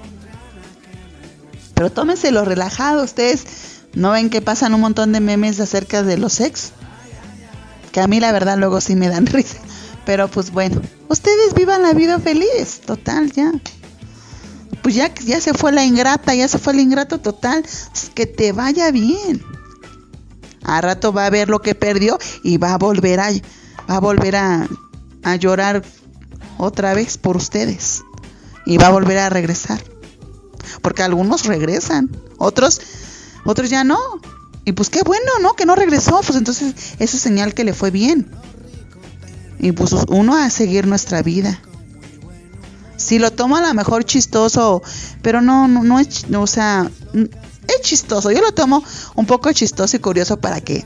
Pero 1.73 1.91
tómenselo 1.91 2.43
relajado, 2.43 3.03
ustedes 3.03 3.45
no 3.95 4.11
ven 4.11 4.29
que 4.29 4.41
pasan 4.41 4.73
un 4.73 4.81
montón 4.81 5.13
de 5.13 5.21
memes 5.21 5.59
acerca 5.59 6.03
de 6.03 6.17
los 6.17 6.41
ex. 6.41 6.71
Que 7.91 8.01
a 8.01 8.07
mí 8.07 8.19
la 8.19 8.31
verdad 8.33 8.57
luego 8.57 8.81
sí 8.81 8.95
me 8.95 9.07
dan 9.07 9.25
risa. 9.25 9.57
Pero 10.05 10.27
pues 10.27 10.51
bueno, 10.51 10.81
ustedes 11.07 11.53
vivan 11.55 11.81
la 11.81 11.93
vida 11.93 12.19
feliz, 12.19 12.81
total, 12.85 13.31
ya. 13.31 13.51
Pues 14.83 14.93
ya, 14.93 15.11
ya 15.15 15.41
se 15.41 15.53
fue 15.53 15.71
la 15.71 15.83
ingrata, 15.83 16.35
ya 16.35 16.47
se 16.47 16.59
fue 16.59 16.73
el 16.73 16.79
ingrato 16.79 17.19
total, 17.19 17.65
que 18.13 18.27
te 18.27 18.51
vaya 18.51 18.91
bien. 18.91 19.41
A 20.61 20.81
rato 20.81 21.11
va 21.11 21.25
a 21.25 21.29
ver 21.29 21.49
lo 21.49 21.59
que 21.61 21.73
perdió 21.73 22.19
y 22.43 22.57
va 22.57 22.73
a 22.73 22.77
volver 22.77 23.19
a, 23.19 23.31
va 23.89 23.95
a 23.95 23.99
volver 23.99 24.35
a, 24.35 24.67
a 25.23 25.35
llorar 25.37 25.83
otra 26.57 26.93
vez 26.93 27.17
por 27.17 27.37
ustedes. 27.37 28.03
Y 28.65 28.77
va 28.77 28.87
a 28.87 28.91
volver 28.91 29.17
a 29.19 29.29
regresar. 29.29 29.81
Porque 30.81 31.03
algunos 31.03 31.45
regresan, 31.45 32.09
otros, 32.37 32.81
otros 33.45 33.69
ya 33.69 33.83
no. 33.83 33.99
Y 34.65 34.71
pues 34.73 34.89
qué 34.89 35.01
bueno, 35.03 35.31
¿no? 35.41 35.53
Que 35.53 35.65
no 35.65 35.75
regresó. 35.75 36.21
Pues 36.25 36.37
entonces 36.37 36.73
eso 36.99 37.17
es 37.17 37.21
señal 37.21 37.53
que 37.53 37.63
le 37.63 37.73
fue 37.73 37.91
bien. 37.91 38.29
Y 39.59 39.71
pues 39.71 39.93
uno 40.09 40.35
a 40.35 40.49
seguir 40.49 40.87
nuestra 40.87 41.21
vida. 41.21 41.59
Si 42.97 43.19
lo 43.19 43.31
toma 43.31 43.59
a 43.59 43.67
lo 43.67 43.73
mejor 43.73 44.03
chistoso, 44.03 44.81
pero 45.21 45.41
no, 45.41 45.67
no, 45.67 45.83
no 45.83 45.99
es, 45.99 46.25
o 46.33 46.47
sea, 46.47 46.89
es 47.13 47.81
chistoso. 47.81 48.31
Yo 48.31 48.41
lo 48.41 48.53
tomo 48.53 48.83
un 49.15 49.25
poco 49.25 49.51
chistoso 49.51 49.95
y 49.97 49.99
curioso 49.99 50.37
para 50.37 50.61
que, 50.61 50.85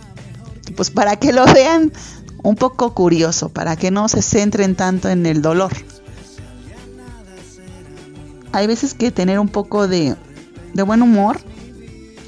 pues 0.76 0.90
para 0.90 1.16
que 1.16 1.32
lo 1.32 1.46
vean 1.46 1.94
un 2.44 2.56
poco 2.56 2.94
curioso, 2.94 3.50
para 3.50 3.76
que 3.76 3.92
no 3.92 4.08
se 4.08 4.22
centren 4.22 4.76
tanto 4.76 5.10
en 5.10 5.26
el 5.26 5.42
dolor. 5.42 5.72
Hay 8.52 8.66
veces 8.66 8.96
que 8.96 9.12
tener 9.12 9.40
un 9.40 9.50
poco 9.50 9.88
de, 9.88 10.16
de 10.74 10.84
buen 10.84 11.02
humor 11.02 11.40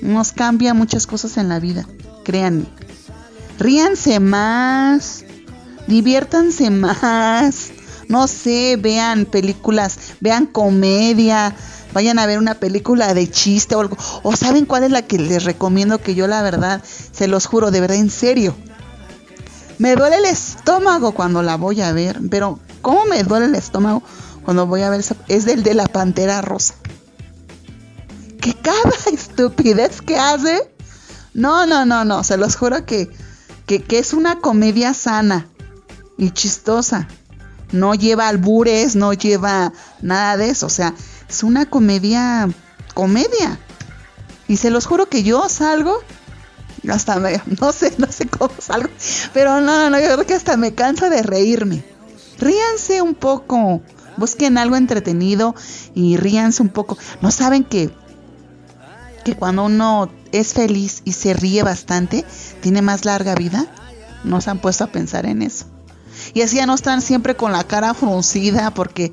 nos 0.01 0.31
cambia 0.31 0.73
muchas 0.73 1.07
cosas 1.07 1.37
en 1.37 1.49
la 1.49 1.59
vida, 1.59 1.85
créanme. 2.23 2.65
Ríanse 3.59 4.19
más, 4.19 5.23
diviértanse 5.87 6.69
más, 6.69 7.71
no 8.07 8.27
sé, 8.27 8.77
vean 8.79 9.25
películas, 9.25 9.97
vean 10.19 10.45
comedia, 10.45 11.55
vayan 11.93 12.19
a 12.19 12.25
ver 12.25 12.39
una 12.39 12.55
película 12.55 13.13
de 13.13 13.29
chiste 13.29 13.75
o 13.75 13.81
algo. 13.81 13.97
O 14.23 14.35
saben 14.35 14.65
cuál 14.65 14.83
es 14.83 14.91
la 14.91 15.03
que 15.03 15.19
les 15.19 15.43
recomiendo 15.43 15.99
que 15.99 16.15
yo 16.15 16.27
la 16.27 16.41
verdad, 16.41 16.81
se 17.11 17.27
los 17.27 17.45
juro, 17.45 17.71
de 17.71 17.81
verdad, 17.81 17.97
en 17.97 18.09
serio. 18.09 18.55
Me 19.77 19.95
duele 19.95 20.17
el 20.17 20.25
estómago 20.25 21.13
cuando 21.13 21.41
la 21.41 21.57
voy 21.57 21.81
a 21.81 21.91
ver, 21.91 22.19
pero 22.29 22.59
¿cómo 22.81 23.05
me 23.05 23.23
duele 23.23 23.47
el 23.47 23.55
estómago 23.55 24.03
cuando 24.43 24.67
voy 24.67 24.81
a 24.81 24.89
ver 24.89 24.99
esa? 24.99 25.15
Es 25.27 25.45
del 25.45 25.63
de 25.63 25.73
la 25.73 25.85
Pantera 25.85 26.41
Rosa. 26.41 26.75
Que 28.41 28.53
cada 28.53 28.91
estupidez 29.11 30.01
que 30.01 30.17
hace, 30.17 30.73
no, 31.33 31.65
no, 31.65 31.85
no, 31.85 32.03
no, 32.03 32.23
se 32.23 32.37
los 32.37 32.55
juro 32.55 32.85
que, 32.85 33.09
que, 33.65 33.85
es 33.99 34.13
una 34.13 34.39
comedia 34.39 34.93
sana 34.93 35.47
y 36.17 36.31
chistosa. 36.31 37.07
No 37.71 37.95
lleva 37.95 38.27
albures, 38.27 38.97
no 38.97 39.13
lleva 39.13 39.71
nada 40.01 40.35
de 40.35 40.49
eso. 40.49 40.65
O 40.65 40.69
sea, 40.69 40.93
es 41.29 41.43
una 41.43 41.65
comedia, 41.65 42.49
comedia. 42.93 43.59
Y 44.49 44.57
se 44.57 44.69
los 44.69 44.85
juro 44.85 45.07
que 45.07 45.23
yo 45.23 45.47
salgo, 45.47 46.01
hasta 46.89 47.19
me, 47.19 47.41
no 47.61 47.71
sé, 47.71 47.93
no 47.97 48.11
sé 48.11 48.27
cómo 48.27 48.53
salgo, 48.59 48.89
pero 49.33 49.61
no, 49.61 49.89
no, 49.89 49.99
yo 49.99 50.07
creo 50.13 50.25
que 50.25 50.33
hasta 50.33 50.57
me 50.57 50.73
cansa 50.73 51.09
de 51.09 51.23
reírme. 51.23 51.83
Ríanse 52.39 53.01
un 53.01 53.13
poco, 53.13 53.81
busquen 54.17 54.57
algo 54.57 54.75
entretenido 54.75 55.55
y 55.93 56.17
ríanse 56.17 56.61
un 56.61 56.69
poco. 56.69 56.97
¿No 57.21 57.31
saben 57.31 57.63
que, 57.63 57.91
que 59.21 59.35
cuando 59.35 59.65
uno 59.65 60.09
es 60.31 60.53
feliz 60.53 61.01
y 61.05 61.13
se 61.13 61.33
ríe 61.33 61.63
bastante, 61.63 62.25
tiene 62.61 62.81
más 62.81 63.05
larga 63.05 63.35
vida? 63.35 63.67
¿No 64.23 64.41
se 64.41 64.49
han 64.49 64.59
puesto 64.59 64.83
a 64.83 64.87
pensar 64.87 65.25
en 65.25 65.41
eso? 65.41 65.65
Y 66.33 66.41
así 66.41 66.57
ya 66.57 66.65
no 66.65 66.75
están 66.75 67.01
siempre 67.01 67.35
con 67.35 67.51
la 67.51 67.63
cara 67.63 67.93
fruncida 67.93 68.71
porque, 68.71 69.11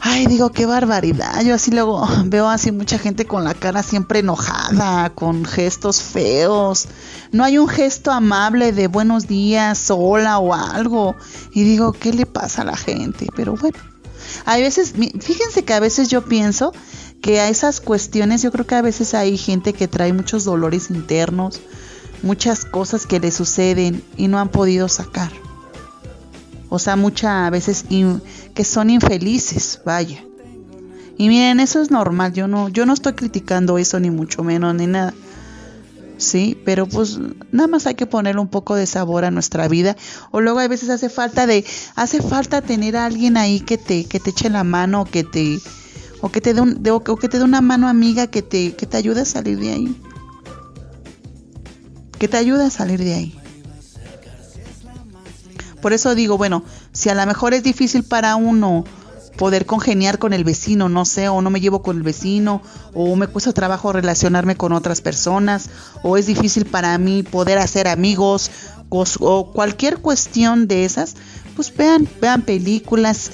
ay, 0.00 0.26
digo, 0.26 0.50
qué 0.50 0.66
barbaridad. 0.66 1.42
Yo 1.42 1.54
así 1.54 1.70
luego 1.70 2.06
veo 2.26 2.48
así 2.48 2.72
mucha 2.72 2.98
gente 2.98 3.26
con 3.26 3.44
la 3.44 3.54
cara 3.54 3.82
siempre 3.82 4.20
enojada, 4.20 5.10
con 5.10 5.44
gestos 5.44 6.02
feos. 6.02 6.88
No 7.32 7.44
hay 7.44 7.58
un 7.58 7.68
gesto 7.68 8.12
amable 8.12 8.72
de 8.72 8.88
buenos 8.88 9.26
días, 9.26 9.90
hola 9.90 10.38
o 10.38 10.54
algo. 10.54 11.16
Y 11.52 11.64
digo, 11.64 11.92
¿qué 11.92 12.12
le 12.12 12.26
pasa 12.26 12.62
a 12.62 12.66
la 12.66 12.76
gente? 12.76 13.26
Pero 13.34 13.56
bueno, 13.56 13.78
hay 14.44 14.62
veces, 14.62 14.94
fíjense 15.20 15.64
que 15.64 15.74
a 15.74 15.80
veces 15.80 16.08
yo 16.08 16.24
pienso 16.24 16.72
que 17.20 17.40
a 17.40 17.48
esas 17.48 17.80
cuestiones, 17.80 18.42
yo 18.42 18.52
creo 18.52 18.66
que 18.66 18.74
a 18.74 18.82
veces 18.82 19.14
hay 19.14 19.36
gente 19.36 19.72
que 19.72 19.88
trae 19.88 20.12
muchos 20.12 20.44
dolores 20.44 20.90
internos, 20.90 21.60
muchas 22.22 22.64
cosas 22.64 23.06
que 23.06 23.20
le 23.20 23.30
suceden 23.30 24.02
y 24.16 24.28
no 24.28 24.38
han 24.38 24.48
podido 24.48 24.88
sacar. 24.88 25.30
O 26.68 26.78
sea, 26.78 26.96
muchas 26.96 27.50
veces 27.50 27.84
que 28.54 28.64
son 28.64 28.90
infelices, 28.90 29.80
vaya. 29.84 30.22
Y 31.18 31.28
miren, 31.28 31.60
eso 31.60 31.80
es 31.80 31.90
normal, 31.90 32.32
yo 32.32 32.46
no, 32.46 32.68
yo 32.68 32.84
no 32.84 32.92
estoy 32.92 33.14
criticando 33.14 33.78
eso 33.78 33.98
ni 34.00 34.10
mucho 34.10 34.42
menos 34.42 34.74
ni 34.74 34.86
nada. 34.86 35.14
Sí, 36.18 36.58
pero 36.64 36.86
pues 36.86 37.18
nada 37.52 37.66
más 37.68 37.86
hay 37.86 37.94
que 37.94 38.06
ponerle 38.06 38.40
un 38.40 38.48
poco 38.48 38.74
de 38.74 38.86
sabor 38.86 39.24
a 39.24 39.30
nuestra 39.30 39.68
vida. 39.68 39.96
O 40.30 40.40
luego 40.40 40.60
a 40.60 40.68
veces 40.68 40.88
hace 40.88 41.08
falta 41.08 41.46
de, 41.46 41.64
hace 41.94 42.22
falta 42.22 42.62
tener 42.62 42.96
a 42.96 43.04
alguien 43.04 43.36
ahí 43.36 43.60
que 43.60 43.76
te, 43.76 44.04
que 44.06 44.18
te 44.18 44.30
eche 44.30 44.48
la 44.48 44.64
mano, 44.64 45.04
que 45.04 45.24
te, 45.24 45.60
o 46.26 46.28
que 46.28 46.40
te 46.40 46.54
dé 46.54 46.60
un, 46.60 46.82
o 46.90 47.16
que 47.16 47.28
te 47.28 47.38
dé 47.38 47.44
una 47.44 47.60
mano 47.60 47.86
amiga 47.86 48.26
que 48.26 48.42
te, 48.42 48.74
que 48.74 48.84
te 48.84 48.96
ayude 48.96 49.20
a 49.20 49.24
salir 49.24 49.60
de 49.60 49.70
ahí. 49.70 49.96
Que 52.18 52.26
te 52.26 52.36
ayude 52.36 52.64
a 52.64 52.70
salir 52.70 52.98
de 52.98 53.14
ahí. 53.14 53.38
Por 55.80 55.92
eso 55.92 56.16
digo, 56.16 56.36
bueno, 56.36 56.64
si 56.90 57.10
a 57.10 57.14
lo 57.14 57.24
mejor 57.26 57.54
es 57.54 57.62
difícil 57.62 58.02
para 58.02 58.34
uno 58.34 58.82
poder 59.36 59.66
congeniar 59.66 60.18
con 60.18 60.32
el 60.32 60.42
vecino, 60.42 60.88
no 60.88 61.04
sé, 61.04 61.28
o 61.28 61.42
no 61.42 61.50
me 61.50 61.60
llevo 61.60 61.80
con 61.82 61.96
el 61.96 62.02
vecino, 62.02 62.60
o 62.92 63.14
me 63.14 63.28
cuesta 63.28 63.52
trabajo 63.52 63.92
relacionarme 63.92 64.56
con 64.56 64.72
otras 64.72 65.00
personas, 65.00 65.70
o 66.02 66.16
es 66.16 66.26
difícil 66.26 66.66
para 66.66 66.98
mí 66.98 67.22
poder 67.22 67.58
hacer 67.58 67.86
amigos, 67.86 68.50
o, 68.88 69.52
cualquier 69.52 69.98
cuestión 69.98 70.66
de 70.66 70.84
esas, 70.84 71.14
pues 71.56 71.74
vean, 71.74 72.06
vean 72.20 72.42
películas, 72.42 73.30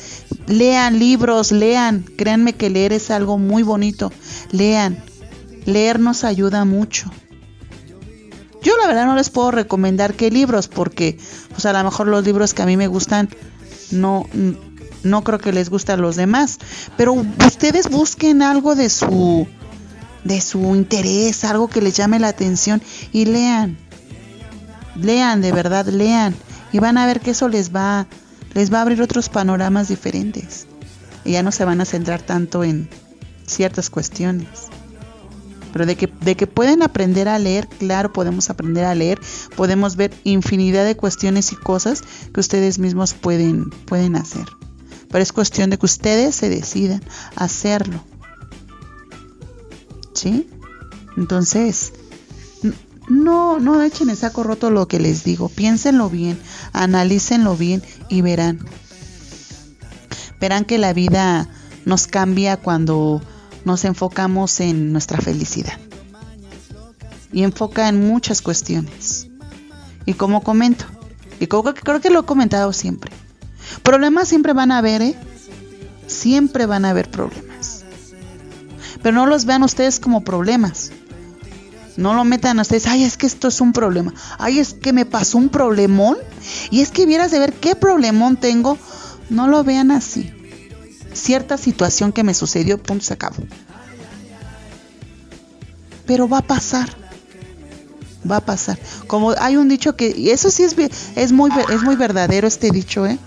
lean 0.46 0.98
libros, 1.00 1.50
lean, 1.50 2.04
créanme 2.16 2.54
que 2.54 2.70
leer 2.70 2.92
es 2.92 3.10
algo 3.10 3.36
muy 3.36 3.64
bonito, 3.64 4.12
lean, 4.52 5.02
leer 5.66 5.98
nos 5.98 6.22
ayuda 6.22 6.64
mucho. 6.64 7.10
Yo 8.62 8.76
la 8.76 8.86
verdad 8.86 9.06
no 9.06 9.16
les 9.16 9.28
puedo 9.28 9.50
recomendar 9.50 10.14
qué 10.14 10.30
libros 10.30 10.68
porque 10.68 11.18
pues 11.50 11.66
a 11.66 11.72
lo 11.72 11.82
mejor 11.82 12.06
los 12.06 12.24
libros 12.24 12.54
que 12.54 12.62
a 12.62 12.66
mí 12.66 12.76
me 12.76 12.86
gustan 12.86 13.28
no 13.90 14.24
no 15.02 15.24
creo 15.24 15.40
que 15.40 15.52
les 15.52 15.68
gusten 15.68 15.98
a 15.98 16.02
los 16.02 16.14
demás, 16.14 16.58
pero 16.96 17.12
ustedes 17.12 17.90
busquen 17.90 18.40
algo 18.40 18.76
de 18.76 18.88
su 18.88 19.48
de 20.22 20.40
su 20.40 20.76
interés, 20.76 21.42
algo 21.44 21.66
que 21.66 21.82
les 21.82 21.96
llame 21.96 22.20
la 22.20 22.28
atención 22.28 22.80
y 23.12 23.24
lean. 23.24 23.76
Lean, 24.94 25.40
de 25.40 25.50
verdad, 25.50 25.86
lean 25.86 26.36
y 26.72 26.78
van 26.78 26.98
a 26.98 27.06
ver 27.06 27.20
que 27.20 27.30
eso 27.30 27.48
les 27.48 27.74
va 27.74 28.06
les 28.54 28.72
va 28.72 28.78
a 28.78 28.82
abrir 28.82 29.00
otros 29.02 29.28
panoramas 29.28 29.88
diferentes. 29.88 30.66
Y 31.24 31.32
ya 31.32 31.42
no 31.42 31.52
se 31.52 31.64
van 31.64 31.80
a 31.80 31.84
centrar 31.84 32.22
tanto 32.22 32.64
en 32.64 32.88
ciertas 33.46 33.90
cuestiones. 33.90 34.68
Pero 35.72 35.86
de 35.86 35.96
que, 35.96 36.06
de 36.06 36.36
que 36.36 36.46
pueden 36.46 36.82
aprender 36.82 37.28
a 37.28 37.38
leer, 37.38 37.66
claro, 37.66 38.12
podemos 38.12 38.50
aprender 38.50 38.84
a 38.84 38.94
leer, 38.94 39.18
podemos 39.56 39.96
ver 39.96 40.12
infinidad 40.24 40.84
de 40.84 40.96
cuestiones 40.96 41.52
y 41.52 41.56
cosas 41.56 42.02
que 42.32 42.40
ustedes 42.40 42.78
mismos 42.78 43.14
pueden, 43.14 43.70
pueden 43.70 44.16
hacer. 44.16 44.46
Pero 45.08 45.22
es 45.22 45.32
cuestión 45.32 45.70
de 45.70 45.78
que 45.78 45.86
ustedes 45.86 46.34
se 46.34 46.50
decidan 46.50 47.02
a 47.36 47.44
hacerlo. 47.44 48.04
¿Sí? 50.12 50.46
Entonces, 51.16 51.94
no, 53.08 53.58
no 53.58 53.82
echen 53.82 54.10
el 54.10 54.16
saco 54.16 54.42
roto 54.42 54.70
lo 54.70 54.88
que 54.88 55.00
les 55.00 55.24
digo. 55.24 55.48
Piénsenlo 55.48 56.08
bien, 56.08 56.38
analícenlo 56.72 57.56
bien 57.56 57.82
y 58.08 58.22
verán. 58.22 58.60
Verán 60.40 60.64
que 60.64 60.78
la 60.78 60.92
vida 60.92 61.48
nos 61.84 62.06
cambia 62.06 62.56
cuando 62.56 63.20
nos 63.64 63.84
enfocamos 63.84 64.60
en 64.60 64.92
nuestra 64.92 65.20
felicidad. 65.20 65.78
Y 67.32 67.44
enfoca 67.44 67.88
en 67.88 68.06
muchas 68.06 68.42
cuestiones. 68.42 69.28
Y 70.04 70.14
como 70.14 70.42
comento, 70.42 70.84
y 71.38 71.46
creo 71.46 72.00
que 72.00 72.10
lo 72.10 72.20
he 72.20 72.24
comentado 72.24 72.72
siempre, 72.72 73.12
problemas 73.82 74.28
siempre 74.28 74.52
van 74.52 74.72
a 74.72 74.78
haber, 74.78 75.02
¿eh? 75.02 75.16
Siempre 76.06 76.66
van 76.66 76.84
a 76.84 76.90
haber 76.90 77.10
problemas. 77.10 77.84
Pero 79.02 79.16
no 79.16 79.26
los 79.26 79.44
vean 79.44 79.62
ustedes 79.62 79.98
como 79.98 80.22
problemas. 80.22 80.92
No 81.96 82.14
lo 82.14 82.24
metan 82.24 82.58
a 82.58 82.62
ustedes, 82.62 82.86
ay, 82.86 83.04
es 83.04 83.16
que 83.16 83.26
esto 83.26 83.48
es 83.48 83.60
un 83.60 83.72
problema. 83.72 84.14
Ay, 84.38 84.58
es 84.58 84.74
que 84.74 84.92
me 84.92 85.04
pasó 85.04 85.38
un 85.38 85.48
problemón. 85.48 86.16
Y 86.70 86.80
es 86.80 86.90
que 86.90 87.06
vieras 87.06 87.30
de 87.30 87.38
ver 87.38 87.52
qué 87.52 87.76
problemón 87.76 88.36
tengo. 88.36 88.78
No 89.28 89.48
lo 89.48 89.62
vean 89.64 89.90
así. 89.90 90.32
Cierta 91.12 91.58
situación 91.58 92.12
que 92.12 92.24
me 92.24 92.34
sucedió, 92.34 92.82
punto, 92.82 93.04
se 93.04 93.14
acabó. 93.14 93.42
Pero 96.06 96.28
va 96.28 96.38
a 96.38 96.42
pasar. 96.42 96.88
Va 98.28 98.36
a 98.36 98.44
pasar. 98.44 98.78
Como 99.06 99.32
hay 99.38 99.56
un 99.56 99.68
dicho 99.68 99.96
que, 99.96 100.14
y 100.16 100.30
eso 100.30 100.50
sí 100.50 100.62
es, 100.62 100.76
es, 101.16 101.32
muy, 101.32 101.50
es 101.70 101.82
muy 101.82 101.96
verdadero 101.96 102.46
este 102.46 102.70
dicho, 102.70 103.06
¿eh? 103.06 103.18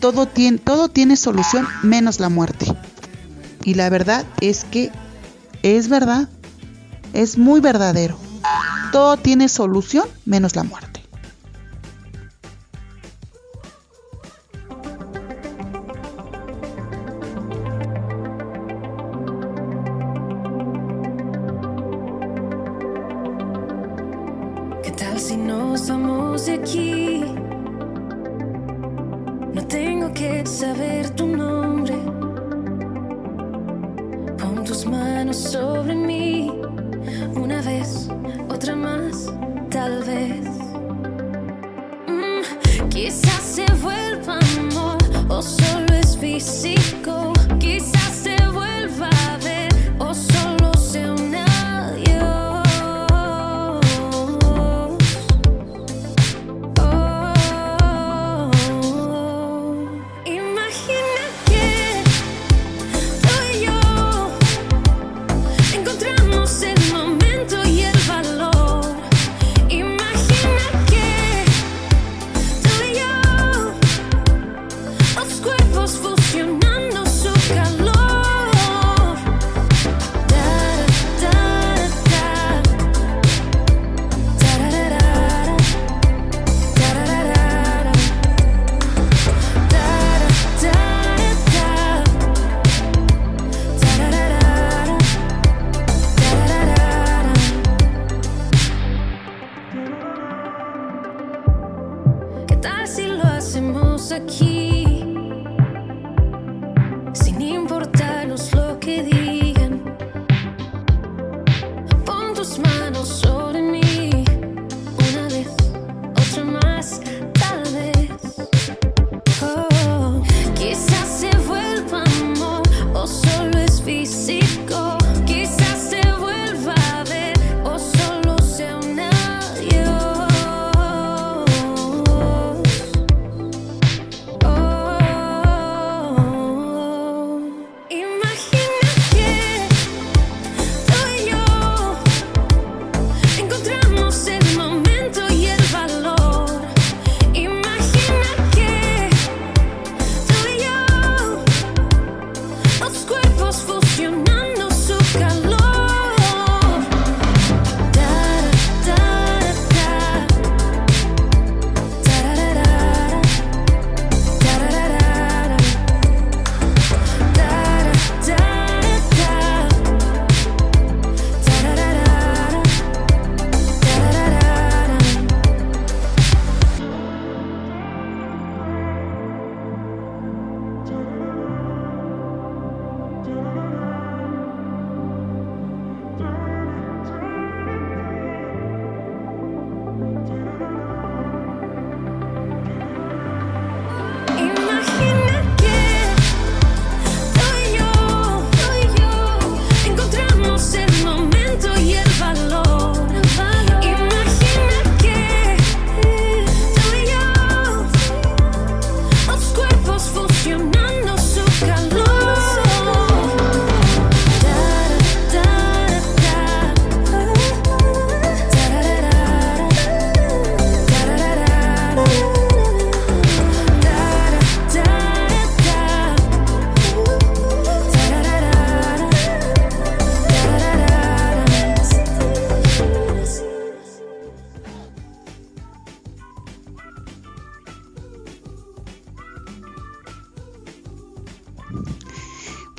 Todo 0.00 0.26
tiene, 0.26 0.58
todo 0.58 0.88
tiene 0.88 1.16
solución 1.16 1.66
menos 1.82 2.20
la 2.20 2.28
muerte. 2.28 2.66
Y 3.64 3.74
la 3.74 3.88
verdad 3.88 4.26
es 4.40 4.64
que 4.64 4.90
es 5.62 5.88
verdad 5.88 6.28
es 7.14 7.38
muy 7.38 7.60
verdadero. 7.60 8.18
Todo 8.92 9.16
tiene 9.16 9.48
solución 9.48 10.06
menos 10.26 10.54
la 10.56 10.64
muerte. 10.64 11.00
¿Qué 24.82 24.90
tal 24.90 25.18
si 25.18 25.36
nos 25.36 25.88
vamos 25.88 26.46
de 26.46 26.54
aquí? 26.54 27.24
No 29.54 29.66
tengo 29.66 30.12
que 30.12 30.44
saber 30.44 31.10
tu 31.10 31.26
nombre. 31.26 31.94
Pon 34.36 34.64
tus 34.64 34.84
manos 34.86 35.36
sobre 35.36 35.94
mí 35.94 36.50
una 37.34 37.60
vez, 37.62 38.08
otra 38.48 38.74
más, 38.74 39.32
tal 39.70 40.02
vez. 40.04 40.46
Mm, 42.08 42.88
quizás 42.88 43.42
se 43.42 43.66
vuelva 43.82 44.38
amor 44.58 44.98
o 45.28 45.42
solo 45.42 45.94
es 45.94 46.16
físico. 46.16 47.32
Quizás 47.58 48.03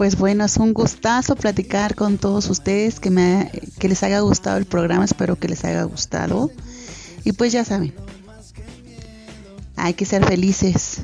Pues 0.06 0.20
bueno, 0.20 0.45
es 0.45 0.58
un 0.58 0.72
gustazo 0.72 1.36
platicar 1.36 1.95
con 1.95 2.20
todos 2.20 2.47
ustedes, 2.51 2.99
que, 2.99 3.10
me, 3.10 3.49
que 3.80 3.89
les 3.89 4.03
haya 4.03 4.20
gustado 4.20 4.58
el 4.58 4.66
programa, 4.66 5.03
espero 5.03 5.36
que 5.36 5.47
les 5.47 5.66
haya 5.66 5.82
gustado. 5.82 6.51
Y 7.24 7.32
pues 7.32 7.51
ya 7.51 7.66
saben, 7.66 7.91
hay 9.76 9.95
que 9.95 10.06
ser 10.06 10.24
felices. 10.24 10.97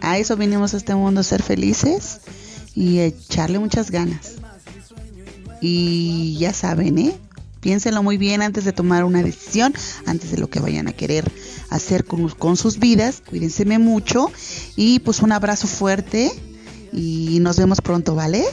A 0.00 0.16
eso 0.16 0.38
vinimos 0.38 0.72
a 0.72 0.78
este 0.78 0.94
mundo, 0.94 1.22
ser 1.22 1.42
felices 1.42 2.22
y 2.74 3.00
echarle 3.00 3.58
muchas 3.58 3.90
ganas. 3.90 4.36
Y 5.60 6.38
ya 6.38 6.54
saben, 6.54 6.96
¿eh? 6.96 7.14
Piénsenlo 7.60 8.02
muy 8.02 8.16
bien 8.16 8.40
antes 8.40 8.64
de 8.64 8.72
tomar 8.72 9.04
una 9.04 9.22
decisión, 9.22 9.74
antes 10.06 10.30
de 10.30 10.38
lo 10.38 10.48
que 10.48 10.60
vayan 10.60 10.88
a 10.88 10.94
querer 10.94 11.30
hacer 11.68 12.06
con, 12.06 12.30
con 12.30 12.56
sus 12.56 12.78
vidas. 12.78 13.22
Cuídense 13.28 13.66
mucho 13.78 14.32
y 14.76 15.00
pues 15.00 15.20
un 15.20 15.32
abrazo 15.32 15.66
fuerte 15.66 16.32
y 16.94 17.40
nos 17.40 17.58
vemos 17.58 17.80
pronto, 17.80 18.14
¿vale? 18.14 18.44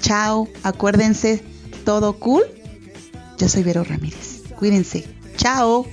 Chao, 0.00 0.48
acuérdense, 0.62 1.42
todo 1.84 2.14
cool. 2.14 2.44
Yo 3.38 3.48
soy 3.48 3.64
Vero 3.64 3.82
Ramírez. 3.82 4.42
Cuídense. 4.56 5.04
Chao. 5.36 5.86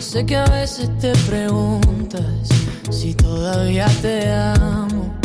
Sé 0.00 0.26
que 0.26 0.36
a 0.36 0.44
veces 0.46 0.90
te 0.98 1.12
preguntas 1.26 2.48
si 2.90 3.14
todavía 3.14 3.86
te 4.02 4.30
amo. 4.30 5.21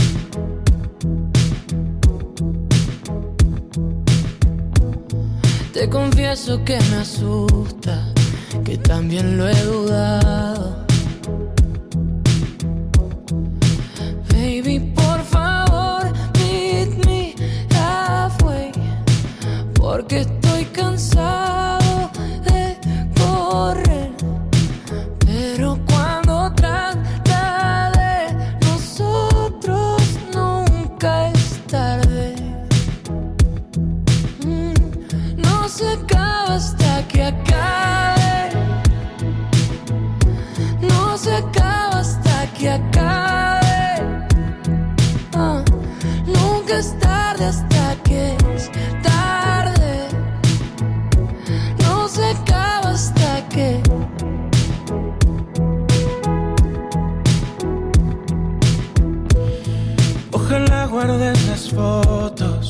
Te 5.77 5.87
confieso 5.87 6.65
que 6.65 6.79
me 6.89 6.95
asusta, 6.95 8.03
que 8.65 8.79
también 8.79 9.37
lo 9.37 9.47
he 9.47 9.61
dudado. 9.61 10.86
Ojalá 60.57 60.87
guardes 60.87 61.47
las 61.47 61.69
fotos 61.69 62.69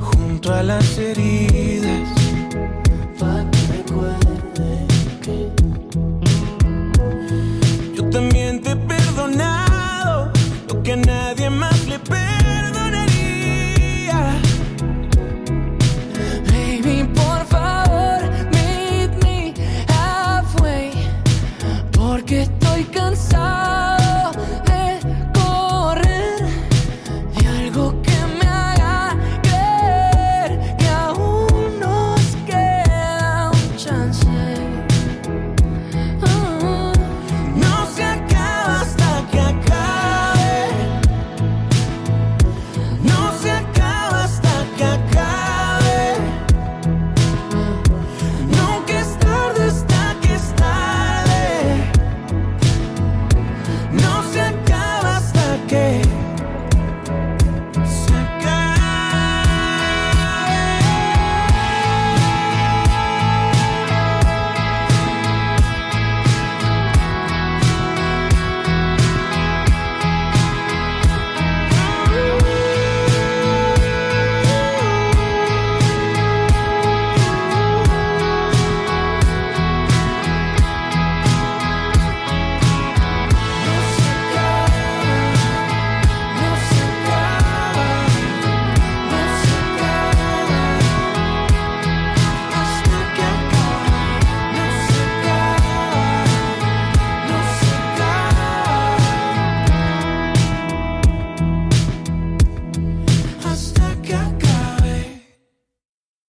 junto 0.00 0.52
a 0.52 0.64
las 0.64 0.98
heridas. 0.98 2.08